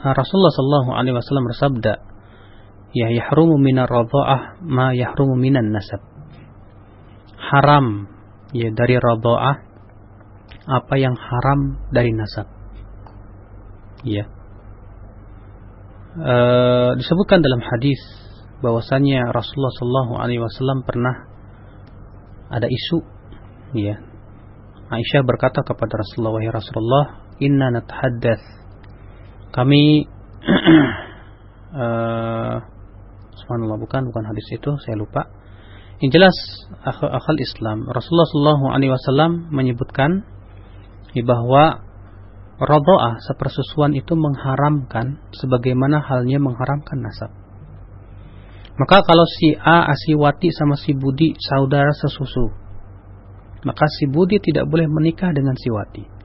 Uh, 0.00 0.12
Rasulullah 0.16 0.52
Shallallahu 0.56 0.90
Alaihi 0.96 1.14
Wasallam 1.14 1.44
bersabda, 1.44 1.92
ya 2.96 3.08
yahrumu 3.12 3.60
minar 3.60 3.92
radha'ah 3.92 4.64
ma 4.64 4.96
yahrumu 4.96 5.36
minan 5.36 5.68
nasab. 5.68 6.00
Haram 7.36 8.08
ya 8.56 8.72
dari 8.72 8.96
radha'ah 8.96 9.70
apa 10.70 10.94
yang 10.96 11.14
haram 11.18 11.82
dari 11.90 12.14
nasab. 12.14 12.46
Ya. 14.06 14.24
E, 16.14 16.36
disebutkan 16.96 17.42
dalam 17.42 17.60
hadis 17.60 18.00
bahwasanya 18.62 19.34
Rasulullah 19.34 19.74
Shallallahu 19.76 20.12
Alaihi 20.20 20.40
Wasallam 20.40 20.86
pernah 20.86 21.26
ada 22.50 22.66
isu, 22.66 22.98
ya. 23.78 23.98
Aisyah 24.90 25.22
berkata 25.22 25.62
kepada 25.62 26.02
Rasulullah, 26.02 26.34
"Wahai 26.34 26.50
Rasulullah, 26.50 27.04
inna 27.40 27.74
natahaddath." 27.74 28.44
Kami 29.50 30.06
uh, 31.74 32.56
subhanallah 33.42 33.78
bukan 33.82 34.06
bukan 34.12 34.24
hadis 34.30 34.46
itu, 34.54 34.70
saya 34.84 34.94
lupa. 34.94 35.26
Yang 36.00 36.10
jelas 36.16 36.36
akal 36.96 37.36
Islam 37.36 37.84
Rasulullah 37.84 38.56
Wasallam 38.72 39.52
menyebutkan 39.52 40.24
bahwa 41.12 41.84
rodoah 42.56 43.20
sepersusuan 43.20 43.92
itu 43.92 44.16
mengharamkan 44.16 45.20
sebagaimana 45.36 46.00
halnya 46.00 46.40
mengharamkan 46.40 47.04
nasab. 47.04 47.32
Maka 48.80 49.04
kalau 49.04 49.28
si 49.28 49.52
A 49.60 49.92
Asiwati 49.92 50.48
sama 50.56 50.80
si 50.80 50.96
Budi 50.96 51.36
saudara 51.36 51.92
sesusu, 51.92 52.48
maka 53.68 53.84
si 54.00 54.08
Budi 54.08 54.40
tidak 54.40 54.72
boleh 54.72 54.88
menikah 54.88 55.36
dengan 55.36 55.52
si 55.52 55.68
Wati 55.68 56.19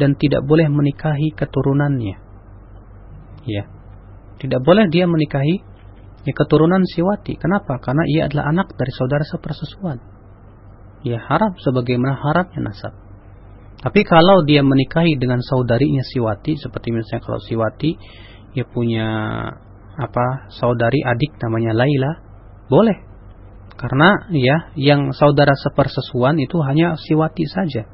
dan 0.00 0.16
tidak 0.16 0.44
boleh 0.44 0.68
menikahi 0.72 1.34
keturunannya. 1.36 2.16
Ya. 3.44 3.64
Tidak 4.40 4.60
boleh 4.62 4.90
dia 4.90 5.06
menikahi 5.06 5.62
ya, 6.26 6.32
keturunan 6.34 6.82
Siwati. 6.86 7.38
Kenapa? 7.38 7.78
Karena 7.78 8.02
ia 8.08 8.26
adalah 8.26 8.50
anak 8.50 8.74
dari 8.74 8.92
saudara 8.94 9.22
sepersusuan. 9.26 9.98
Ya 11.02 11.18
haram 11.18 11.58
sebagaimana 11.58 12.14
haramnya 12.18 12.62
nasab. 12.62 12.94
Tapi 13.82 14.06
kalau 14.06 14.46
dia 14.46 14.62
menikahi 14.62 15.18
dengan 15.18 15.42
saudarinya 15.42 16.06
Siwati, 16.06 16.54
seperti 16.54 16.94
misalnya 16.94 17.22
kalau 17.26 17.42
Siwati 17.42 17.98
ia 18.54 18.62
punya 18.62 19.06
apa 19.98 20.46
saudari 20.54 21.02
adik 21.02 21.34
namanya 21.42 21.74
Laila, 21.74 22.22
boleh. 22.70 23.10
Karena 23.74 24.30
ya 24.30 24.70
yang 24.78 25.10
saudara 25.10 25.58
sepersusuan 25.58 26.38
itu 26.38 26.62
hanya 26.62 26.94
Siwati 26.94 27.42
saja. 27.50 27.90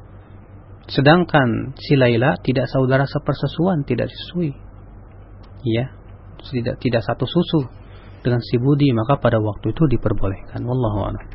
Sedangkan 0.89 1.77
si 1.77 1.93
Laila 1.95 2.35
tidak 2.41 2.65
saudara 2.67 3.05
sepersusuan, 3.05 3.85
tidak 3.85 4.09
disusui. 4.09 4.57
Ya, 5.61 5.93
tidak 6.47 6.81
tidak 6.81 7.01
satu 7.05 7.29
susu 7.29 7.69
dengan 8.23 8.39
si 8.43 8.59
budi 8.59 8.91
maka 8.91 9.19
pada 9.19 9.39
waktu 9.39 9.71
itu 9.71 9.83
diperbolehkan 9.87 10.63
wallahu 10.63 11.11
a'lam 11.11 11.27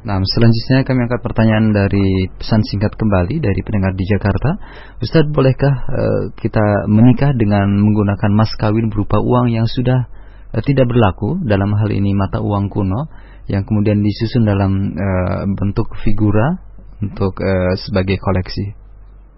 Nah, 0.00 0.16
selanjutnya 0.16 0.80
kami 0.88 1.04
angkat 1.04 1.20
pertanyaan 1.20 1.76
dari 1.76 2.24
pesan 2.40 2.64
singkat 2.64 2.96
kembali 2.96 3.36
dari 3.36 3.60
pendengar 3.60 3.92
di 3.92 4.08
Jakarta. 4.08 4.56
Ustaz, 4.96 5.28
bolehkah 5.28 5.74
uh, 5.76 6.22
kita 6.40 6.88
menikah 6.88 7.36
dengan 7.36 7.68
menggunakan 7.68 8.32
mas 8.32 8.48
kawin 8.56 8.88
berupa 8.88 9.20
uang 9.20 9.52
yang 9.52 9.68
sudah 9.68 10.08
uh, 10.56 10.62
tidak 10.64 10.88
berlaku 10.88 11.44
dalam 11.44 11.76
hal 11.76 11.92
ini 11.92 12.16
mata 12.16 12.40
uang 12.40 12.72
kuno 12.72 13.12
yang 13.44 13.68
kemudian 13.68 14.00
disusun 14.00 14.48
dalam 14.48 14.96
uh, 14.96 15.44
bentuk 15.52 15.92
figura 16.00 16.64
untuk 17.00 17.36
uh, 17.40 17.72
sebagai 17.80 18.20
koleksi? 18.20 18.76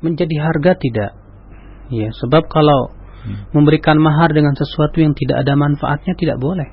Menjadi 0.03 0.37
harga 0.43 0.73
tidak. 0.77 1.11
Ya, 1.93 2.11
sebab 2.15 2.51
kalau 2.51 3.03
Hmm. 3.23 3.47
Memberikan 3.55 4.03
mahar 4.03 4.35
dengan 4.35 4.51
sesuatu 4.59 4.99
yang 4.99 5.15
tidak 5.15 5.47
ada 5.47 5.55
manfaatnya 5.55 6.19
tidak 6.19 6.43
boleh. 6.43 6.67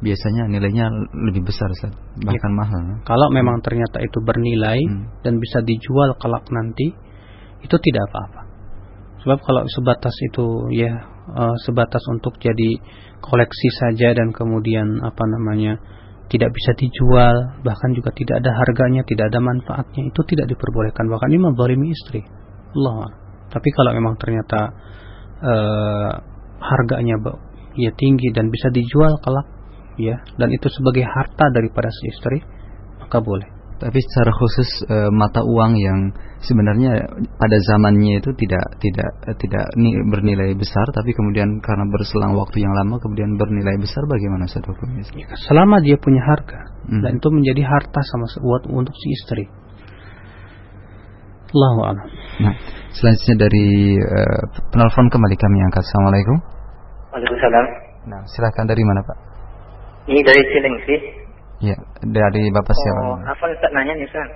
Biasanya 0.00 0.48
nilainya 0.48 0.88
lebih 1.28 1.44
besar, 1.44 1.68
Ustaz. 1.76 1.92
bahkan 2.16 2.52
ya. 2.52 2.56
mahal. 2.56 2.82
Kalau 3.04 3.28
memang 3.28 3.60
ternyata 3.60 4.00
itu 4.00 4.16
bernilai 4.24 4.80
hmm. 4.80 5.20
dan 5.20 5.36
bisa 5.36 5.60
dijual 5.60 6.16
kelak 6.16 6.48
nanti, 6.48 6.96
itu 7.60 7.76
tidak 7.76 8.08
apa-apa. 8.08 8.42
Sebab 9.20 9.38
kalau 9.44 9.62
sebatas 9.68 10.16
itu 10.24 10.72
ya 10.72 11.04
uh, 11.36 11.56
sebatas 11.68 12.00
untuk 12.08 12.40
jadi 12.40 12.80
koleksi 13.20 13.68
saja 13.76 14.16
dan 14.16 14.32
kemudian 14.32 15.04
apa 15.04 15.24
namanya 15.28 15.76
tidak 16.30 16.50
bisa 16.54 16.72
dijual, 16.78 17.58
bahkan 17.66 17.90
juga 17.90 18.14
tidak 18.14 18.38
ada 18.38 18.54
harganya, 18.54 19.02
tidak 19.02 19.34
ada 19.34 19.42
manfaatnya, 19.42 20.06
itu 20.06 20.20
tidak 20.30 20.46
diperbolehkan. 20.46 21.10
Bahkan 21.10 21.28
ini 21.34 21.40
menzalimi 21.42 21.90
istri. 21.90 22.22
Allah. 22.78 23.10
Tapi 23.50 23.68
kalau 23.74 23.90
memang 23.98 24.14
ternyata 24.14 24.60
uh, 25.42 26.12
harganya 26.62 27.18
ya 27.74 27.90
tinggi 27.96 28.30
dan 28.30 28.52
bisa 28.52 28.70
dijual 28.70 29.18
kelak 29.22 29.46
ya 29.98 30.22
dan 30.36 30.48
itu 30.52 30.66
sebagai 30.70 31.02
harta 31.06 31.50
daripada 31.50 31.88
si 31.90 32.12
istri 32.12 32.38
maka 33.00 33.18
boleh 33.18 33.59
tapi 33.80 33.96
secara 33.96 34.30
khusus 34.36 34.68
e, 34.84 34.96
mata 35.08 35.40
uang 35.40 35.72
yang 35.80 36.12
sebenarnya 36.44 37.00
pada 37.40 37.56
zamannya 37.64 38.20
itu 38.20 38.30
tidak 38.36 38.64
tidak 38.76 39.08
e, 39.24 39.30
tidak 39.40 39.64
bernilai 40.12 40.52
besar 40.52 40.84
tapi 40.92 41.16
kemudian 41.16 41.64
karena 41.64 41.88
berselang 41.88 42.36
waktu 42.36 42.60
yang 42.60 42.76
lama 42.76 43.00
kemudian 43.00 43.40
bernilai 43.40 43.80
besar 43.80 44.04
bagaimana 44.04 44.44
Ustaz 44.44 44.68
hukumnya? 44.68 45.00
Ya, 45.16 45.32
selama 45.48 45.80
dia 45.80 45.96
punya 45.96 46.20
harga 46.20 46.60
hmm. 46.92 47.00
dan 47.00 47.10
itu 47.16 47.28
menjadi 47.32 47.62
harta 47.64 48.00
sama 48.12 48.28
buat 48.44 48.68
untuk 48.68 48.92
si 48.92 49.08
istri. 49.16 49.44
Allahu 51.50 51.80
a'lam. 51.82 52.06
Nah, 52.46 52.54
selanjutnya 52.94 53.50
dari 53.50 53.98
uh, 53.98 54.40
penelpon 54.70 55.10
kembali 55.10 55.34
kami 55.34 55.58
angkat. 55.66 55.82
Assalamualaikum. 55.82 56.36
Waalaikumsalam. 57.10 57.66
Nah, 58.06 58.22
silakan 58.30 58.70
dari 58.70 58.86
mana 58.86 59.02
Pak? 59.02 59.16
Ini 60.06 60.20
dari 60.22 60.42
Cilengsi. 60.46 61.19
Ya, 61.60 61.76
dari 62.00 62.48
Bapak 62.56 62.72
oh, 62.72 62.80
siapa? 62.80 63.00
Oh, 63.04 63.16
apa 63.20 63.44
Ustaz 63.52 63.70
nanya 63.76 63.92
nih 63.92 64.08
Ustaz? 64.08 64.28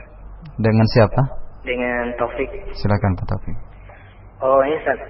Dengan 0.61 0.87
siapa? 0.93 1.21
Dengan 1.65 2.13
Taufik. 2.21 2.53
Silakan 2.77 3.17
Pak 3.17 3.25
Taufik. 3.33 3.57
Oh, 4.45 4.61
ini 4.69 4.77
Ustaz. 4.77 5.01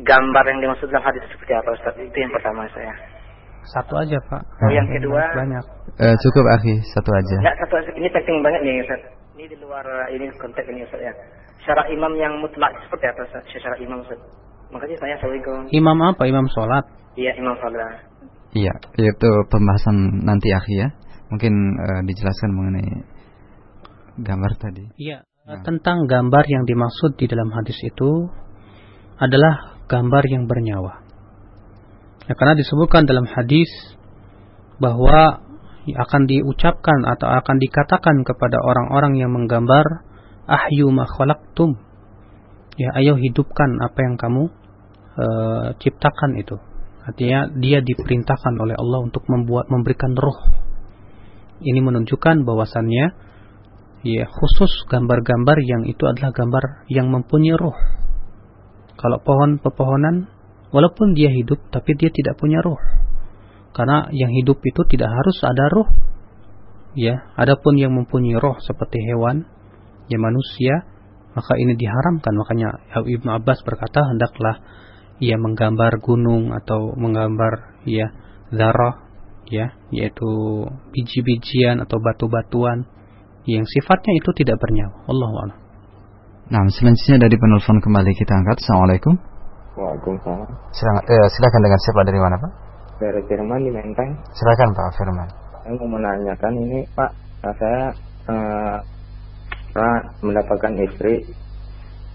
Gambar 0.00 0.44
yang 0.48 0.64
dimaksud 0.64 0.88
dalam 0.88 1.04
hadis 1.04 1.20
seperti 1.28 1.52
apa 1.52 1.76
Ustaz? 1.76 1.92
Itu 2.00 2.16
yang 2.16 2.32
pertama 2.32 2.64
saya. 2.72 2.88
Satu 3.68 4.00
aja 4.00 4.16
Pak. 4.32 4.42
Oh, 4.64 4.72
yang 4.72 4.88
kedua 4.88 5.20
banyak. 5.36 5.64
Uh, 6.00 6.16
cukup 6.24 6.44
akhi, 6.56 6.80
satu 6.96 7.10
aja. 7.12 7.36
Enggak, 7.44 7.56
satu 7.68 7.74
aja. 7.84 7.90
Ini 7.92 8.08
penting 8.16 8.36
banget 8.40 8.60
nih 8.64 8.74
Ustaz. 8.88 9.00
Ini 9.36 9.44
di 9.52 9.56
luar 9.60 9.84
ini 10.08 10.32
konteks 10.40 10.66
ini 10.72 10.88
Ustaz 10.88 11.04
ya. 11.04 11.12
Syarat 11.68 11.92
imam 11.92 12.16
yang 12.16 12.32
mutlak 12.40 12.72
seperti 12.80 13.12
apa 13.12 13.20
Ustaz? 13.28 13.44
Syarat 13.52 13.76
imam 13.84 14.00
Ustaz. 14.00 14.16
Makanya 14.72 14.96
saya 15.04 15.20
Assalamualaikum. 15.20 15.68
Imam 15.68 15.98
apa? 16.00 16.22
Imam 16.24 16.48
sholat? 16.48 16.84
Iya, 17.12 17.36
imam 17.36 17.60
sholat. 17.60 18.08
Iya, 18.56 18.72
itu 18.96 19.30
pembahasan 19.52 20.24
nanti 20.24 20.48
akhi 20.48 20.80
ya. 20.80 20.88
Mungkin 21.32 21.54
uh, 21.76 22.00
dijelaskan 22.06 22.50
mengenai 22.54 22.90
gambar 24.22 24.52
tadi. 24.56 24.84
Iya, 24.96 25.26
nah. 25.44 25.62
tentang 25.66 26.06
gambar 26.06 26.44
yang 26.46 26.64
dimaksud 26.64 27.18
di 27.18 27.26
dalam 27.26 27.50
hadis 27.52 27.76
itu 27.82 28.30
adalah 29.18 29.80
gambar 29.90 30.24
yang 30.30 30.46
bernyawa. 30.46 31.02
Ya, 32.26 32.34
karena 32.34 32.54
disebutkan 32.58 33.06
dalam 33.06 33.26
hadis 33.26 33.70
bahwa 34.82 35.46
akan 35.86 36.22
diucapkan 36.26 37.06
atau 37.06 37.30
akan 37.30 37.56
dikatakan 37.62 38.26
kepada 38.26 38.58
orang-orang 38.58 39.22
yang 39.22 39.30
menggambar 39.30 40.02
ahyu 40.50 40.90
ma 40.90 41.06
khalaqtum 41.06 41.78
ya 42.74 42.90
ayo 42.98 43.14
hidupkan 43.14 43.78
apa 43.78 43.98
yang 44.02 44.18
kamu 44.18 44.50
uh, 45.14 45.78
ciptakan 45.78 46.42
itu 46.42 46.58
Artinya 47.06 47.46
dia 47.54 47.78
diperintahkan 47.78 48.58
oleh 48.58 48.74
Allah 48.74 49.06
untuk 49.06 49.22
membuat 49.30 49.70
memberikan 49.70 50.18
roh. 50.18 50.65
Ini 51.60 51.80
menunjukkan 51.80 52.44
bahwasannya 52.44 53.04
ya 54.06 54.24
khusus 54.28 54.86
gambar-gambar 54.86 55.56
yang 55.64 55.82
itu 55.88 56.04
adalah 56.04 56.30
gambar 56.30 56.86
yang 56.92 57.08
mempunyai 57.08 57.56
roh. 57.56 57.76
Kalau 58.96 59.20
pohon 59.20 59.60
pepohonan 59.60 60.28
walaupun 60.70 61.16
dia 61.16 61.32
hidup 61.32 61.60
tapi 61.72 61.96
dia 61.96 62.12
tidak 62.12 62.36
punya 62.36 62.60
roh. 62.60 62.78
Karena 63.76 64.08
yang 64.12 64.32
hidup 64.32 64.60
itu 64.64 64.80
tidak 64.88 65.12
harus 65.12 65.36
ada 65.44 65.68
roh. 65.68 65.88
Ya, 66.96 67.28
adapun 67.36 67.76
yang 67.76 67.92
mempunyai 67.92 68.40
roh 68.40 68.56
seperti 68.64 68.96
hewan, 69.04 69.44
ya 70.08 70.16
manusia, 70.16 70.88
maka 71.36 71.60
ini 71.60 71.76
diharamkan. 71.76 72.32
Makanya 72.32 72.68
Ibnu 73.04 73.28
Abbas 73.36 73.60
berkata 73.68 74.00
hendaklah 74.08 74.64
ia 75.20 75.36
menggambar 75.36 76.00
gunung 76.00 76.56
atau 76.56 76.96
menggambar 76.96 77.84
ya 77.84 78.12
zarah 78.48 79.05
ya 79.50 79.74
yaitu 79.94 80.28
biji-bijian 80.90 81.82
atau 81.82 81.98
batu-batuan 82.02 82.86
yang 83.46 83.62
sifatnya 83.62 84.12
itu 84.18 84.30
tidak 84.42 84.58
bernyawa. 84.58 85.06
Allah 85.06 85.30
a'lam. 85.30 85.58
Nah, 86.46 86.62
selanjutnya 86.70 87.26
dari 87.26 87.34
penelpon 87.38 87.78
kembali 87.82 88.10
kita 88.14 88.32
angkat. 88.38 88.62
Assalamualaikum. 88.62 89.14
Waalaikumsalam. 89.76 90.50
Silakan, 90.70 91.02
eh, 91.04 91.28
silakan 91.34 91.60
dengan 91.62 91.80
siapa 91.82 92.00
dari 92.06 92.18
mana 92.22 92.36
Pak? 92.38 92.52
Dari 92.96 93.20
Firman 93.26 93.60
di 93.60 93.70
Menteng. 93.74 94.10
Silakan 94.30 94.68
Pak 94.72 94.86
Firman. 94.94 95.28
Saya 95.66 95.72
mau 95.82 95.88
menanyakan 95.98 96.52
ini 96.62 96.78
Pak, 96.94 97.10
saya 97.42 97.90
uh, 98.30 98.78
pernah 99.74 99.98
mendapatkan 100.22 100.72
istri, 100.86 101.26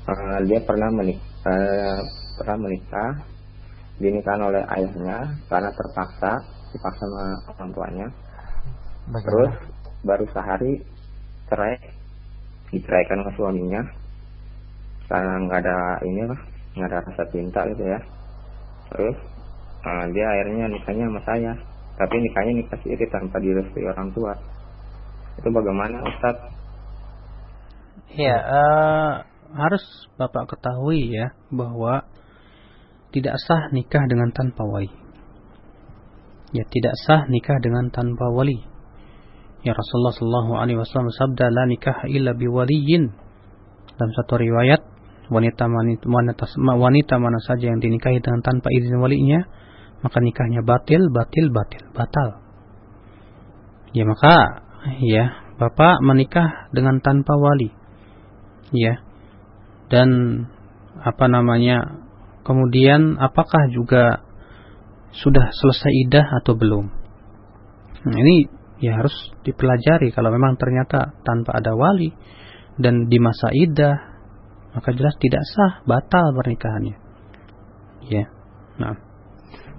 uh, 0.08 0.40
dia 0.48 0.60
pernah 0.64 0.88
menikah, 0.96 1.28
uh, 1.52 2.00
pernah 2.40 2.58
menikah, 2.64 3.12
dinikahan 4.00 4.42
oleh 4.48 4.64
ayahnya 4.80 5.20
karena 5.52 5.70
terpaksa, 5.76 6.32
dipaksa 6.72 7.04
sama 7.06 7.26
orang 7.56 7.70
tuanya. 7.76 8.08
Bagaimana? 9.12 9.24
Terus 9.28 9.54
baru 10.02 10.26
sehari 10.34 10.74
cerai, 11.52 11.76
diceraikan 12.72 13.22
sama 13.22 13.32
suaminya 13.36 13.82
karena 15.12 15.34
nggak 15.44 15.60
ada 15.68 15.78
ini 16.08 16.22
lah, 16.24 16.40
nggak 16.80 16.88
ada 16.88 16.98
rasa 17.04 17.24
cinta 17.36 17.60
gitu 17.68 17.84
ya. 17.84 18.00
Terus 18.92 19.18
uh, 19.84 20.06
dia 20.16 20.26
akhirnya 20.32 20.66
nikahnya 20.72 21.06
sama 21.12 21.22
saya, 21.28 21.52
tapi 22.00 22.16
nikahnya 22.24 22.54
nikah 22.64 22.80
siri 22.80 23.06
tanpa 23.12 23.38
direstui 23.44 23.84
orang 23.84 24.10
tua. 24.16 24.34
Itu 25.36 25.52
bagaimana 25.52 26.00
Ustadz? 26.08 26.48
Ya, 28.16 28.36
uh, 28.40 29.12
harus 29.56 29.84
Bapak 30.16 30.56
ketahui 30.56 31.12
ya 31.12 31.36
bahwa 31.52 32.08
tidak 33.12 33.36
sah 33.44 33.68
nikah 33.76 34.08
dengan 34.08 34.32
tanpa 34.32 34.64
wali. 34.64 35.01
Ya, 36.52 36.68
tidak 36.68 36.94
sah 37.08 37.28
nikah 37.32 37.60
dengan 37.64 37.88
tanpa 37.92 38.28
wali. 38.32 38.60
Ya 39.62 39.78
Rasulullah 39.78 40.12
Shallallahu 40.12 40.52
Alaihi 40.58 40.78
Wasallam 40.82 41.14
sabda 41.14 41.54
la 41.54 41.70
nikah 41.70 42.10
illa 42.10 42.34
biwaliyin. 42.34 43.14
Dalam 43.96 44.12
satu 44.18 44.42
riwayat 44.42 44.82
wanita 45.32 45.70
wanita 45.70 46.44
wanita 46.58 47.14
mana 47.22 47.40
saja 47.40 47.72
yang 47.72 47.80
dinikahi 47.80 48.20
dengan 48.20 48.44
tanpa 48.44 48.68
izin 48.68 49.00
walinya 49.00 49.48
maka 50.02 50.18
nikahnya 50.20 50.66
batil 50.66 51.08
batil 51.14 51.54
batil 51.54 51.84
batal. 51.94 52.42
Ya 53.94 54.04
maka 54.10 54.66
ya 55.00 55.40
bapak 55.62 56.02
menikah 56.02 56.74
dengan 56.74 56.98
tanpa 57.06 57.38
wali 57.38 57.70
ya 58.74 58.98
dan 59.94 60.10
apa 60.98 61.26
namanya 61.30 62.02
kemudian 62.42 63.22
apakah 63.22 63.70
juga 63.70 64.26
sudah 65.12 65.52
selesai 65.52 65.92
idah 66.08 66.26
atau 66.42 66.56
belum 66.56 66.86
nah, 68.08 68.18
ini 68.18 68.48
ya 68.82 68.98
harus 68.98 69.14
dipelajari 69.46 70.10
kalau 70.16 70.34
memang 70.34 70.58
ternyata 70.58 71.14
tanpa 71.22 71.60
ada 71.60 71.76
wali 71.76 72.10
dan 72.80 73.12
di 73.12 73.20
masa 73.22 73.54
idah 73.54 73.96
maka 74.72 74.96
jelas 74.96 75.14
tidak 75.20 75.44
sah 75.44 75.84
batal 75.84 76.32
pernikahannya 76.36 76.96
ya 78.08 78.26
nah 78.80 78.96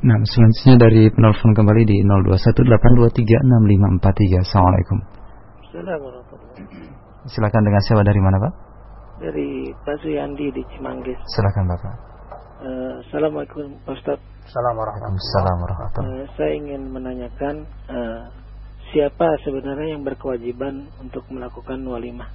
Nah, 0.02 0.18
selanjutnya 0.26 0.82
dari 0.82 1.14
penelpon 1.14 1.54
kembali 1.54 1.86
di 1.86 2.02
0218236543. 2.02 4.42
Assalamualaikum. 4.42 4.98
Assalamualaikum. 5.62 6.38
Silakan 7.30 7.62
dengan 7.62 7.78
siapa 7.86 8.02
dari 8.02 8.18
mana, 8.18 8.42
Pak? 8.42 8.52
dari 9.22 9.70
Pak 9.86 9.96
Suyandi 10.02 10.50
di 10.50 10.62
Cimanggis. 10.74 11.18
Silakan 11.30 11.70
Bapak. 11.70 12.11
Uh, 12.62 13.02
Assalamualaikum 13.02 13.74
Ustaz. 13.90 14.22
Assalamualaikum 14.46 15.18
warahmatullahi 15.18 16.14
uh, 16.22 16.30
Saya 16.38 16.52
ingin 16.54 16.94
menanyakan 16.94 17.66
uh, 17.90 18.30
siapa 18.94 19.26
sebenarnya 19.42 19.98
yang 19.98 20.06
berkewajiban 20.06 20.86
untuk 21.02 21.26
melakukan 21.26 21.82
walimah? 21.82 22.30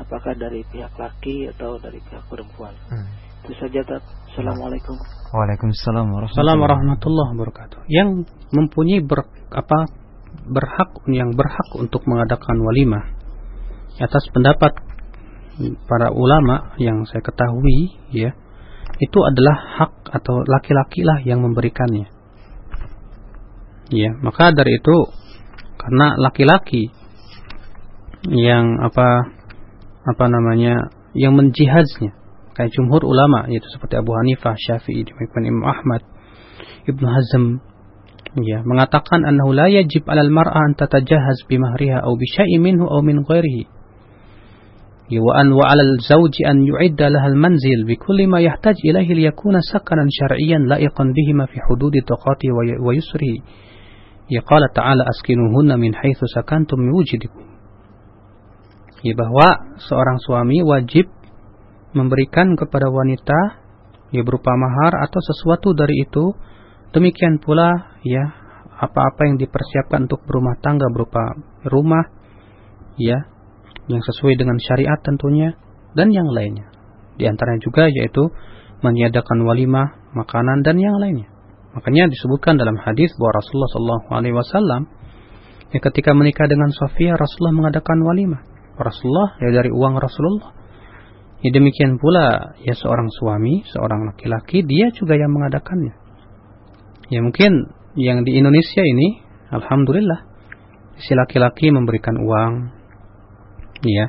Apakah 0.00 0.32
dari 0.32 0.64
pihak 0.72 0.96
laki 0.96 1.52
atau 1.52 1.76
dari 1.76 2.00
pihak 2.00 2.24
perempuan? 2.24 2.72
Hmm. 2.88 3.04
Itu 3.44 3.52
saja 3.60 3.84
tak. 3.84 4.00
Assalamualaikum. 4.32 4.96
Waalaikumsalam 5.36 6.08
warahmatullahi 6.64 7.36
wabarakatuh. 7.36 7.84
Yang 7.92 8.24
mempunyai 8.48 9.04
ber, 9.04 9.28
apa 9.52 9.92
berhak 10.48 11.04
yang 11.12 11.36
berhak 11.36 11.68
untuk 11.76 12.00
mengadakan 12.08 12.64
walimah 12.64 13.12
atas 14.00 14.24
pendapat 14.32 14.72
para 15.84 16.16
ulama 16.16 16.72
yang 16.80 17.04
saya 17.04 17.20
ketahui 17.20 17.92
ya 18.08 18.32
itu 19.02 19.18
adalah 19.26 19.56
hak 19.80 19.92
atau 20.10 20.46
laki-laki 20.46 21.02
lah 21.02 21.18
yang 21.26 21.42
memberikannya. 21.42 22.06
Ya, 23.90 24.10
maka 24.22 24.54
dari 24.54 24.80
itu 24.80 24.96
karena 25.76 26.16
laki-laki 26.16 26.88
yang 28.24 28.80
apa 28.80 29.28
apa 30.04 30.24
namanya 30.32 30.88
yang 31.12 31.36
menjihaznya 31.36 32.16
kayak 32.56 32.72
jumhur 32.72 33.04
ulama 33.04 33.50
yaitu 33.50 33.66
seperti 33.68 34.00
Abu 34.00 34.14
Hanifah, 34.14 34.56
Syafi'i, 34.56 35.04
demikian 35.04 35.44
Imam 35.44 35.66
Ahmad, 35.68 36.02
Ibnu 36.88 37.04
Hazm 37.04 37.44
ya 38.42 38.66
mengatakan 38.66 39.22
annahu 39.22 39.54
la 39.54 39.70
yajib 39.70 40.06
'alal 40.10 40.30
mar'a 40.32 40.70
an 40.70 40.74
tatajahhaz 40.74 41.46
bi 41.46 41.60
mahriha 41.60 42.02
aw 42.02 42.12
bi 42.18 42.26
syai'in 42.26 42.58
minhu 42.62 42.82
aw 42.86 42.98
min 42.98 43.22
ghairihi 43.22 43.70
وأن 45.09 45.51
وعلى 45.51 45.81
الزوج 45.81 46.33
أن 46.49 46.57
يعد 46.67 47.01
لها 47.01 47.27
المنزل 47.27 47.79
بكل 47.87 48.27
ما 48.27 48.39
يحتاج 48.39 48.75
إليه 48.85 49.13
ليكون 49.13 49.55
سكنا 49.73 50.05
شرعيا 50.09 50.57
لائقا 50.57 51.03
بهما 51.17 51.45
في 51.45 51.57
حدود 51.65 51.93
طاقته 52.07 52.49
ويسره 52.85 53.35
قال 54.45 54.63
تعالى 54.75 55.03
أسكنوهن 55.09 55.79
من 55.79 55.95
حيث 55.95 56.19
سكنتم 56.35 56.77
من 56.79 56.93
وجدكم 56.93 57.49
ya 58.99 59.15
bahwa 59.15 59.79
seorang 59.79 60.19
suami 60.19 60.59
wajib 60.59 61.07
memberikan 61.95 62.59
kepada 62.59 62.91
wanita 62.91 63.63
ya 64.11 64.21
berupa 64.27 64.51
mahar 64.59 65.07
atau 65.07 65.19
sesuatu 65.23 65.71
dari 65.71 66.03
itu 66.03 66.35
demikian 66.91 67.39
pula 67.39 67.95
ya 68.03 68.23
apa-apa 68.79 69.27
yang 69.27 69.37
dipersiapkan 69.39 70.07
untuk 70.07 70.23
berumah 70.27 70.59
tangga 70.59 70.87
berupa 70.91 71.35
rumah 71.67 72.11
ya 72.99 73.32
yang 73.88 74.00
sesuai 74.00 74.34
dengan 74.40 74.56
syariat 74.60 74.98
tentunya 75.04 75.56
dan 75.92 76.10
yang 76.10 76.28
lainnya. 76.28 76.68
Di 77.14 77.28
antaranya 77.30 77.60
juga 77.62 77.86
yaitu 77.86 78.32
meniadakan 78.82 79.46
walimah, 79.46 80.12
makanan 80.12 80.66
dan 80.66 80.76
yang 80.80 80.98
lainnya. 80.98 81.30
Makanya 81.74 82.06
disebutkan 82.06 82.54
dalam 82.54 82.78
hadis 82.78 83.10
bahwa 83.18 83.42
Rasulullah 83.42 83.70
Shallallahu 83.74 84.08
Alaihi 84.14 84.34
Wasallam 84.36 84.82
ya 85.74 85.78
ketika 85.82 86.14
menikah 86.14 86.46
dengan 86.46 86.70
Sofia 86.70 87.18
Rasulullah 87.18 87.54
mengadakan 87.54 87.98
walimah. 88.06 88.42
Rasulullah 88.78 89.38
ya 89.42 89.50
dari 89.54 89.70
uang 89.70 89.94
Rasulullah. 89.98 90.54
Ya 91.44 91.50
demikian 91.52 92.00
pula 92.00 92.56
ya 92.64 92.72
seorang 92.72 93.10
suami, 93.12 93.66
seorang 93.68 94.08
laki-laki 94.08 94.64
dia 94.64 94.88
juga 94.96 95.18
yang 95.18 95.28
mengadakannya. 95.28 95.92
Ya 97.12 97.20
mungkin 97.20 97.68
yang 98.00 98.24
di 98.24 98.40
Indonesia 98.40 98.80
ini, 98.80 99.20
alhamdulillah, 99.52 100.24
si 100.96 101.12
laki-laki 101.12 101.68
memberikan 101.68 102.16
uang, 102.16 102.52
ya 103.84 104.08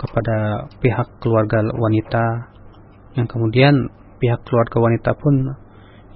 kepada 0.00 0.66
pihak 0.80 1.20
keluarga 1.20 1.60
wanita. 1.76 2.24
Yang 3.20 3.28
kemudian 3.36 3.74
pihak 4.16 4.40
keluarga 4.48 4.80
wanita 4.80 5.12
pun 5.18 5.34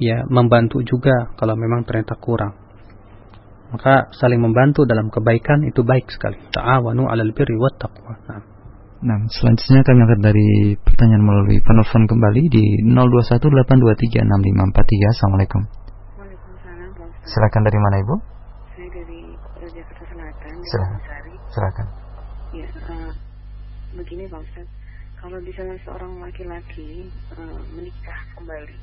ya 0.01 0.25
membantu 0.27 0.81
juga 0.81 1.37
kalau 1.37 1.55
memang 1.55 1.85
ternyata 1.85 2.17
kurang. 2.17 2.57
Maka 3.75 4.07
saling 4.15 4.39
membantu 4.39 4.87
dalam 4.87 5.11
kebaikan 5.11 5.67
itu 5.67 5.83
baik 5.83 6.07
sekali. 6.09 6.39
Ta'awanu 6.55 7.11
'alal 7.11 7.35
birri 7.35 7.59
wat 7.59 7.75
taqwa. 7.83 8.15
Nah. 8.31 8.43
nah 9.03 9.19
selanjutnya 9.27 9.83
kami 9.83 10.01
akan 10.07 10.21
dari 10.23 10.79
pertanyaan 10.79 11.27
melalui 11.27 11.59
penelpon 11.59 12.07
kembali 12.07 12.43
di 12.55 12.65
0218236543 12.87 15.11
Assalamualaikum. 15.11 15.63
Waalaikumsalam 16.15 17.27
Silakan 17.27 17.63
dari 17.67 17.79
mana 17.83 17.97
Ibu? 17.99 18.15
Saya 18.79 18.89
dari 18.95 19.21
Jakarta 19.75 20.05
Selatan 20.07 20.55
Silakan. 20.63 21.03
Silakan 21.51 22.04
Ya, 22.55 22.71
uh, 22.87 23.11
begini 23.99 24.31
Pak 24.31 24.47
Ustaz, 24.47 24.69
kalau 25.19 25.43
misalnya 25.43 25.75
seorang 25.83 26.23
laki-laki 26.23 27.11
uh, 27.35 27.59
menikah 27.75 28.21
kembali 28.39 28.79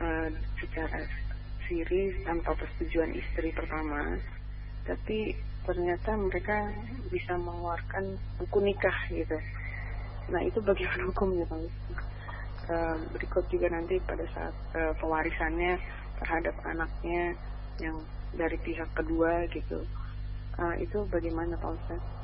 uh, 0.00 0.32
secara 0.56 1.04
siri 1.68 2.16
tanpa 2.24 2.56
persetujuan 2.56 3.12
istri 3.12 3.52
pertama 3.52 4.16
tapi 4.88 5.36
ternyata 5.68 6.16
mereka 6.16 6.72
bisa 7.12 7.36
mengeluarkan 7.36 8.16
buku 8.40 8.58
nikah 8.64 8.96
gitu. 9.12 9.36
Nah 10.32 10.40
itu 10.48 10.56
bagaimana 10.64 11.04
hukumnya 11.12 11.44
Pak 11.44 11.60
uh, 12.72 12.96
berikut 13.12 13.44
juga 13.52 13.68
nanti 13.68 14.00
pada 14.00 14.24
saat 14.32 14.56
uh, 14.72 14.96
pewarisannya 14.96 15.76
terhadap 16.24 16.56
anaknya 16.64 17.36
yang 17.84 18.00
dari 18.32 18.56
pihak 18.64 18.88
kedua 18.96 19.44
gitu. 19.52 19.84
Uh, 20.56 20.72
itu 20.80 21.04
bagaimana 21.12 21.52
Pak 21.60 21.76
Ustaz 21.76 22.00
ini 22.00 22.17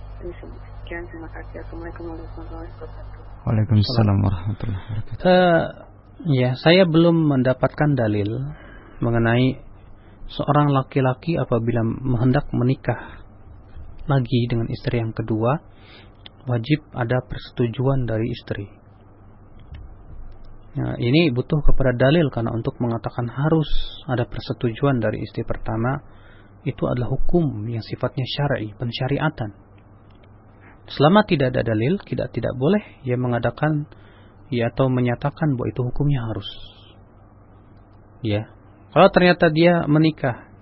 Waalaikumsalam 3.45 4.17
warahmatullahi 4.25 4.83
wabarakatuh 4.89 5.25
uh, 5.27 5.65
ya 6.29 6.51
saya 6.57 6.89
belum 6.89 7.29
mendapatkan 7.29 7.93
dalil 7.99 8.31
mengenai 9.03 9.61
seorang 10.31 10.73
laki-laki 10.73 11.37
apabila 11.37 11.85
menghendak 11.85 12.49
menikah 12.55 13.25
lagi 14.09 14.41
dengan 14.49 14.69
istri 14.73 15.01
yang 15.01 15.13
kedua 15.13 15.61
wajib 16.45 16.85
ada 16.93 17.25
persetujuan 17.25 18.05
dari 18.05 18.29
istri. 18.29 18.67
Nah, 20.75 20.99
ini 20.99 21.31
butuh 21.31 21.63
kepada 21.63 21.95
dalil 21.95 22.29
karena 22.35 22.51
untuk 22.51 22.75
mengatakan 22.83 23.31
harus 23.31 23.69
ada 24.11 24.27
persetujuan 24.27 24.99
dari 24.99 25.23
istri 25.23 25.47
pertama 25.47 26.03
itu 26.67 26.83
adalah 26.89 27.13
hukum 27.15 27.69
yang 27.71 27.85
sifatnya 27.85 28.27
syar'i, 28.27 28.75
pensyariatan. 28.75 29.64
Selama 30.85 31.25
tidak 31.25 31.57
ada 31.57 31.65
dalil, 31.65 31.97
tidak 32.05 32.33
tidak 32.37 32.53
boleh 32.61 32.83
ia 33.09 33.17
mengadakan 33.17 33.89
ya 34.53 34.69
atau 34.69 34.93
menyatakan 34.93 35.57
bahwa 35.57 35.69
itu 35.73 35.81
hukumnya 35.81 36.21
harus. 36.29 36.49
Ya. 38.21 38.53
Kalau 38.93 39.09
ternyata 39.11 39.51
dia 39.51 39.85
menikah 39.91 40.55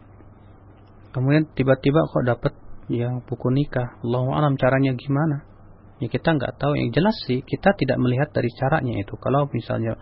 kemudian 1.13 1.45
tiba-tiba 1.53 2.09
kok 2.09 2.25
dapat 2.25 2.53
yang 2.91 3.23
buku 3.23 3.53
nikah. 3.53 4.01
Allah 4.03 4.27
alam 4.43 4.55
caranya 4.59 4.97
gimana? 4.97 5.47
Ya 6.03 6.11
kita 6.11 6.35
nggak 6.35 6.59
tahu. 6.59 6.75
Yang 6.75 6.91
jelas 6.99 7.17
sih 7.29 7.45
kita 7.45 7.77
tidak 7.79 8.01
melihat 8.01 8.33
dari 8.35 8.51
caranya 8.57 8.99
itu. 8.99 9.15
Kalau 9.21 9.47
misalnya 9.53 9.95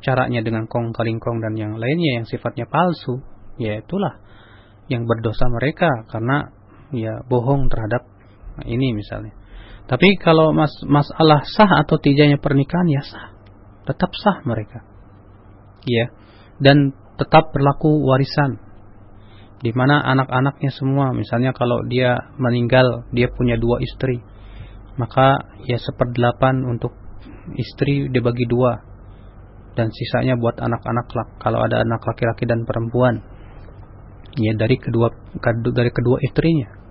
caranya 0.00 0.40
dengan 0.40 0.64
kong 0.70 0.96
kaling 0.96 1.20
kong 1.20 1.42
dan 1.42 1.52
yang 1.58 1.76
lainnya 1.76 2.22
yang 2.22 2.26
sifatnya 2.26 2.64
palsu, 2.70 3.20
ya 3.60 3.82
itulah 3.82 4.22
yang 4.88 5.04
berdosa 5.04 5.48
mereka 5.52 5.90
karena 6.08 6.48
ya 6.94 7.20
bohong 7.28 7.68
terhadap 7.68 8.08
ini 8.64 8.94
misalnya. 8.96 9.34
Tapi 9.84 10.16
kalau 10.16 10.56
mas 10.56 10.72
masalah 10.88 11.44
sah 11.44 11.84
atau 11.84 12.00
tidaknya 12.00 12.40
pernikahan 12.40 12.88
ya 12.88 13.02
sah, 13.04 13.36
tetap 13.84 14.16
sah 14.16 14.40
mereka. 14.48 14.80
Ya, 15.84 16.08
dan 16.56 16.96
tetap 17.20 17.52
berlaku 17.52 18.00
warisan. 18.08 18.64
Di 19.60 19.72
mana 19.76 20.00
anak-anaknya 20.00 20.72
semua 20.72 21.12
misalnya 21.12 21.52
kalau 21.52 21.84
dia 21.88 22.16
meninggal 22.40 23.04
dia 23.12 23.28
punya 23.28 23.60
dua 23.60 23.80
istri. 23.84 24.24
Maka 24.96 25.52
ya 25.68 25.76
seperdelapan 25.76 26.64
untuk 26.64 26.96
istri 27.60 28.08
dibagi 28.08 28.48
dua. 28.48 28.80
Dan 29.76 29.90
sisanya 29.92 30.38
buat 30.38 30.56
anak-anak 30.56 31.06
kalau 31.42 31.60
ada 31.60 31.84
anak 31.84 32.00
laki-laki 32.08 32.48
dan 32.48 32.64
perempuan. 32.64 33.20
Ya 34.40 34.56
dari 34.56 34.80
kedua 34.80 35.12
dari 35.76 35.92
kedua 35.92 36.18
istrinya 36.24 36.83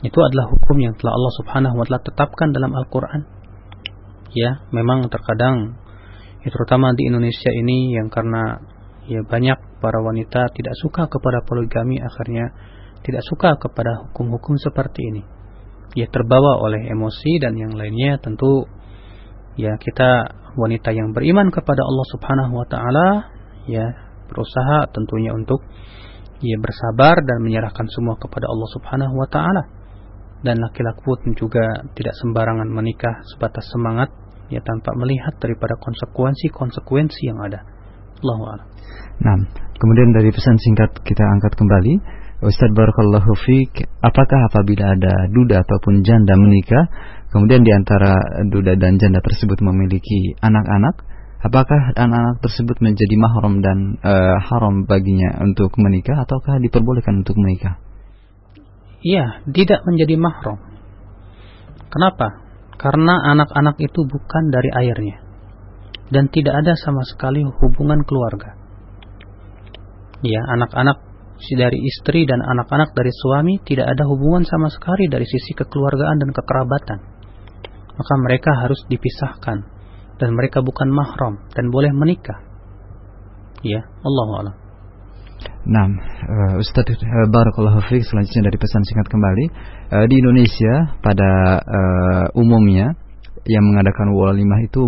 itu 0.00 0.18
adalah 0.18 0.48
hukum 0.48 0.76
yang 0.80 0.94
telah 0.96 1.12
Allah 1.12 1.32
Subhanahu 1.44 1.74
wa 1.76 1.84
taala 1.84 2.00
tetapkan 2.00 2.48
dalam 2.56 2.72
Al-Qur'an 2.72 3.22
ya 4.32 4.64
memang 4.70 5.10
terkadang 5.12 5.76
ya 6.40 6.48
terutama 6.48 6.94
di 6.96 7.10
Indonesia 7.10 7.50
ini 7.52 7.92
yang 7.98 8.08
karena 8.08 8.62
ya 9.10 9.20
banyak 9.26 9.58
para 9.82 9.98
wanita 10.00 10.52
tidak 10.54 10.74
suka 10.78 11.08
kepada 11.10 11.42
poligami 11.44 11.98
akhirnya 11.98 12.52
tidak 13.00 13.24
suka 13.24 13.56
kepada 13.56 14.08
hukum-hukum 14.08 14.60
seperti 14.60 15.00
ini. 15.02 15.22
Ya 15.96 16.06
terbawa 16.06 16.62
oleh 16.62 16.86
emosi 16.86 17.42
dan 17.42 17.58
yang 17.58 17.74
lainnya 17.74 18.20
tentu 18.22 18.68
ya 19.58 19.74
kita 19.80 20.36
wanita 20.54 20.94
yang 20.94 21.10
beriman 21.10 21.50
kepada 21.50 21.82
Allah 21.82 22.06
Subhanahu 22.14 22.52
wa 22.54 22.66
taala 22.70 23.08
ya 23.66 23.86
berusaha 24.30 24.86
tentunya 24.94 25.34
untuk 25.34 25.58
ya 26.38 26.56
bersabar 26.62 27.18
dan 27.18 27.42
menyerahkan 27.42 27.90
semua 27.90 28.14
kepada 28.20 28.46
Allah 28.46 28.68
Subhanahu 28.78 29.14
wa 29.18 29.26
taala. 29.26 29.79
Dan 30.40 30.56
laki-laki 30.56 31.04
pun 31.04 31.20
juga 31.36 31.84
tidak 31.92 32.16
sembarangan 32.16 32.68
menikah 32.68 33.20
sebatas 33.28 33.68
semangat 33.68 34.08
ya 34.48 34.58
tanpa 34.64 34.96
melihat 34.98 35.36
daripada 35.38 35.78
konsekuensi-konsekuensi 35.78 37.20
yang 37.28 37.38
ada. 37.44 37.60
Allahu 38.20 38.42
a'lam. 38.52 38.66
Nah, 39.20 39.36
kemudian 39.76 40.10
dari 40.16 40.32
pesan 40.32 40.56
singkat 40.60 41.00
kita 41.04 41.24
angkat 41.24 41.56
kembali, 41.56 41.94
Ustadz 42.40 42.72
Barakallahu 42.72 43.36
Fik, 43.36 43.84
apakah 44.00 44.40
apabila 44.48 44.96
ada 44.96 45.28
duda 45.28 45.60
ataupun 45.60 46.00
janda 46.00 46.40
menikah, 46.40 46.88
kemudian 47.28 47.60
di 47.60 47.72
antara 47.72 48.16
duda 48.48 48.80
dan 48.80 48.96
janda 48.96 49.20
tersebut 49.20 49.60
memiliki 49.60 50.40
anak-anak, 50.40 51.04
apakah 51.44 51.92
anak-anak 52.00 52.40
tersebut 52.40 52.80
menjadi 52.80 53.14
mahram 53.20 53.60
dan 53.60 54.00
uh, 54.00 54.40
haram 54.40 54.88
baginya 54.88 55.36
untuk 55.44 55.76
menikah 55.76 56.16
ataukah 56.24 56.56
diperbolehkan 56.64 57.20
untuk 57.20 57.36
menikah? 57.36 57.76
Iya, 59.00 59.44
tidak 59.48 59.80
menjadi 59.88 60.14
mahram. 60.20 60.60
Kenapa? 61.88 62.44
Karena 62.76 63.16
anak-anak 63.32 63.76
itu 63.80 64.04
bukan 64.04 64.44
dari 64.52 64.70
airnya 64.72 65.30
dan 66.10 66.26
tidak 66.28 66.54
ada 66.64 66.74
sama 66.76 67.06
sekali 67.06 67.40
hubungan 67.46 68.02
keluarga. 68.04 68.58
Ya, 70.20 70.42
anak-anak 70.52 71.00
dari 71.40 71.80
istri 71.80 72.28
dan 72.28 72.44
anak-anak 72.44 72.92
dari 72.92 73.08
suami 73.08 73.56
tidak 73.64 73.88
ada 73.88 74.04
hubungan 74.04 74.44
sama 74.44 74.68
sekali 74.68 75.08
dari 75.08 75.24
sisi 75.24 75.56
kekeluargaan 75.56 76.20
dan 76.20 76.30
kekerabatan. 76.36 76.98
Maka 77.96 78.14
mereka 78.20 78.50
harus 78.60 78.84
dipisahkan 78.92 79.58
dan 80.20 80.30
mereka 80.36 80.60
bukan 80.60 80.92
mahram 80.92 81.40
dan 81.56 81.72
boleh 81.72 81.96
menikah. 81.96 82.44
Ya, 83.64 83.80
Allah 84.04 84.28
a'lam. 84.44 84.69
Nah, 85.66 85.86
uh, 85.86 86.54
Ustaz 86.60 86.84
uh, 86.84 87.80
selanjutnya 88.04 88.42
dari 88.48 88.58
pesan 88.60 88.82
singkat 88.84 89.08
kembali 89.08 89.44
uh, 89.92 90.06
di 90.08 90.14
Indonesia 90.20 90.96
pada 91.00 91.30
uh, 91.60 92.26
umumnya 92.36 92.96
yang 93.48 93.64
mengadakan 93.64 94.12
walimah 94.12 94.60
itu 94.64 94.82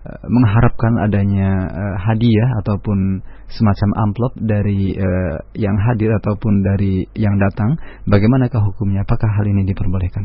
Eh, 0.00 0.26
mengharapkan 0.32 0.96
adanya 0.96 1.50
uh, 1.68 1.96
hadiah 2.00 2.56
ataupun 2.64 3.20
semacam 3.52 4.08
amplop 4.08 4.32
dari 4.32 4.96
uh, 4.96 5.36
yang 5.52 5.76
hadir 5.76 6.08
ataupun 6.16 6.64
dari 6.64 7.04
yang 7.12 7.36
datang, 7.36 7.76
bagaimanakah 8.08 8.64
hukumnya? 8.64 9.04
Apakah 9.04 9.28
hal 9.28 9.44
ini 9.44 9.68
diperbolehkan? 9.68 10.24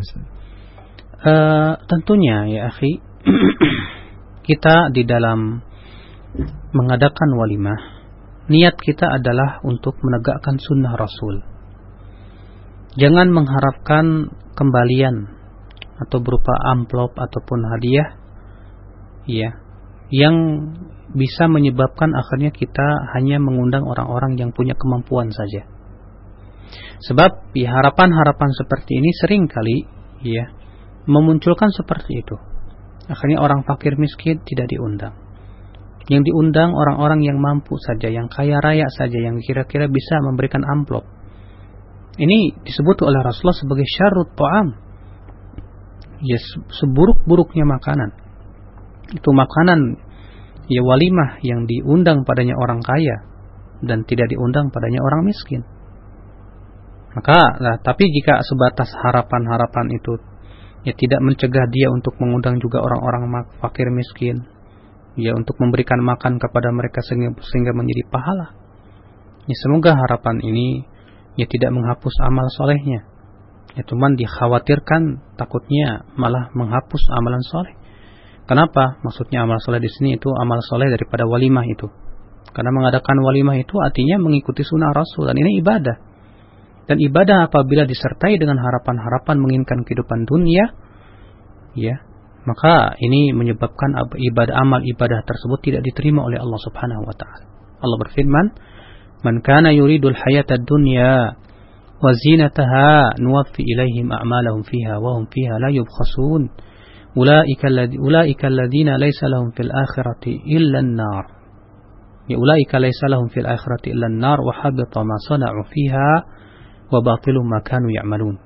Uh, 1.20 1.76
tentunya 1.92 2.48
ya, 2.48 2.72
akhi, 2.72 3.04
kita 4.48 4.96
di 4.96 5.04
dalam 5.04 5.60
mengadakan 6.72 7.36
walimah, 7.36 7.95
niat 8.46 8.76
kita 8.78 9.10
adalah 9.10 9.62
untuk 9.66 9.98
menegakkan 10.02 10.62
sunnah 10.62 10.94
Rasul. 10.94 11.42
Jangan 12.96 13.28
mengharapkan 13.34 14.32
kembalian 14.56 15.36
atau 16.00 16.20
berupa 16.24 16.54
amplop 16.72 17.16
ataupun 17.16 17.60
hadiah, 17.76 18.16
ya 19.28 19.66
yang 20.14 20.36
bisa 21.16 21.50
menyebabkan 21.50 22.14
akhirnya 22.14 22.54
kita 22.54 23.10
hanya 23.18 23.42
mengundang 23.42 23.88
orang-orang 23.88 24.38
yang 24.38 24.54
punya 24.54 24.78
kemampuan 24.78 25.34
saja. 25.34 25.66
Sebab 27.10 27.56
ya, 27.58 27.74
harapan-harapan 27.74 28.52
seperti 28.54 29.02
ini 29.02 29.10
sering 29.18 29.44
kali 29.50 29.86
ya 30.22 30.54
memunculkan 31.10 31.74
seperti 31.74 32.22
itu. 32.22 32.36
Akhirnya 33.06 33.42
orang 33.42 33.62
fakir 33.66 33.98
miskin 33.98 34.42
tidak 34.46 34.70
diundang. 34.70 35.25
Yang 36.06 36.30
diundang 36.30 36.78
orang-orang 36.78 37.26
yang 37.26 37.42
mampu 37.42 37.82
saja, 37.82 38.14
yang 38.14 38.30
kaya 38.30 38.62
raya 38.62 38.86
saja, 38.94 39.18
yang 39.18 39.42
kira-kira 39.42 39.90
bisa 39.90 40.22
memberikan 40.22 40.62
amplop. 40.62 41.06
Ini 42.16 42.62
disebut 42.62 43.02
oleh 43.02 43.20
Rasulullah 43.26 43.58
sebagai 43.58 43.88
syarut 43.90 44.30
ta'am. 44.38 44.68
Ya, 46.22 46.40
seburuk-buruknya 46.72 47.68
makanan 47.68 48.26
itu 49.14 49.30
makanan 49.30 50.02
ya 50.66 50.82
walimah 50.82 51.38
yang 51.46 51.70
diundang 51.70 52.26
padanya 52.26 52.58
orang 52.58 52.82
kaya 52.82 53.22
dan 53.86 54.02
tidak 54.08 54.32
diundang 54.34 54.74
padanya 54.74 55.04
orang 55.04 55.28
miskin. 55.28 55.62
Maka, 57.14 57.38
nah, 57.62 57.78
tapi 57.80 58.12
jika 58.12 58.44
sebatas 58.44 58.92
harapan-harapan 58.92 59.88
itu 59.94 60.20
ya 60.84 60.92
tidak 60.98 61.22
mencegah 61.24 61.66
dia 61.70 61.88
untuk 61.94 62.18
mengundang 62.20 62.60
juga 62.60 62.82
orang-orang 62.82 63.48
fakir 63.62 63.88
miskin, 63.94 64.44
ya 65.16 65.32
untuk 65.36 65.56
memberikan 65.60 66.00
makan 66.04 66.38
kepada 66.40 66.72
mereka 66.72 67.04
sehingga, 67.04 67.36
sehingga 67.40 67.72
menjadi 67.72 68.04
pahala. 68.12 68.56
Ya 69.46 69.56
semoga 69.64 69.96
harapan 69.96 70.42
ini 70.44 70.88
ya 71.40 71.48
tidak 71.48 71.72
menghapus 71.72 72.16
amal 72.24 72.48
solehnya. 72.56 73.08
Ya 73.76 73.84
cuman 73.84 74.16
dikhawatirkan 74.16 75.36
takutnya 75.36 76.08
malah 76.16 76.52
menghapus 76.56 77.04
amalan 77.12 77.44
soleh. 77.44 77.76
Kenapa? 78.46 79.02
Maksudnya 79.02 79.44
amal 79.44 79.58
soleh 79.60 79.82
di 79.82 79.90
sini 79.90 80.16
itu 80.16 80.30
amal 80.32 80.62
soleh 80.64 80.88
daripada 80.88 81.26
walimah 81.26 81.66
itu. 81.66 81.90
Karena 82.56 82.72
mengadakan 82.72 83.20
walimah 83.20 83.60
itu 83.60 83.76
artinya 83.84 84.16
mengikuti 84.22 84.64
sunnah 84.64 84.96
Rasul 84.96 85.28
dan 85.28 85.36
ini 85.36 85.60
ibadah. 85.60 85.98
Dan 86.86 87.02
ibadah 87.02 87.50
apabila 87.50 87.84
disertai 87.90 88.38
dengan 88.38 88.62
harapan-harapan 88.62 89.42
menginginkan 89.42 89.82
kehidupan 89.84 90.30
dunia, 90.30 90.70
ya, 91.74 92.05
maka 92.46 92.94
ini 93.02 93.34
menyebabkan 93.34 93.98
ibadah 94.14 94.56
amal 94.62 94.82
ibadah 94.86 95.26
tersebut 95.26 95.60
tidak 95.66 95.82
diterima 95.82 96.22
oleh 96.26 96.38
Allah 96.38 96.60
Subhanahu 96.62 97.04
wa 97.06 97.16
taala. 97.18 97.46
Allah 97.82 97.98
berfirman, 98.02 98.46
"Man 99.26 99.42
kana 99.42 99.74
yuridul 99.74 100.14
hayatad 100.14 100.64
dunya 100.66 101.38
wa 102.00 102.12
zinataha 102.14 103.18
nuwaffi 103.18 103.66
ilaihim 103.66 104.14
a'malahum 104.14 104.62
fiha 104.62 105.02
wa 105.02 105.18
hum 105.18 105.26
fiha 105.30 105.58
la 105.58 105.70
yubkhasun." 105.74 106.54
Ulaika 107.16 107.72
alladziina 108.52 109.00
laysa 109.00 109.32
lahum 109.32 109.56
fil 109.56 109.72
akhirati 109.72 110.36
illa 110.52 110.84
an-nar 110.84 111.36
ya 112.28 112.38
ulaika 112.38 112.80
laisa 112.80 113.08
lahum 113.08 113.30
fil 113.30 113.46
akhirati 113.46 113.94
illa 113.94 114.10
an-nar 114.10 114.42
wa 114.42 114.54
habita 114.54 115.04
ma 115.06 115.18
sana'u 115.30 115.62
fiha 115.70 116.10
wa 116.90 117.00
batilu 117.02 117.42
ma 117.46 117.62
kanu 117.62 117.90
ya'malun. 117.94 118.38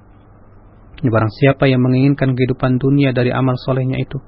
Barang 1.00 1.32
siapa 1.32 1.72
yang 1.72 1.80
menginginkan 1.80 2.36
kehidupan 2.36 2.76
dunia 2.76 3.16
dari 3.16 3.32
amal 3.32 3.56
solehnya 3.56 3.96
itu? 4.04 4.20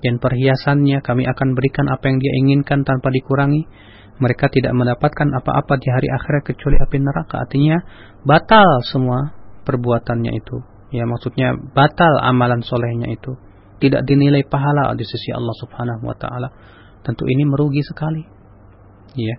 Dan 0.00 0.16
perhiasannya 0.16 1.04
kami 1.04 1.28
akan 1.28 1.48
berikan 1.52 1.84
apa 1.92 2.08
yang 2.08 2.16
dia 2.16 2.32
inginkan 2.40 2.82
tanpa 2.82 3.12
dikurangi. 3.12 3.68
Mereka 4.16 4.48
tidak 4.48 4.72
mendapatkan 4.72 5.28
apa-apa 5.36 5.76
di 5.76 5.88
hari 5.92 6.08
akhirat 6.08 6.42
kecuali 6.48 6.80
api 6.80 6.96
neraka. 6.96 7.44
Artinya 7.44 7.76
batal 8.24 8.80
semua 8.88 9.36
perbuatannya 9.68 10.32
itu. 10.32 10.56
Ya 10.96 11.04
maksudnya 11.04 11.54
batal 11.76 12.24
amalan 12.24 12.64
solehnya 12.64 13.12
itu. 13.12 13.36
Tidak 13.84 14.02
dinilai 14.08 14.48
pahala 14.48 14.96
di 14.96 15.04
sisi 15.04 15.28
Allah 15.34 15.54
subhanahu 15.60 16.08
wa 16.08 16.16
ta'ala. 16.16 16.48
Tentu 17.04 17.26
ini 17.28 17.44
merugi 17.44 17.82
sekali. 17.84 18.22
Ya. 19.18 19.36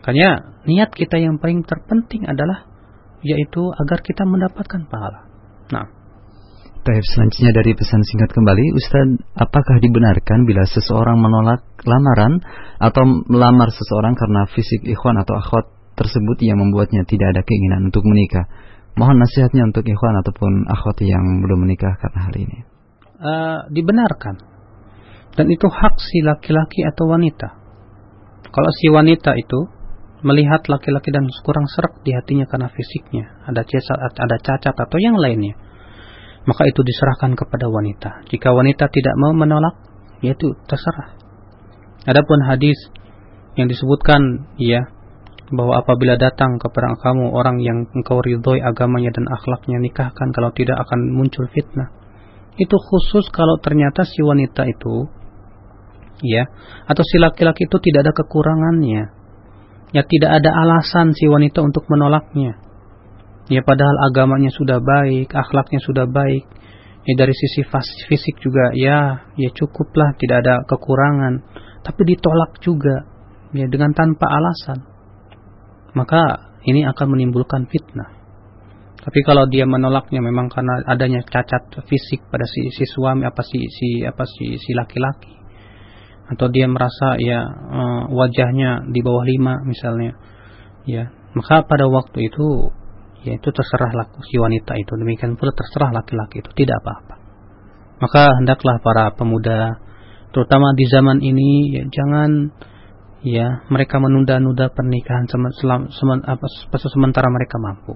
Makanya 0.00 0.64
niat 0.66 0.90
kita 0.96 1.20
yang 1.20 1.38
paling 1.38 1.62
terpenting 1.62 2.24
adalah 2.26 2.66
yaitu 3.20 3.68
agar 3.76 4.00
kita 4.00 4.24
mendapatkan 4.24 4.88
pahala. 4.88 5.29
Nah. 5.70 5.86
Taib 6.80 7.04
selanjutnya 7.04 7.52
dari 7.52 7.76
pesan 7.76 8.00
singkat 8.08 8.32
kembali, 8.32 8.72
Ustaz, 8.72 9.08
apakah 9.36 9.76
dibenarkan 9.84 10.48
bila 10.48 10.64
seseorang 10.64 11.20
menolak 11.20 11.60
lamaran 11.84 12.40
atau 12.80 13.04
melamar 13.28 13.68
seseorang 13.68 14.16
karena 14.16 14.48
fisik 14.48 14.88
ikhwan 14.88 15.20
atau 15.20 15.36
akhwat 15.36 15.68
tersebut 15.92 16.40
yang 16.40 16.56
membuatnya 16.56 17.04
tidak 17.04 17.36
ada 17.36 17.42
keinginan 17.44 17.92
untuk 17.92 18.00
menikah? 18.08 18.48
Mohon 18.96 19.28
nasihatnya 19.28 19.68
untuk 19.68 19.84
ikhwan 19.84 20.24
ataupun 20.24 20.66
akhwat 20.72 20.98
yang 21.04 21.44
belum 21.44 21.68
menikah 21.68 22.00
karena 22.00 22.20
hal 22.24 22.34
ini. 22.40 22.58
Uh, 23.20 23.58
dibenarkan. 23.68 24.40
Dan 25.36 25.46
itu 25.52 25.68
hak 25.68 26.00
si 26.00 26.24
laki-laki 26.24 26.80
atau 26.88 27.12
wanita. 27.12 27.48
Kalau 28.50 28.70
si 28.72 28.88
wanita 28.88 29.36
itu 29.36 29.68
melihat 30.20 30.64
laki-laki 30.68 31.08
dan 31.12 31.24
kurang 31.44 31.66
serak 31.68 32.00
di 32.04 32.12
hatinya 32.12 32.44
karena 32.44 32.68
fisiknya, 32.68 33.40
ada 33.48 33.64
cacat, 33.64 33.98
ada 34.16 34.36
cacat 34.36 34.74
atau 34.76 34.98
yang 35.00 35.16
lainnya, 35.16 35.56
maka 36.44 36.68
itu 36.68 36.80
diserahkan 36.84 37.36
kepada 37.36 37.68
wanita. 37.68 38.24
Jika 38.28 38.52
wanita 38.52 38.88
tidak 38.92 39.14
mau 39.16 39.32
menolak, 39.32 39.76
yaitu 40.20 40.52
terserah. 40.68 41.16
Adapun 42.04 42.44
hadis 42.44 42.76
yang 43.56 43.68
disebutkan, 43.68 44.48
ya, 44.56 44.88
bahwa 45.50 45.82
apabila 45.82 46.14
datang 46.14 46.62
kepada 46.62 46.94
kamu 47.02 47.34
orang 47.34 47.58
yang 47.58 47.90
engkau 47.90 48.22
ridhoi 48.22 48.62
agamanya 48.62 49.10
dan 49.10 49.26
akhlaknya 49.26 49.82
nikahkan 49.82 50.30
kalau 50.30 50.54
tidak 50.54 50.78
akan 50.78 51.10
muncul 51.10 51.42
fitnah. 51.50 51.90
Itu 52.54 52.78
khusus 52.78 53.26
kalau 53.34 53.58
ternyata 53.58 54.06
si 54.06 54.22
wanita 54.22 54.62
itu 54.70 55.10
ya 56.22 56.46
atau 56.86 57.02
si 57.02 57.16
laki-laki 57.18 57.66
itu 57.66 57.76
tidak 57.80 58.00
ada 58.06 58.12
kekurangannya 58.12 59.19
ya 59.90 60.02
tidak 60.06 60.30
ada 60.42 60.50
alasan 60.54 61.14
si 61.14 61.26
wanita 61.26 61.62
untuk 61.62 61.86
menolaknya. 61.90 62.58
Ya 63.50 63.66
padahal 63.66 64.10
agamanya 64.10 64.54
sudah 64.54 64.78
baik 64.78 65.34
akhlaknya 65.34 65.82
sudah 65.82 66.06
baik. 66.06 66.46
Ya 67.08 67.14
dari 67.16 67.34
sisi 67.34 67.64
fisik 68.06 68.38
juga 68.38 68.70
ya 68.76 69.26
ya 69.34 69.50
cukuplah 69.50 70.14
tidak 70.20 70.46
ada 70.46 70.54
kekurangan. 70.68 71.42
Tapi 71.82 72.00
ditolak 72.14 72.60
juga 72.62 73.08
ya 73.56 73.66
dengan 73.66 73.90
tanpa 73.96 74.30
alasan. 74.30 74.86
Maka 75.96 76.54
ini 76.62 76.86
akan 76.86 77.06
menimbulkan 77.18 77.66
fitnah. 77.66 78.20
Tapi 79.00 79.24
kalau 79.24 79.48
dia 79.48 79.64
menolaknya 79.64 80.20
memang 80.20 80.52
karena 80.52 80.84
adanya 80.84 81.24
cacat 81.24 81.72
fisik 81.88 82.28
pada 82.28 82.44
si, 82.44 82.68
si 82.68 82.84
suami 82.84 83.24
apa 83.24 83.40
si 83.40 83.64
si 83.72 84.04
apa 84.04 84.28
si 84.28 84.60
si 84.60 84.76
laki-laki 84.76 85.39
atau 86.30 86.46
dia 86.46 86.70
merasa 86.70 87.18
ya 87.18 87.42
uh, 87.50 88.02
wajahnya 88.14 88.86
di 88.86 89.00
bawah 89.02 89.26
lima 89.26 89.58
misalnya. 89.66 90.14
Ya 90.86 91.10
maka 91.34 91.62
pada 91.66 91.86
waktu 91.86 92.30
itu 92.30 92.74
ya 93.26 93.36
itu 93.38 93.48
terserah 93.50 93.90
si 94.26 94.34
wanita 94.38 94.78
itu. 94.78 94.92
Demikian 94.94 95.34
pula 95.34 95.50
terserah 95.50 95.90
laki-laki 95.94 96.42
itu. 96.42 96.50
Tidak 96.54 96.76
apa-apa. 96.78 97.14
Maka 98.00 98.22
hendaklah 98.40 98.80
para 98.80 99.12
pemuda 99.12 99.76
terutama 100.30 100.72
di 100.78 100.86
zaman 100.86 101.20
ini 101.20 101.74
ya, 101.74 101.82
jangan 101.90 102.54
ya 103.20 103.66
mereka 103.68 104.00
menunda-nunda 104.00 104.72
pernikahan 104.72 105.28
selam, 105.28 105.90
semen, 105.92 106.24
apa, 106.24 106.46
sementara 106.80 107.28
mereka 107.28 107.60
mampu. 107.60 107.94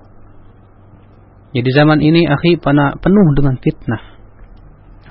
Ya 1.54 1.62
di 1.62 1.70
zaman 1.70 2.02
ini 2.02 2.26
akhi 2.26 2.58
penuh 2.58 3.26
dengan 3.38 3.56
fitnah. 3.62 4.02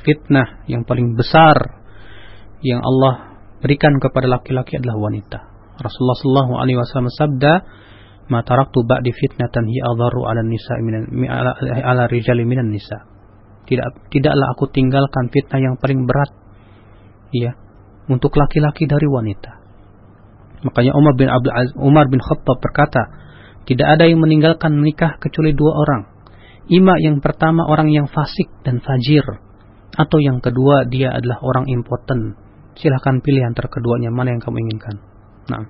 Fitnah 0.03 0.67
yang 0.67 0.83
paling 0.83 1.15
besar 1.15 1.82
yang 2.63 2.81
Allah 2.81 3.37
berikan 3.59 3.95
kepada 3.99 4.27
laki-laki 4.27 4.79
adalah 4.79 4.97
wanita. 4.99 5.39
Rasulullah 5.79 6.17
sallallahu 6.19 6.51
alaihi 6.59 6.77
wasallam 6.79 7.11
sabda, 7.11 7.53
"Ma 8.31 8.39
taraktu 8.43 8.83
ba'di 8.87 9.11
fitnatan 9.11 9.67
hi 9.67 9.79
adharu 9.83 10.23
'ala 10.27 10.41
nisa 10.43 10.79
minan 10.79 11.07
ala, 11.27 11.51
ala 11.83 12.03
rijali 12.07 12.47
minan 12.47 12.71
nisa." 12.71 13.03
Tidak 13.63 14.11
tidaklah 14.11 14.47
aku 14.55 14.67
tinggalkan 14.71 15.31
fitnah 15.31 15.59
yang 15.59 15.75
paling 15.79 16.03
berat 16.03 16.31
ya 17.31 17.55
untuk 18.11 18.35
laki-laki 18.35 18.87
dari 18.87 19.07
wanita. 19.07 19.51
Makanya 20.63 20.95
Umar 20.95 21.13
bin 21.15 21.27
Abdul 21.27 21.51
Aziz, 21.51 21.73
Umar 21.75 22.07
bin 22.07 22.23
Khattab 22.23 22.59
berkata, 22.59 23.23
tidak 23.63 23.99
ada 23.99 24.03
yang 24.07 24.19
meninggalkan 24.19 24.79
nikah 24.83 25.15
kecuali 25.19 25.55
dua 25.55 25.71
orang. 25.79 26.03
Ima 26.67 26.95
yang 26.99 27.19
pertama 27.19 27.67
orang 27.67 27.91
yang 27.91 28.07
fasik 28.07 28.47
dan 28.63 28.79
fajir, 28.79 29.23
atau 29.95 30.17
yang 30.19 30.39
kedua 30.39 30.87
dia 30.87 31.11
adalah 31.11 31.39
orang 31.43 31.67
impoten 31.67 32.39
silahkan 32.77 33.21
pilih 33.21 33.43
antara 33.45 33.69
keduanya 33.69 34.09
mana 34.09 34.33
yang 34.35 34.41
kamu 34.41 34.57
inginkan. 34.69 34.95
Nah. 35.49 35.65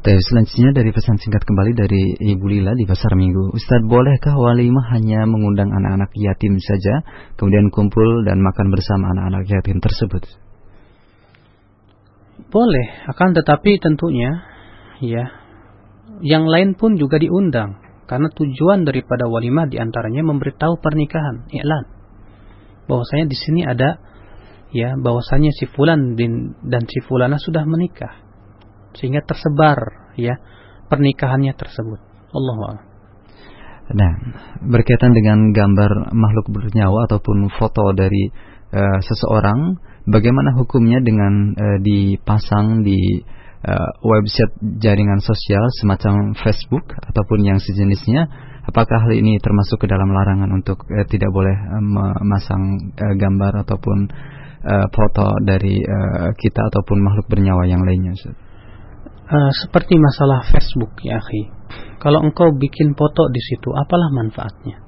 Tapi 0.00 0.16
selanjutnya 0.16 0.72
dari 0.72 0.96
pesan 0.96 1.20
singkat 1.20 1.44
kembali 1.44 1.76
dari 1.76 2.02
Ibu 2.32 2.46
Lila 2.48 2.72
di 2.72 2.88
Pasar 2.88 3.12
Minggu. 3.20 3.52
Ustadz, 3.52 3.84
bolehkah 3.84 4.32
walimah 4.32 4.96
hanya 4.96 5.28
mengundang 5.28 5.68
anak-anak 5.68 6.08
yatim 6.16 6.56
saja, 6.56 7.04
kemudian 7.36 7.68
kumpul 7.68 8.24
dan 8.24 8.40
makan 8.40 8.72
bersama 8.72 9.12
anak-anak 9.12 9.44
yatim 9.44 9.76
tersebut? 9.76 10.24
Boleh, 12.48 12.86
akan 13.12 13.36
tetapi 13.36 13.76
tentunya, 13.76 14.40
ya, 15.04 15.36
yang 16.24 16.48
lain 16.48 16.80
pun 16.80 16.96
juga 16.96 17.20
diundang. 17.20 17.76
Karena 18.08 18.32
tujuan 18.32 18.88
daripada 18.88 19.28
walimah 19.28 19.68
di 19.68 19.76
antaranya 19.76 20.24
memberitahu 20.24 20.80
pernikahan, 20.80 21.44
iklan. 21.52 21.84
Bahwasanya 22.88 23.28
di 23.28 23.36
sini 23.36 23.62
ada 23.68 24.00
ya 24.70 24.94
bahwasanya 24.98 25.50
si 25.54 25.66
fulan 25.70 26.14
dan 26.66 26.82
si 26.86 26.98
fulana 27.06 27.38
sudah 27.38 27.66
menikah. 27.66 28.22
Sehingga 28.94 29.22
tersebar 29.22 30.10
ya 30.18 30.38
pernikahannya 30.90 31.54
tersebut. 31.54 32.00
Allah 32.30 32.90
Nah, 33.90 34.12
berkaitan 34.62 35.10
dengan 35.10 35.50
gambar 35.50 36.14
makhluk 36.14 36.46
bernyawa 36.54 37.10
ataupun 37.10 37.50
foto 37.58 37.90
dari 37.90 38.30
uh, 38.70 38.98
seseorang, 39.02 39.82
bagaimana 40.06 40.54
hukumnya 40.54 41.02
dengan 41.02 41.58
uh, 41.58 41.78
dipasang 41.82 42.86
di 42.86 43.18
uh, 43.66 43.90
website 44.06 44.54
jaringan 44.78 45.18
sosial 45.18 45.66
semacam 45.82 46.38
Facebook 46.38 46.94
ataupun 47.02 47.42
yang 47.42 47.58
sejenisnya? 47.58 48.30
Apakah 48.62 49.02
hal 49.02 49.12
ini 49.18 49.42
termasuk 49.42 49.82
ke 49.82 49.86
dalam 49.90 50.14
larangan 50.14 50.54
untuk 50.54 50.86
uh, 50.86 51.02
tidak 51.10 51.34
boleh 51.34 51.56
uh, 51.58 51.82
memasang 51.82 52.94
uh, 52.94 53.14
gambar 53.18 53.66
ataupun 53.66 54.06
uh, 54.64 54.86
foto 54.92 55.26
dari 55.44 55.80
uh, 55.80 56.30
kita 56.36 56.60
ataupun 56.68 56.98
makhluk 57.00 57.26
bernyawa 57.28 57.64
yang 57.68 57.82
lainnya 57.84 58.14
Uh, 59.30 59.46
seperti 59.62 59.94
masalah 59.94 60.42
Facebook 60.50 60.90
ya 61.06 61.22
akhi. 61.22 61.54
Kalau 62.02 62.18
engkau 62.18 62.50
bikin 62.50 62.98
foto 62.98 63.30
di 63.30 63.38
situ, 63.38 63.70
apalah 63.70 64.10
manfaatnya? 64.10 64.82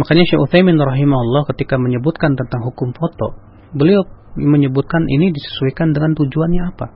Makanya 0.00 0.24
Syekh 0.24 0.40
Utsaimin 0.40 0.80
rahimahullah 0.80 1.44
ketika 1.52 1.76
menyebutkan 1.76 2.32
tentang 2.32 2.64
hukum 2.64 2.96
foto, 2.96 3.36
beliau 3.76 4.08
menyebutkan 4.40 5.04
ini 5.04 5.36
disesuaikan 5.36 5.92
dengan 5.92 6.16
tujuannya 6.16 6.62
apa. 6.64 6.86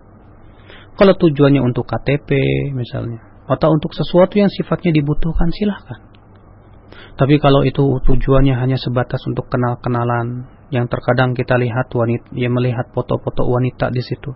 Kalau 0.96 1.12
tujuannya 1.16 1.60
untuk 1.60 1.84
KTP 1.88 2.28
misalnya, 2.72 3.20
atau 3.44 3.72
untuk 3.72 3.92
sesuatu 3.96 4.36
yang 4.36 4.48
sifatnya 4.48 4.96
dibutuhkan 4.96 5.52
silahkan. 5.52 6.00
Tapi 7.16 7.36
kalau 7.36 7.68
itu 7.68 8.00
tujuannya 8.04 8.56
hanya 8.56 8.80
sebatas 8.80 9.20
untuk 9.28 9.48
kenal-kenalan, 9.52 10.48
yang 10.70 10.86
terkadang 10.86 11.34
kita 11.34 11.58
lihat 11.58 11.90
wanita, 11.90 12.30
yang 12.34 12.54
melihat 12.54 12.90
foto-foto 12.94 13.46
wanita 13.46 13.90
di 13.90 14.02
situ. 14.02 14.32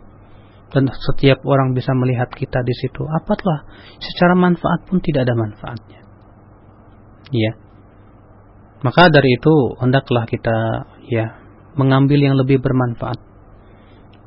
dan 0.75 0.91
setiap 0.91 1.39
orang 1.47 1.71
bisa 1.71 1.95
melihat 1.95 2.27
kita 2.35 2.59
di 2.67 2.75
situ. 2.75 3.07
Apalah, 3.07 3.63
secara 4.03 4.35
manfaat 4.35 4.83
pun 4.91 4.99
tidak 4.99 5.31
ada 5.31 5.39
manfaatnya. 5.39 6.03
Ya. 7.31 7.55
Maka 8.83 9.07
dari 9.07 9.39
itu 9.39 9.55
hendaklah 9.79 10.27
kita 10.27 10.91
ya 11.07 11.39
mengambil 11.79 12.19
yang 12.19 12.35
lebih 12.35 12.59
bermanfaat. 12.59 13.23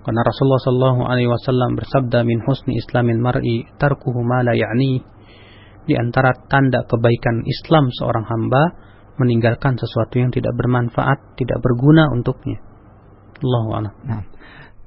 Karena 0.07 0.23
Rasulullah 0.23 0.63
Shallallahu 0.63 1.01
Alaihi 1.03 1.27
Wasallam 1.27 1.75
bersabda 1.75 2.23
min 2.23 2.39
husni 2.47 2.79
islamin 2.79 3.19
mar'i 3.19 3.67
tarkuhu 3.75 4.23
ma 4.23 4.39
ya'ni 4.47 5.03
di 5.83 5.93
antara 5.99 6.31
tanda 6.47 6.87
kebaikan 6.87 7.43
Islam 7.43 7.91
seorang 7.91 8.23
hamba 8.23 8.86
meninggalkan 9.17 9.77
sesuatu 9.77 10.17
yang 10.21 10.29
tidak 10.33 10.53
bermanfaat, 10.57 11.37
tidak 11.37 11.59
berguna 11.61 12.09
untuknya. 12.13 12.61
Allahu 13.41 13.69
a'lam. 13.77 13.93
Nah, 14.05 14.21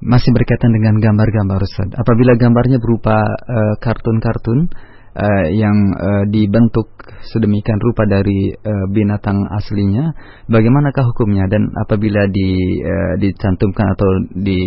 masih 0.03 0.31
berkaitan 0.33 0.71
dengan 0.75 0.99
gambar-gambar 0.99 1.59
Ustaz. 1.61 1.93
Apabila 1.95 2.35
gambarnya 2.35 2.81
berupa 2.81 3.21
eh, 3.23 3.75
kartun-kartun 3.79 4.59
uh, 4.65 4.71
uh, 5.15 5.45
yang 5.51 5.75
uh, 5.95 6.23
dibentuk 6.31 6.87
sedemikian 7.33 7.79
rupa 7.83 8.07
dari 8.07 8.51
uh, 8.55 8.85
binatang 8.91 9.37
aslinya, 9.59 10.15
bagaimanakah 10.47 11.03
hukumnya 11.11 11.47
dan 11.51 11.67
apabila 11.75 12.27
di 12.31 12.49
uh, 12.81 13.13
dicantumkan 13.19 13.87
atau 13.93 14.09
di 14.39 14.59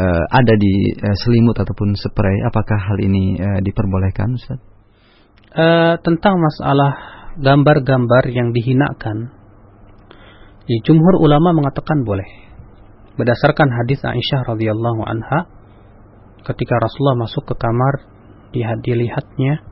uh, 0.00 0.24
ada 0.32 0.54
di 0.56 0.74
uh, 0.96 1.16
selimut 1.24 1.56
ataupun 1.56 1.94
spray, 1.96 2.36
apakah 2.48 2.78
hal 2.80 2.98
ini 3.00 3.36
uh, 3.38 3.60
diperbolehkan 3.60 4.34
Ustaz? 4.36 4.60
Uh, 5.56 5.96
tentang 6.04 6.36
masalah 6.36 7.15
gambar-gambar 7.40 8.24
yang 8.32 8.52
dihinakan, 8.52 9.32
di 10.66 10.82
jumhur 10.82 11.22
ulama 11.22 11.54
mengatakan 11.54 12.02
boleh. 12.02 12.26
Berdasarkan 13.16 13.70
hadis 13.72 14.02
Aisyah 14.04 14.44
radhiyallahu 14.44 15.00
anha 15.06 15.48
ketika 16.44 16.76
Rasulullah 16.76 17.24
masuk 17.24 17.48
ke 17.48 17.54
kamar 17.56 17.94
dilihatnya 18.84 19.64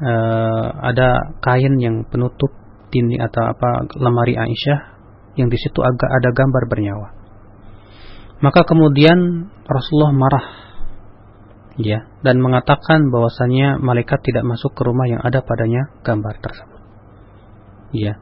uh, 0.00 0.68
ada 0.92 1.38
kain 1.40 1.78
yang 1.80 2.04
penutup 2.08 2.52
dinding 2.92 3.20
atau 3.22 3.48
apa 3.48 3.88
lemari 3.96 4.36
Aisyah 4.36 4.80
yang 5.34 5.50
di 5.50 5.58
situ 5.58 5.78
agak 5.82 6.10
ada 6.10 6.30
gambar 6.30 6.62
bernyawa. 6.68 7.08
Maka 8.42 8.66
kemudian 8.66 9.50
Rasulullah 9.64 10.12
marah 10.12 10.46
ya 11.80 12.06
dan 12.22 12.38
mengatakan 12.38 13.10
bahwasanya 13.10 13.82
malaikat 13.82 14.22
tidak 14.22 14.46
masuk 14.46 14.74
ke 14.74 14.82
rumah 14.86 15.10
yang 15.10 15.22
ada 15.22 15.42
padanya 15.42 15.90
gambar 16.06 16.34
tersebut. 16.38 16.80
Ya. 17.94 18.18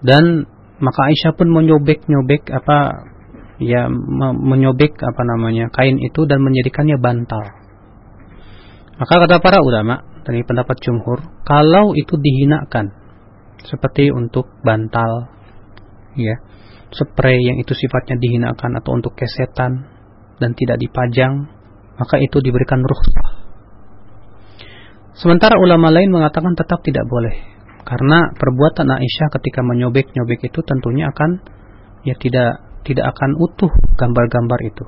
Dan 0.00 0.48
maka 0.80 1.00
Aisyah 1.12 1.36
pun 1.36 1.52
menyobek-nyobek 1.52 2.48
apa 2.48 3.08
ya 3.60 3.92
menyobek 4.32 4.96
apa 4.96 5.22
namanya 5.36 5.68
kain 5.68 6.00
itu 6.00 6.24
dan 6.24 6.40
menjadikannya 6.40 6.96
bantal. 6.96 7.44
Maka 8.96 9.14
kata 9.16 9.40
para 9.40 9.60
ulama 9.64 10.04
dari 10.24 10.44
pendapat 10.44 10.76
jumhur, 10.80 11.44
kalau 11.44 11.96
itu 11.96 12.20
dihinakan 12.20 12.92
seperti 13.64 14.12
untuk 14.12 14.48
bantal 14.64 15.28
ya, 16.16 16.36
spray 16.92 17.40
yang 17.40 17.60
itu 17.60 17.72
sifatnya 17.72 18.20
dihinakan 18.20 18.80
atau 18.80 18.96
untuk 18.96 19.16
kesetan 19.16 19.88
dan 20.40 20.52
tidak 20.56 20.80
dipajang, 20.80 21.48
maka 22.00 22.16
itu 22.16 22.40
diberikan 22.40 22.80
rukhsah. 22.80 23.28
Sementara 25.20 25.60
ulama 25.60 25.92
lain 25.92 26.08
mengatakan 26.08 26.56
tetap 26.56 26.80
tidak 26.80 27.04
boleh 27.04 27.36
karena 27.84 28.32
perbuatan 28.32 28.88
Aisyah 28.88 29.28
ketika 29.36 29.60
menyobek-nyobek 29.60 30.48
itu 30.48 30.64
tentunya 30.64 31.12
akan 31.12 31.44
ya 32.08 32.16
tidak 32.16 32.64
tidak 32.88 33.12
akan 33.12 33.36
utuh 33.36 33.68
gambar-gambar 34.00 34.60
itu. 34.64 34.84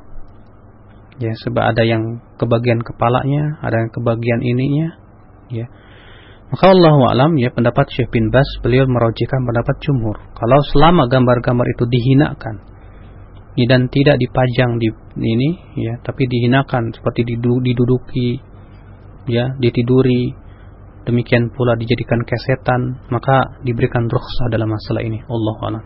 Ya, 1.20 1.36
sebab 1.44 1.76
ada 1.76 1.84
yang 1.84 2.24
kebagian 2.40 2.80
kepalanya, 2.80 3.60
ada 3.60 3.84
yang 3.84 3.92
kebagian 3.92 4.40
ininya, 4.40 4.96
ya. 5.52 5.68
Maka 6.48 6.72
Allah 6.72 6.96
alam 7.12 7.36
ya 7.36 7.52
pendapat 7.52 7.92
Syekh 7.92 8.08
bin 8.12 8.32
Bas 8.32 8.48
beliau 8.64 8.88
merojikan 8.88 9.44
pendapat 9.44 9.76
jumhur. 9.84 10.16
Kalau 10.32 10.58
selama 10.72 11.08
gambar-gambar 11.08 11.64
itu 11.68 11.84
dihinakan 11.88 12.71
dan 13.52 13.88
tidak 13.92 14.16
dipajang 14.16 14.80
di 14.80 14.88
ini 15.20 15.50
ya, 15.76 16.00
tapi 16.00 16.24
dihinakan 16.24 16.92
seperti 16.96 17.36
diduduki 17.36 18.40
ya, 19.28 19.52
ditiduri 19.60 20.32
demikian 21.04 21.50
pula 21.52 21.74
dijadikan 21.76 22.22
kesetan, 22.22 23.02
maka 23.10 23.58
diberikan 23.66 24.06
rukhsah 24.06 24.48
dalam 24.48 24.70
masalah 24.70 25.02
ini. 25.02 25.18
Allah 25.26 25.56
a'lam. 25.68 25.84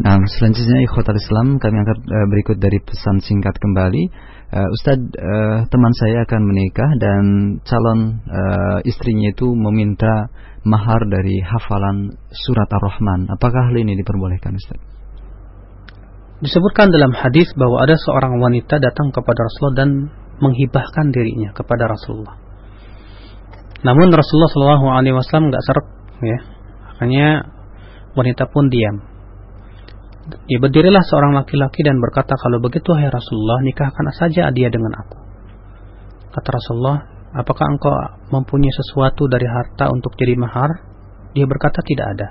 Nah, 0.00 0.16
selanjutnya 0.16 0.80
ikhwatal 0.88 1.18
Islam 1.18 1.60
kami 1.60 1.76
angkat 1.76 1.98
uh, 2.08 2.26
berikut 2.32 2.56
dari 2.56 2.78
pesan 2.80 3.20
singkat 3.20 3.52
kembali. 3.60 4.02
Uh, 4.50 4.68
Ustadz, 4.72 5.12
uh, 5.12 5.58
teman 5.68 5.92
saya 5.92 6.24
akan 6.24 6.40
menikah 6.40 6.90
dan 6.96 7.22
calon 7.68 8.00
uh, 8.24 8.78
istrinya 8.88 9.28
itu 9.28 9.52
meminta 9.52 10.32
mahar 10.64 11.04
dari 11.04 11.44
hafalan 11.44 12.16
surat 12.32 12.68
Ar-Rahman. 12.72 13.28
Apakah 13.28 13.70
hal 13.70 13.76
ini 13.76 13.92
diperbolehkan 14.00 14.56
Ustadz? 14.56 14.89
Disebutkan 16.40 16.88
dalam 16.88 17.12
hadis 17.12 17.52
bahwa 17.52 17.84
ada 17.84 18.00
seorang 18.00 18.40
wanita 18.40 18.80
datang 18.80 19.12
kepada 19.12 19.44
Rasulullah 19.44 19.76
dan 19.84 19.90
menghibahkan 20.40 21.12
dirinya 21.12 21.52
kepada 21.52 21.84
Rasulullah. 21.84 22.40
Namun 23.84 24.08
Rasulullah 24.12 24.48
Shallallahu 24.48 24.86
Alaihi 24.88 25.14
Wasallam 25.16 25.52
nggak 25.52 25.64
serap, 25.64 25.86
ya. 26.24 26.38
Makanya 26.88 27.28
wanita 28.16 28.48
pun 28.48 28.72
diam. 28.72 28.96
Ya 30.48 30.60
berdirilah 30.60 31.04
seorang 31.04 31.36
laki-laki 31.36 31.80
dan 31.84 32.00
berkata 32.00 32.36
kalau 32.36 32.60
begitu 32.60 32.92
hai 32.96 33.08
Rasulullah 33.08 33.60
nikahkan 33.64 34.04
saja 34.16 34.48
dia 34.52 34.68
dengan 34.68 34.96
aku. 35.00 35.16
Kata 36.30 36.48
Rasulullah, 36.54 36.98
apakah 37.34 37.66
engkau 37.66 37.92
mempunyai 38.30 38.70
sesuatu 38.70 39.26
dari 39.26 39.48
harta 39.48 39.90
untuk 39.90 40.14
jadi 40.14 40.38
mahar? 40.38 40.70
Dia 41.34 41.44
berkata 41.44 41.82
tidak 41.82 42.06
ada. 42.16 42.26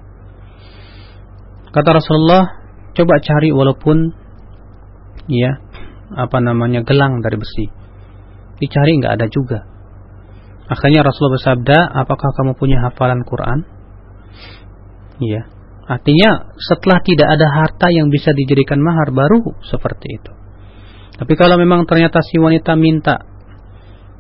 Kata 1.70 1.90
Rasulullah, 1.98 2.59
coba 2.96 3.22
cari 3.22 3.50
walaupun 3.54 3.98
ya 5.30 5.62
apa 6.14 6.38
namanya 6.42 6.82
gelang 6.82 7.22
dari 7.22 7.38
besi. 7.38 7.66
Dicari 8.60 8.98
nggak 9.00 9.14
ada 9.16 9.28
juga. 9.30 9.60
Akhirnya 10.70 11.02
Rasulullah 11.02 11.42
bersabda, 11.42 11.78
apakah 12.06 12.30
kamu 12.38 12.54
punya 12.54 12.78
hafalan 12.86 13.26
Quran? 13.26 13.66
Iya. 15.18 15.50
Artinya 15.90 16.54
setelah 16.54 17.02
tidak 17.02 17.26
ada 17.26 17.48
harta 17.50 17.90
yang 17.90 18.14
bisa 18.14 18.30
dijadikan 18.38 18.78
mahar 18.78 19.10
baru 19.10 19.42
seperti 19.66 20.22
itu. 20.22 20.32
Tapi 21.18 21.34
kalau 21.34 21.58
memang 21.58 21.90
ternyata 21.90 22.22
si 22.22 22.38
wanita 22.38 22.78
minta, 22.78 23.18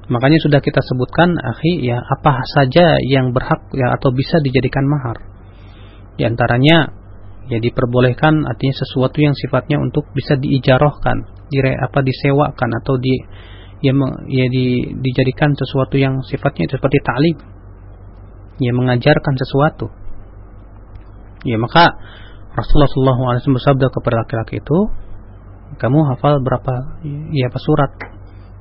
makanya 0.09 0.41
sudah 0.41 0.57
kita 0.57 0.81
sebutkan, 0.81 1.37
akhi, 1.37 1.85
ya 1.85 2.01
apa 2.01 2.41
saja 2.57 2.97
yang 3.05 3.29
berhak 3.29 3.69
ya 3.77 3.93
atau 3.93 4.09
bisa 4.09 4.41
dijadikan 4.41 4.89
mahar. 4.89 5.21
Di 6.17 6.25
antaranya 6.25 6.98
ya 7.49 7.57
diperbolehkan 7.57 8.45
artinya 8.45 8.75
sesuatu 8.77 9.17
yang 9.17 9.33
sifatnya 9.33 9.81
untuk 9.81 10.05
bisa 10.13 10.37
diijarohkan, 10.37 11.49
dire 11.49 11.73
apa 11.81 12.05
disewakan 12.05 12.69
atau 12.85 13.01
di 13.01 13.13
ya, 13.81 13.91
ya 14.29 14.45
di, 14.47 14.93
dijadikan 15.01 15.57
sesuatu 15.57 15.97
yang 15.97 16.21
sifatnya 16.23 16.69
itu 16.69 16.77
seperti 16.77 16.97
ta'lim. 17.01 17.37
Ya 18.61 18.71
mengajarkan 18.75 19.33
sesuatu. 19.39 19.87
Ya 21.47 21.55
maka 21.57 21.95
Rasulullah 22.53 23.39
SAW 23.39 23.55
bersabda 23.55 23.87
kepada 23.87 24.15
laki-laki 24.27 24.59
itu 24.59 24.77
kamu 25.79 25.99
hafal 26.11 26.43
berapa 26.43 27.01
ya 27.31 27.47
apa 27.49 27.59
surat? 27.61 27.91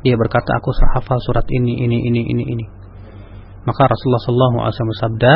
Dia 0.07 0.15
berkata 0.15 0.55
aku 0.63 0.71
hafal 0.95 1.19
surat 1.27 1.45
ini 1.51 1.83
ini 1.83 1.99
ini 2.09 2.21
ini 2.25 2.45
ini. 2.47 2.67
Maka 3.67 3.91
Rasulullah 3.91 4.23
SAW 4.23 4.91
bersabda 4.95 5.33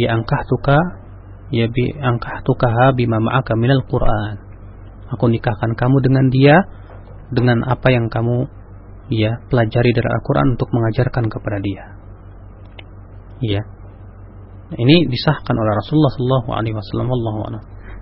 ya 0.00 0.16
angkah 0.16 0.42
tuka 0.48 1.03
ya 1.52 1.66
bi 1.68 1.92
angkah 2.00 2.40
tukaha 2.46 2.96
bima 2.96 3.20
ma'aka 3.20 3.56
minal 3.58 3.84
Quran 3.84 4.40
aku 5.12 5.28
nikahkan 5.28 5.76
kamu 5.76 5.96
dengan 6.00 6.26
dia 6.32 6.56
dengan 7.34 7.66
apa 7.66 7.88
yang 7.90 8.08
kamu 8.08 8.48
ya 9.12 9.42
pelajari 9.48 9.90
dari 9.92 10.08
Al-Quran 10.08 10.56
untuk 10.56 10.68
mengajarkan 10.72 11.24
kepada 11.28 11.58
dia. 11.60 11.84
Ya. 13.42 13.62
Ini 14.74 15.06
disahkan 15.06 15.54
oleh 15.54 15.72
Rasulullah 15.76 16.12
Shallallahu 16.16 16.48
Alaihi 16.56 16.74
Wasallam. 16.74 17.08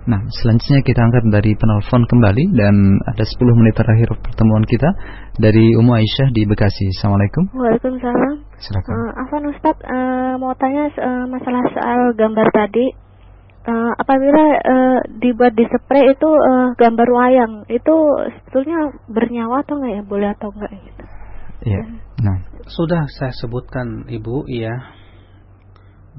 Nah, 0.03 0.19
selanjutnya 0.35 0.83
kita 0.83 0.99
angkat 0.99 1.23
dari 1.31 1.55
penelpon 1.55 2.03
kembali 2.07 2.43
dan 2.59 2.75
ada 3.07 3.23
10 3.23 3.39
menit 3.59 3.75
terakhir 3.75 4.11
pertemuan 4.19 4.63
kita 4.67 4.89
dari 5.39 5.75
Umu 5.79 5.95
Aisyah 5.95 6.27
di 6.35 6.43
Bekasi. 6.43 6.91
Assalamualaikum. 6.99 7.43
Waalaikumsalam. 7.55 8.35
Silakan. 8.59 8.91
Uh, 8.91 9.11
Afan 9.15 9.43
Ustaz, 9.47 9.75
uh, 9.79 10.35
mau 10.39 10.51
tanya 10.59 10.91
uh, 10.91 11.25
masalah 11.31 11.63
soal 11.71 11.99
gambar 12.19 12.47
tadi 12.51 13.02
uh, 13.67 13.91
apabila 13.97 14.43
uh, 14.59 14.99
dibuat 15.19 15.53
di 15.55 15.65
spray 15.67 16.13
itu 16.13 16.29
uh, 16.29 16.75
gambar 16.75 17.07
wayang 17.09 17.53
itu 17.67 17.95
sebetulnya 18.39 18.91
bernyawa 19.07 19.63
atau 19.63 19.79
enggak 19.79 19.93
ya 19.97 20.03
boleh 20.03 20.29
atau 20.35 20.49
enggak 20.53 20.71
gitu 20.73 21.03
Iya. 21.63 21.79
Nah, 22.19 22.43
sudah 22.67 23.07
saya 23.07 23.31
sebutkan 23.31 24.03
Ibu 24.11 24.51
ya 24.51 24.99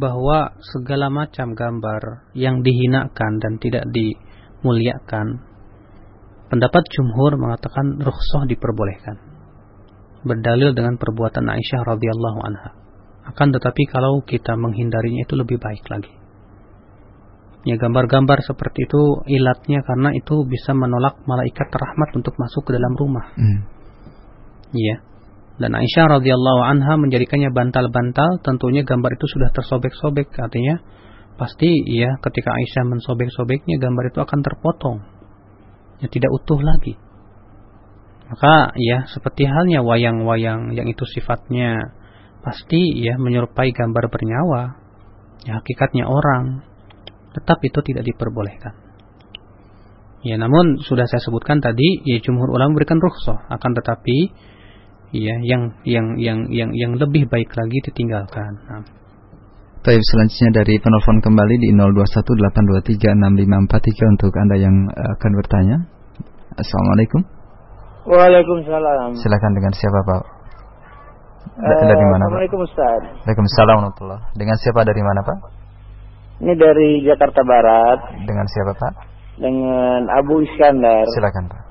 bahwa 0.00 0.56
segala 0.72 1.12
macam 1.12 1.52
gambar 1.52 2.32
yang 2.32 2.64
dihinakan 2.64 3.44
dan 3.44 3.60
tidak 3.60 3.84
dimuliakan 3.92 5.44
Pendapat 6.54 6.86
jumhur 6.86 7.34
mengatakan 7.34 7.98
rukhsah 7.98 8.46
diperbolehkan. 8.46 9.18
Berdalil 10.22 10.70
dengan 10.70 10.94
perbuatan 11.00 11.50
Aisyah 11.50 11.82
radhiyallahu 11.82 12.40
anha. 12.46 12.70
Akan 13.26 13.50
tetapi 13.50 13.90
kalau 13.90 14.22
kita 14.22 14.54
menghindarinya 14.54 15.26
itu 15.26 15.34
lebih 15.34 15.58
baik 15.58 15.82
lagi. 15.90 16.14
Ya 17.64 17.80
gambar-gambar 17.80 18.44
seperti 18.44 18.84
itu 18.84 19.24
ilatnya 19.24 19.80
karena 19.88 20.12
itu 20.12 20.44
bisa 20.44 20.76
menolak 20.76 21.24
malaikat 21.24 21.72
rahmat 21.72 22.12
untuk 22.12 22.36
masuk 22.36 22.68
ke 22.68 22.76
dalam 22.76 22.92
rumah. 22.92 23.32
Hmm. 23.40 23.64
Iya. 24.76 25.00
Dan 25.54 25.72
Aisyah 25.72 26.20
radhiyallahu 26.20 26.60
anha 26.66 26.98
menjadikannya 26.98 27.54
bantal-bantal, 27.54 28.42
tentunya 28.42 28.82
gambar 28.82 29.16
itu 29.16 29.26
sudah 29.30 29.54
tersobek-sobek, 29.54 30.34
artinya 30.34 30.82
pasti 31.38 31.70
ya 31.94 32.18
ketika 32.20 32.50
Aisyah 32.52 32.84
mensobek-sobeknya 32.90 33.78
gambar 33.78 34.12
itu 34.12 34.18
akan 34.18 34.40
terpotong. 34.42 34.98
Ya 36.02 36.10
tidak 36.10 36.34
utuh 36.34 36.58
lagi. 36.58 36.98
Maka 38.28 38.74
ya 38.76 39.06
seperti 39.08 39.46
halnya 39.46 39.80
wayang-wayang 39.86 40.74
yang 40.74 40.90
itu 40.90 41.06
sifatnya 41.06 41.94
pasti 42.42 42.98
ya 42.98 43.14
menyerupai 43.16 43.70
gambar 43.70 44.10
bernyawa. 44.10 44.62
Ya 45.46 45.62
hakikatnya 45.62 46.08
orang 46.08 46.66
tetap 47.34 47.58
itu 47.66 47.82
tidak 47.82 48.06
diperbolehkan. 48.06 48.94
Ya, 50.24 50.40
namun 50.40 50.80
sudah 50.80 51.04
saya 51.04 51.20
sebutkan 51.20 51.60
tadi, 51.60 52.00
ya 52.08 52.16
jumhur 52.24 52.48
ulama 52.48 52.72
memberikan 52.72 52.96
rukhsah, 52.96 53.44
akan 53.52 53.70
tetapi 53.76 54.32
ya 55.12 55.36
yang 55.44 55.76
yang 55.84 56.16
yang 56.16 56.48
yang 56.48 56.72
yang 56.72 56.96
lebih 56.96 57.28
baik 57.28 57.52
lagi 57.52 57.78
ditinggalkan. 57.84 58.56
Nah. 58.64 58.88
Baik, 59.84 60.00
selanjutnya 60.00 60.64
dari 60.64 60.80
penelpon 60.80 61.20
kembali 61.20 61.60
di 61.60 61.76
0218236543 61.76 64.16
untuk 64.16 64.32
Anda 64.32 64.56
yang 64.56 64.72
akan 64.88 65.32
bertanya. 65.44 65.76
Assalamualaikum. 66.56 67.20
Waalaikumsalam. 68.08 69.20
Silakan 69.20 69.52
dengan 69.52 69.76
siapa, 69.76 70.00
Pak? 70.08 70.22
Uh, 71.52 71.84
dari 71.84 72.00
mana, 72.00 72.24
Assalamualaikum, 72.24 72.64
Ustaz. 72.64 73.28
Waalaikumsalam 73.28 73.76
warahmatullahi 73.76 74.24
Dengan 74.40 74.56
siapa 74.56 74.88
dari 74.88 75.04
mana, 75.04 75.20
Pak? 75.20 75.63
Ini 76.42 76.52
dari 76.58 76.98
Jakarta 77.06 77.46
Barat. 77.46 77.98
Dengan 78.26 78.46
siapa 78.50 78.72
Pak? 78.74 78.92
Dengan 79.38 80.00
Abu 80.10 80.42
Iskandar. 80.42 81.06
Silakan 81.14 81.46
Pak. 81.46 81.62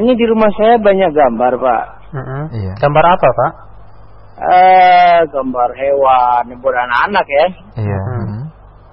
Ini 0.00 0.12
di 0.12 0.24
rumah 0.28 0.48
saya 0.56 0.80
banyak 0.80 1.10
gambar 1.12 1.52
Pak. 1.60 1.84
Uh 2.12 2.18
-huh. 2.20 2.44
Iya. 2.56 2.72
Gambar 2.80 3.04
apa 3.04 3.28
Pak? 3.28 3.52
Eh, 4.36 5.18
gambar 5.32 5.70
hewan, 5.72 6.44
buat 6.60 6.76
anak-anak 6.76 7.26
ya. 7.28 7.46
Iya. 7.84 8.00
Uh 8.00 8.16
-huh. 8.16 8.42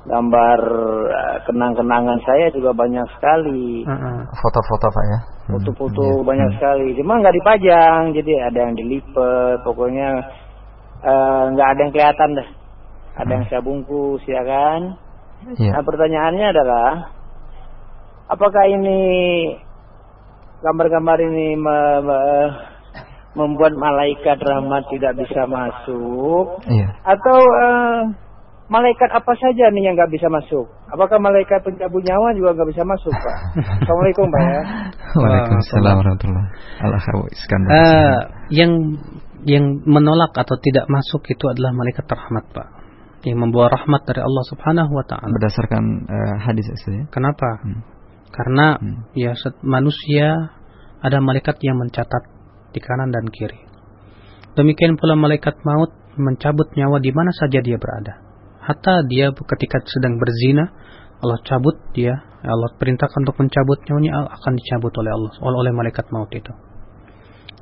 Gambar 0.03 0.59
uh, 1.07 1.37
kenang-kenangan 1.47 2.19
saya 2.27 2.51
juga 2.51 2.75
banyak 2.75 3.07
sekali. 3.15 3.87
Foto-foto 4.35 4.87
uh 4.87 4.91
-huh. 4.91 4.95
Pak 4.99 5.05
ya. 5.07 5.19
Foto-foto 5.47 6.03
uh 6.03 6.11
-huh. 6.19 6.27
banyak 6.27 6.47
uh 6.47 6.51
-huh. 6.51 6.59
sekali. 6.59 6.87
Cuma 6.99 7.23
nggak 7.23 7.35
dipajang, 7.39 8.11
jadi 8.15 8.51
ada 8.51 8.59
yang 8.67 8.73
dilipet. 8.75 9.63
Pokoknya 9.63 10.09
eh, 11.03 11.43
nggak 11.55 11.67
uh, 11.67 11.71
ada 11.71 11.79
yang 11.79 11.91
kelihatan 11.95 12.29
dah 12.35 12.47
ada 13.13 13.29
yang 13.29 13.45
saya 13.49 13.61
bungkus 13.61 14.21
ya 14.25 14.41
kan 14.41 14.97
ya. 15.61 15.77
nah 15.77 15.83
pertanyaannya 15.85 16.47
adalah 16.49 16.89
apakah 18.29 18.65
ini 18.65 19.01
gambar-gambar 20.63 21.17
ini 21.21 21.59
me, 21.59 21.77
me, 22.01 22.19
membuat 23.37 23.75
malaikat 23.77 24.39
rahmat 24.41 24.87
tidak 24.89 25.13
bisa 25.19 25.45
masuk 25.45 26.63
ya. 26.65 26.89
atau 27.05 27.37
uh, 27.37 28.01
malaikat 28.71 29.09
apa 29.11 29.33
saja 29.37 29.69
nih 29.69 29.91
yang 29.91 29.93
nggak 29.99 30.09
bisa 30.09 30.31
masuk? 30.31 30.65
Apakah 30.89 31.19
malaikat 31.19 31.61
pencabut 31.61 32.01
nyawa 32.05 32.31
juga 32.33 32.55
nggak 32.57 32.69
bisa 32.73 32.83
masuk, 32.87 33.11
Pak? 33.11 33.37
Assalamualaikum, 33.83 34.25
Pak 34.29 34.41
ya. 34.41 34.61
Waalaikumsalam 35.19 35.93
warahmatullahi 35.99 36.47
wabarakatuh. 36.79 37.69
Uh, 37.69 38.17
yang 38.53 38.71
yang 39.43 39.65
menolak 39.83 40.31
atau 40.31 40.55
tidak 40.63 40.87
masuk 40.87 41.27
itu 41.27 41.45
adalah 41.51 41.75
malaikat 41.75 42.07
rahmat, 42.07 42.45
Pak 42.55 42.82
yang 43.23 43.39
membawa 43.39 43.71
rahmat 43.71 44.03
dari 44.03 44.19
Allah 44.19 44.43
Subhanahu 44.51 44.91
wa 44.91 45.05
taala. 45.07 45.31
Berdasarkan 45.31 45.83
uh, 46.07 46.35
hadis 46.43 46.67
itu 46.67 47.07
Kenapa? 47.07 47.63
Hmm. 47.63 47.81
Karena 48.33 48.75
hmm. 48.75 49.15
ya 49.15 49.31
manusia 49.63 50.51
ada 50.99 51.23
malaikat 51.23 51.59
yang 51.63 51.79
mencatat 51.79 52.23
di 52.75 52.79
kanan 52.83 53.11
dan 53.15 53.27
kiri. 53.31 53.59
Demikian 54.59 54.99
pula 54.99 55.15
malaikat 55.15 55.55
maut 55.63 55.91
mencabut 56.19 56.67
nyawa 56.77 56.99
di 56.99 57.11
mana 57.15 57.31
saja 57.33 57.63
dia 57.63 57.79
berada. 57.79 58.21
Hatta 58.63 59.03
dia 59.07 59.31
ketika 59.33 59.81
sedang 59.87 60.19
berzina, 60.19 60.71
Allah 61.19 61.39
cabut 61.43 61.75
dia, 61.91 62.15
Allah 62.43 62.71
perintahkan 62.75 63.23
untuk 63.23 63.39
mencabut 63.39 63.79
nyawanya 63.87 64.27
akan 64.29 64.53
dicabut 64.59 64.93
oleh 64.99 65.11
Allah 65.15 65.31
oleh, 65.41 65.57
oleh 65.67 65.71
malaikat 65.71 66.05
maut 66.11 66.31
itu. 66.31 66.51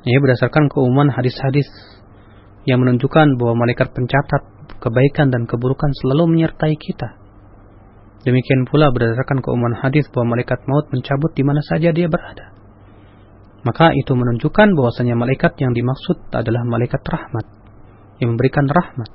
Ini 0.02 0.18
berdasarkan 0.18 0.66
keumuman 0.66 1.14
hadis-hadis 1.14 1.66
yang 2.66 2.82
menunjukkan 2.82 3.38
bahwa 3.38 3.66
malaikat 3.66 3.90
pencatat 3.94 4.51
kebaikan 4.82 5.30
dan 5.30 5.46
keburukan 5.46 5.94
selalu 6.02 6.34
menyertai 6.34 6.74
kita. 6.74 7.22
Demikian 8.26 8.66
pula 8.66 8.90
berdasarkan 8.90 9.42
keumuman 9.42 9.78
hadis 9.78 10.06
bahwa 10.10 10.34
malaikat 10.38 10.62
maut 10.66 10.90
mencabut 10.90 11.30
di 11.34 11.42
mana 11.46 11.62
saja 11.62 11.94
dia 11.94 12.10
berada. 12.10 12.54
Maka 13.62 13.94
itu 13.94 14.10
menunjukkan 14.14 14.74
bahwasanya 14.74 15.14
malaikat 15.14 15.54
yang 15.62 15.70
dimaksud 15.70 16.34
adalah 16.34 16.66
malaikat 16.66 17.02
rahmat 17.06 17.46
yang 18.18 18.34
memberikan 18.34 18.66
rahmat. 18.66 19.10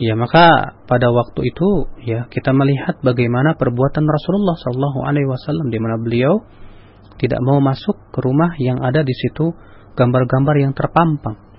Ya 0.00 0.16
maka 0.16 0.76
pada 0.88 1.12
waktu 1.12 1.40
itu 1.44 1.68
ya 2.08 2.24
kita 2.32 2.56
melihat 2.56 3.00
bagaimana 3.04 3.52
perbuatan 3.56 4.08
Rasulullah 4.08 4.56
Shallallahu 4.56 5.04
Alaihi 5.04 5.28
Wasallam 5.28 5.68
di 5.68 5.76
mana 5.76 6.00
beliau 6.00 6.40
tidak 7.20 7.40
mau 7.44 7.60
masuk 7.60 8.08
ke 8.08 8.24
rumah 8.24 8.56
yang 8.56 8.80
ada 8.80 9.04
di 9.04 9.12
situ 9.12 9.52
gambar-gambar 10.00 10.56
yang 10.56 10.72
terpampang 10.72 11.49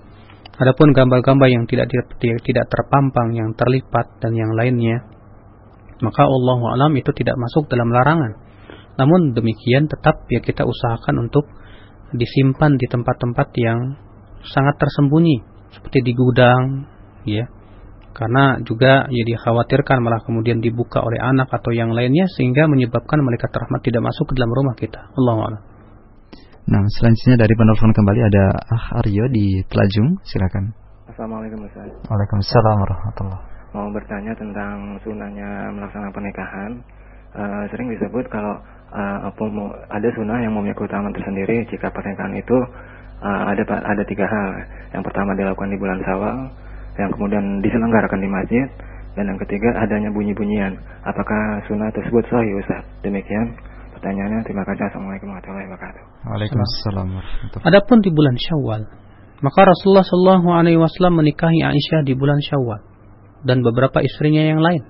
Adapun 0.60 0.92
gambar-gambar 0.92 1.48
yang 1.48 1.64
tidak 1.66 1.88
tidak 2.20 2.66
terpampang, 2.68 3.34
yang 3.34 3.56
terlipat 3.56 4.20
dan 4.20 4.36
yang 4.36 4.52
lainnya, 4.52 5.00
maka 6.04 6.28
Allah 6.28 6.60
alam 6.76 6.92
itu 6.98 7.10
tidak 7.16 7.40
masuk 7.40 7.72
dalam 7.72 7.88
larangan. 7.94 8.36
Namun 9.00 9.32
demikian 9.32 9.88
tetap 9.88 10.28
ya 10.28 10.44
kita 10.44 10.68
usahakan 10.68 11.30
untuk 11.30 11.48
disimpan 12.12 12.76
di 12.76 12.86
tempat-tempat 12.92 13.48
yang 13.56 13.80
sangat 14.44 14.76
tersembunyi, 14.82 15.40
seperti 15.72 16.04
di 16.04 16.12
gudang, 16.12 16.90
ya. 17.24 17.48
Karena 18.12 18.60
juga 18.60 19.08
ya 19.08 19.24
dikhawatirkan 19.24 20.04
malah 20.04 20.20
kemudian 20.28 20.60
dibuka 20.60 21.00
oleh 21.00 21.24
anak 21.24 21.48
atau 21.48 21.72
yang 21.72 21.96
lainnya 21.96 22.28
sehingga 22.36 22.68
menyebabkan 22.68 23.24
malaikat 23.24 23.56
rahmat 23.56 23.80
tidak 23.88 24.04
masuk 24.04 24.28
ke 24.28 24.34
dalam 24.36 24.52
rumah 24.52 24.76
kita. 24.76 25.16
Allah 25.16 25.36
alam. 25.48 25.71
Nah, 26.70 26.86
selanjutnya 26.94 27.42
dari 27.42 27.54
penelpon 27.58 27.90
kembali 27.90 28.22
ada 28.22 28.46
Ah 28.70 29.02
Aryo 29.02 29.26
di 29.34 29.66
Telajung, 29.66 30.22
silakan. 30.22 30.70
Assalamualaikum 31.10 31.66
Ustaz. 31.66 31.90
Waalaikumsalam 32.06 32.78
warahmatullahi 32.86 33.42
Mau 33.74 33.90
bertanya 33.90 34.38
tentang 34.38 35.02
sunahnya 35.02 35.74
melaksanakan 35.74 36.14
pernikahan. 36.14 36.72
Uh, 37.34 37.64
sering 37.74 37.90
disebut 37.90 38.30
kalau 38.30 38.62
uh, 38.94 39.32
ada 39.90 40.10
sunnah 40.14 40.38
yang 40.44 40.54
memiliki 40.54 40.86
keutamaan 40.86 41.16
tersendiri 41.16 41.66
jika 41.66 41.90
pernikahan 41.90 42.36
itu 42.38 42.58
uh, 43.26 43.42
ada 43.50 43.64
ada 43.66 44.04
tiga 44.06 44.30
hal. 44.30 44.50
Yang 44.94 45.04
pertama 45.10 45.34
dilakukan 45.34 45.72
di 45.74 45.80
bulan 45.82 45.98
Syawal, 46.06 46.38
yang 47.02 47.10
kemudian 47.10 47.64
diselenggarakan 47.66 48.20
di 48.22 48.30
masjid, 48.30 48.68
dan 49.18 49.34
yang 49.34 49.40
ketiga 49.48 49.82
adanya 49.82 50.14
bunyi-bunyian. 50.14 50.78
Apakah 51.10 51.64
sunnah 51.66 51.90
tersebut 51.90 52.22
sahih 52.30 52.54
Ustaz? 52.62 52.86
Demikian 53.02 53.56
pertanyaannya. 54.02 54.42
Terima 54.50 54.66
kasih. 54.66 54.84
Assalamualaikum 54.90 55.28
warahmatullahi 55.30 55.66
wabarakatuh. 55.70 56.04
Waalaikumsalam. 56.26 57.08
Adapun 57.62 57.98
di 58.02 58.10
bulan 58.10 58.34
Syawal, 58.34 58.82
maka 59.46 59.60
Rasulullah 59.62 60.02
Shallallahu 60.02 60.50
Alaihi 60.50 60.82
Wasallam 60.82 61.22
menikahi 61.22 61.62
Aisyah 61.62 62.02
di 62.02 62.18
bulan 62.18 62.42
Syawal 62.42 62.82
dan 63.46 63.62
beberapa 63.62 64.02
istrinya 64.02 64.42
yang 64.42 64.58
lain. 64.58 64.90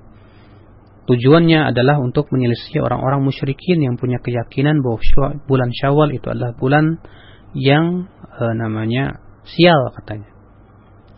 Tujuannya 1.12 1.76
adalah 1.76 2.00
untuk 2.00 2.32
menyelisih 2.32 2.88
orang-orang 2.88 3.20
musyrikin 3.28 3.84
yang 3.84 4.00
punya 4.00 4.24
keyakinan 4.24 4.80
bahwa 4.80 5.04
bulan 5.44 5.76
Syawal 5.76 6.16
itu 6.16 6.32
adalah 6.32 6.56
bulan 6.56 7.04
yang 7.52 8.08
e, 8.32 8.44
namanya 8.56 9.20
sial 9.44 9.92
katanya. 10.00 10.32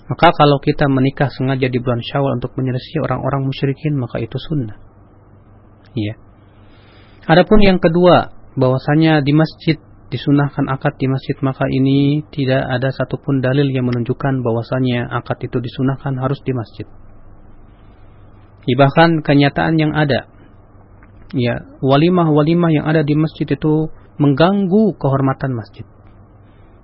Maka 0.09 0.33
kalau 0.33 0.57
kita 0.57 0.89
menikah 0.89 1.29
sengaja 1.29 1.69
di 1.69 1.77
bulan 1.77 2.01
Syawal 2.01 2.41
untuk 2.41 2.57
menyelisih 2.57 3.05
orang-orang 3.05 3.45
musyrikin 3.45 3.93
maka 4.01 4.17
itu 4.17 4.39
sunnah. 4.39 4.81
Iya. 5.93 6.32
Adapun 7.23 7.63
yang 7.63 7.79
kedua, 7.79 8.35
bahwasanya 8.59 9.23
di 9.23 9.31
masjid 9.31 9.79
disunahkan 10.11 10.69
akad 10.69 10.93
di 11.01 11.09
masjid 11.09 11.33
maka 11.41 11.65
ini 11.71 12.21
tidak 12.29 12.61
ada 12.61 12.93
satupun 12.93 13.41
dalil 13.41 13.65
yang 13.73 13.89
menunjukkan 13.89 14.45
bahwasanya 14.45 15.09
akad 15.09 15.41
itu 15.41 15.57
disunahkan 15.57 16.19
harus 16.21 16.37
di 16.45 16.53
masjid. 16.53 16.85
Bahkan 18.63 19.25
kenyataan 19.25 19.75
yang 19.79 19.91
ada, 19.95 20.27
ya 21.33 21.63
walimah-walimah 21.81 22.71
yang 22.75 22.85
ada 22.85 23.01
di 23.01 23.15
masjid 23.17 23.47
itu 23.49 23.89
mengganggu 24.21 24.93
kehormatan 24.99 25.55
masjid. 25.55 25.87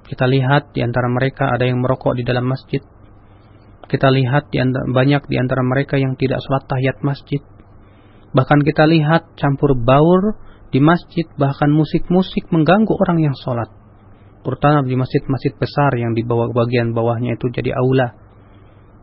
Kita 0.10 0.26
lihat 0.26 0.74
di 0.74 0.82
antara 0.82 1.06
mereka 1.06 1.54
ada 1.54 1.70
yang 1.70 1.86
merokok 1.86 2.18
di 2.18 2.26
dalam 2.26 2.50
masjid. 2.50 2.82
Kita 3.86 4.10
lihat 4.10 4.50
di 4.50 4.58
antara, 4.58 4.90
banyak 4.90 5.30
di 5.30 5.38
antara 5.38 5.62
mereka 5.62 6.02
yang 6.02 6.18
tidak 6.18 6.42
sholat 6.42 6.66
tahiyat 6.66 6.98
masjid 7.06 7.42
Bahkan 8.30 8.60
kita 8.62 8.86
lihat 8.86 9.34
campur 9.42 9.74
baur 9.74 10.38
di 10.70 10.78
masjid 10.78 11.26
bahkan 11.34 11.74
musik-musik 11.74 12.46
mengganggu 12.54 12.94
orang 12.94 13.26
yang 13.26 13.34
sholat. 13.34 13.74
Terutama 14.46 14.86
di 14.86 14.96
masjid-masjid 14.96 15.54
besar 15.58 15.98
yang 15.98 16.14
di 16.14 16.22
bawah 16.22 16.54
bagian 16.54 16.94
bawahnya 16.94 17.36
itu 17.36 17.50
jadi 17.50 17.74
aula. 17.74 18.14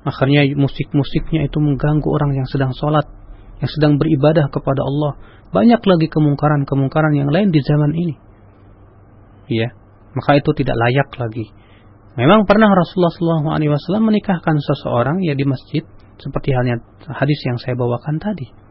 Akhirnya 0.07 0.47
musik-musiknya 0.55 1.51
itu 1.51 1.59
mengganggu 1.59 2.07
orang 2.07 2.39
yang 2.39 2.47
sedang 2.47 2.71
sholat, 2.71 3.11
yang 3.59 3.71
sedang 3.75 3.99
beribadah 3.99 4.47
kepada 4.47 4.87
Allah. 4.87 5.19
Banyak 5.51 5.83
lagi 5.83 6.07
kemungkaran-kemungkaran 6.07 7.15
yang 7.19 7.31
lain 7.31 7.51
di 7.51 7.61
zaman 7.67 7.91
ini. 7.99 8.15
Ya, 9.51 9.75
maka 10.15 10.39
itu 10.39 10.51
tidak 10.55 10.79
layak 10.79 11.11
lagi. 11.19 11.51
Memang 12.15 12.47
pernah 12.47 12.71
Rasulullah 12.71 13.15
SAW 13.15 14.03
menikahkan 14.03 14.57
seseorang 14.57 15.21
ya 15.27 15.35
di 15.35 15.45
masjid, 15.45 15.85
seperti 16.17 16.55
halnya 16.55 16.81
hadis 17.11 17.39
yang 17.45 17.59
saya 17.61 17.77
bawakan 17.77 18.17
tadi 18.23 18.66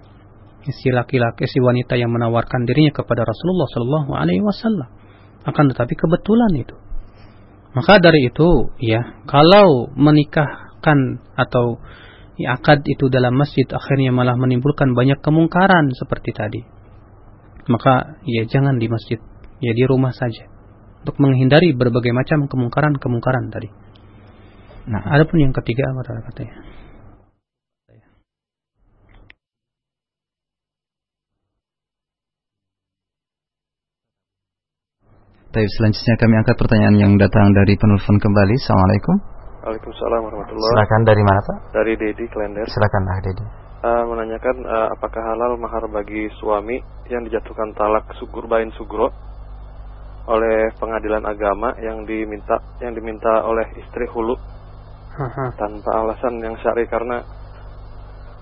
si 0.71 0.89
laki-laki 0.89 1.45
si 1.45 1.61
wanita 1.61 1.93
yang 1.99 2.09
menawarkan 2.09 2.65
dirinya 2.65 2.93
kepada 2.95 3.21
Rasulullah 3.21 3.67
Shallallahu 3.69 4.11
Alaihi 4.17 4.41
Wasallam. 4.41 4.89
Akan 5.45 5.69
tetapi 5.69 5.93
kebetulan 5.93 6.51
itu. 6.57 6.75
Maka 7.75 7.99
dari 7.99 8.31
itu 8.31 8.71
ya 8.81 9.21
kalau 9.27 9.91
menikahkan 9.93 11.21
atau 11.35 11.77
ya, 12.39 12.55
akad 12.55 12.81
itu 12.87 13.11
dalam 13.11 13.35
masjid 13.35 13.67
akhirnya 13.67 14.15
malah 14.15 14.39
menimbulkan 14.39 14.95
banyak 14.95 15.19
kemungkaran 15.19 15.91
seperti 15.93 16.31
tadi. 16.31 16.61
Maka 17.69 18.21
ya 18.25 18.47
jangan 18.47 18.77
di 18.79 18.87
masjid. 18.89 19.19
Ya 19.59 19.71
di 19.73 19.83
rumah 19.85 20.13
saja. 20.13 20.47
Untuk 21.05 21.21
menghindari 21.21 21.73
berbagai 21.77 22.13
macam 22.13 22.49
kemungkaran-kemungkaran 22.49 23.53
tadi. 23.53 23.69
Nah, 24.85 25.01
ada 25.01 25.25
pun 25.25 25.41
yang 25.41 25.53
ketiga 25.53 25.89
apa 25.89 26.21
katanya? 26.29 26.61
Tapi 35.55 35.71
selanjutnya 35.71 36.19
kami 36.19 36.35
angkat 36.35 36.55
pertanyaan 36.59 36.95
yang 36.99 37.13
datang 37.15 37.47
dari 37.55 37.79
penelpon 37.79 38.19
kembali. 38.19 38.59
Assalamualaikum. 38.59 39.15
Waalaikumsalam 39.63 40.19
warahmatullahi 40.27 40.67
Silakan 40.67 41.01
dari 41.07 41.23
mana 41.23 41.39
Pak? 41.47 41.57
Dari 41.71 41.93
Dedi 41.95 42.25
Klender. 42.27 42.67
Silakan 42.67 43.01
Pak 43.07 43.19
Dedi. 43.23 43.45
Uh, 43.79 44.03
menanyakan 44.03 44.55
uh, 44.67 44.87
apakah 44.91 45.23
halal 45.23 45.55
mahar 45.55 45.87
bagi 45.87 46.27
suami 46.43 46.83
yang 47.07 47.23
dijatuhkan 47.23 47.71
talak 47.71 48.03
sugur 48.19 48.51
bain 48.51 48.67
sugro 48.75 49.15
oleh 50.27 50.75
pengadilan 50.75 51.23
agama 51.23 51.71
yang 51.79 52.03
diminta 52.03 52.59
yang 52.83 52.91
diminta 52.91 53.47
oleh 53.47 53.79
istri 53.79 54.11
hulu 54.11 54.35
tanpa 55.55 55.91
alasan 56.03 56.35
yang 56.43 56.59
syar'i 56.59 56.83
karena 56.91 57.23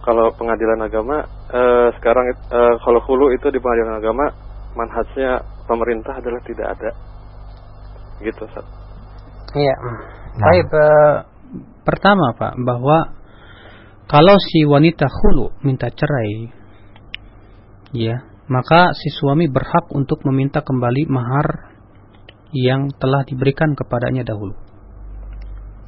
kalau 0.02 0.34
pengadilan 0.34 0.82
agama 0.82 1.30
uh, 1.54 1.94
sekarang 1.94 2.26
uh, 2.50 2.82
kalau 2.82 3.06
hulu 3.06 3.38
itu 3.38 3.54
di 3.54 3.62
pengadilan 3.62 4.02
agama 4.02 4.34
manhajnya 4.74 5.53
pemerintah 5.68 6.20
adalah 6.20 6.42
tidak 6.44 6.68
ada. 6.78 6.92
Gitu, 8.24 8.42
Ustaz. 8.44 8.66
Iya. 9.54 9.76
Nah. 9.78 10.44
Baik, 10.50 10.68
uh, 10.74 11.16
pertama 11.86 12.34
Pak, 12.34 12.58
bahwa 12.64 13.14
kalau 14.10 14.36
si 14.42 14.66
wanita 14.66 15.06
hulu 15.08 15.54
minta 15.62 15.94
cerai, 15.94 16.50
ya, 17.94 18.26
maka 18.50 18.92
si 18.98 19.14
suami 19.14 19.48
berhak 19.48 19.88
untuk 19.94 20.26
meminta 20.28 20.60
kembali 20.66 21.08
mahar 21.08 21.74
yang 22.54 22.94
telah 23.02 23.26
diberikan 23.26 23.74
kepadanya 23.74 24.28
dahulu. 24.28 24.54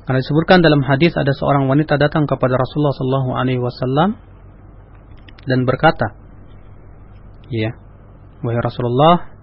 Karena 0.06 0.22
disebutkan 0.22 0.61
dalam 0.61 0.85
hadis 0.85 1.18
ada 1.18 1.34
seorang 1.34 1.65
wanita 1.65 1.97
datang 1.97 2.30
kepada 2.30 2.53
Rasulullah 2.53 2.93
Sallallahu 2.93 3.30
Alaihi 3.34 3.61
Wasallam 3.61 4.10
dan 5.49 5.65
berkata, 5.65 6.14
ya, 7.49 7.73
wahai 8.45 8.61
Rasulullah, 8.61 9.35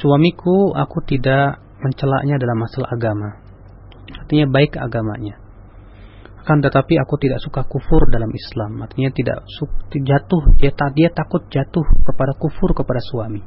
suamiku 0.00 0.72
aku 0.72 1.04
tidak 1.04 1.60
mencelaknya 1.84 2.40
dalam 2.40 2.56
masalah 2.56 2.88
agama. 2.96 3.28
Artinya 4.10 4.46
baik 4.48 4.80
agamanya. 4.80 5.36
Akan 6.40 6.64
tetapi 6.64 6.96
aku 6.96 7.20
tidak 7.20 7.44
suka 7.44 7.68
kufur 7.68 8.08
dalam 8.08 8.32
Islam. 8.32 8.80
Artinya 8.80 9.12
tidak 9.12 9.44
jatuh, 9.92 10.42
dia, 10.56 10.72
dia 10.96 11.08
takut 11.12 11.44
jatuh 11.52 11.84
kepada 12.08 12.32
kufur 12.40 12.72
kepada 12.72 12.98
suami. 13.04 13.44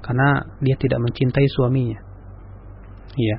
Karena 0.00 0.56
dia 0.64 0.76
tidak 0.80 1.04
mencintai 1.04 1.46
suaminya. 1.52 2.00
Iya. 3.14 3.36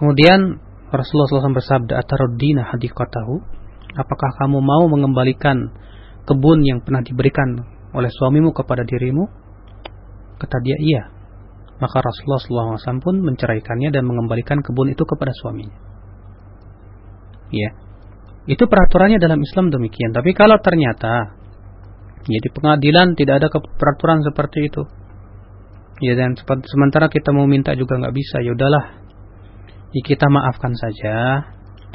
Kemudian 0.00 0.58
Rasulullah 0.92 1.28
SAW 1.28 1.56
bersabda, 1.56 1.92
Ataruddina 2.00 2.68
hadikatahu. 2.72 3.40
Apakah 3.92 4.30
kamu 4.40 4.64
mau 4.64 4.88
mengembalikan 4.88 5.76
kebun 6.24 6.64
yang 6.64 6.80
pernah 6.80 7.04
diberikan 7.04 7.60
oleh 7.92 8.08
suamimu 8.08 8.56
kepada 8.56 8.88
dirimu? 8.88 9.41
Kata 10.42 10.58
dia, 10.58 10.74
iya. 10.82 11.02
Maka 11.78 12.02
Rasulullah 12.02 12.74
SAW 12.78 12.98
pun 12.98 13.22
menceraikannya 13.22 13.94
dan 13.94 14.02
mengembalikan 14.06 14.58
kebun 14.58 14.90
itu 14.90 15.06
kepada 15.06 15.30
suaminya. 15.30 15.78
Ya. 17.54 17.70
Itu 18.46 18.66
peraturannya 18.66 19.22
dalam 19.22 19.38
Islam 19.38 19.70
demikian. 19.70 20.10
Tapi 20.10 20.34
kalau 20.34 20.58
ternyata 20.58 21.38
ya 22.26 22.38
di 22.38 22.50
pengadilan 22.54 23.14
tidak 23.18 23.42
ada 23.42 23.48
peraturan 23.78 24.22
seperti 24.26 24.66
itu. 24.66 24.82
Ya 26.02 26.18
dan 26.18 26.34
sementara 26.66 27.06
kita 27.06 27.30
mau 27.30 27.46
minta 27.46 27.74
juga 27.78 27.98
nggak 28.02 28.14
bisa. 28.14 28.42
Ya 28.42 28.50
udahlah. 28.54 28.98
Ya 29.94 30.02
kita 30.02 30.26
maafkan 30.26 30.74
saja. 30.74 31.46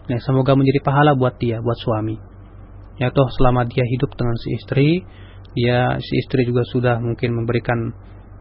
Ya 0.08 0.18
semoga 0.24 0.56
menjadi 0.56 0.80
pahala 0.88 1.20
buat 1.20 1.36
dia, 1.36 1.60
buat 1.60 1.76
suami. 1.76 2.16
Ya 2.96 3.12
toh 3.12 3.28
selama 3.36 3.68
dia 3.68 3.84
hidup 3.84 4.16
dengan 4.16 4.36
si 4.40 4.56
istri, 4.56 4.90
ya 5.54 6.00
si 6.00 6.14
istri 6.24 6.48
juga 6.48 6.64
sudah 6.64 6.98
mungkin 7.04 7.36
memberikan 7.36 7.92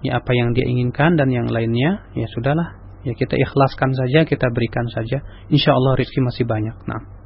ya 0.07 0.23
apa 0.23 0.31
yang 0.33 0.55
dia 0.55 0.65
inginkan 0.65 1.19
dan 1.19 1.29
yang 1.29 1.51
lainnya 1.51 2.07
ya 2.15 2.27
sudahlah. 2.31 2.79
Ya 3.07 3.15
kita 3.15 3.39
ikhlaskan 3.39 3.95
saja 3.95 4.27
kita 4.27 4.51
berikan 4.51 4.87
saja. 4.91 5.23
Insya 5.51 5.75
Allah 5.75 5.95
rezeki 5.99 6.21
masih 6.27 6.45
banyak. 6.47 6.77
Nah 6.87 7.17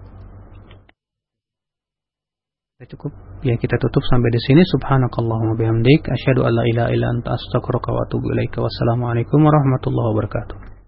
cukup? 2.88 3.12
Ya 3.44 3.60
kita 3.60 3.76
tutup 3.76 4.00
sampai 4.08 4.32
di 4.32 4.40
sini. 4.40 4.64
Subhanakallahumma 4.64 5.56
bihamdik. 5.56 6.08
Asyhadu 6.08 6.48
an 6.48 6.52
la 6.56 6.64
ilaha 6.64 6.88
illa 6.92 7.06
anta 7.12 7.36
astaghfiruka 7.36 7.92
wa 7.92 8.00
atubu 8.08 8.32
ilaika. 8.32 8.64
Wassalamualaikum 8.64 9.40
warahmatullahi 9.40 10.08
wabarakatuh 10.16 10.69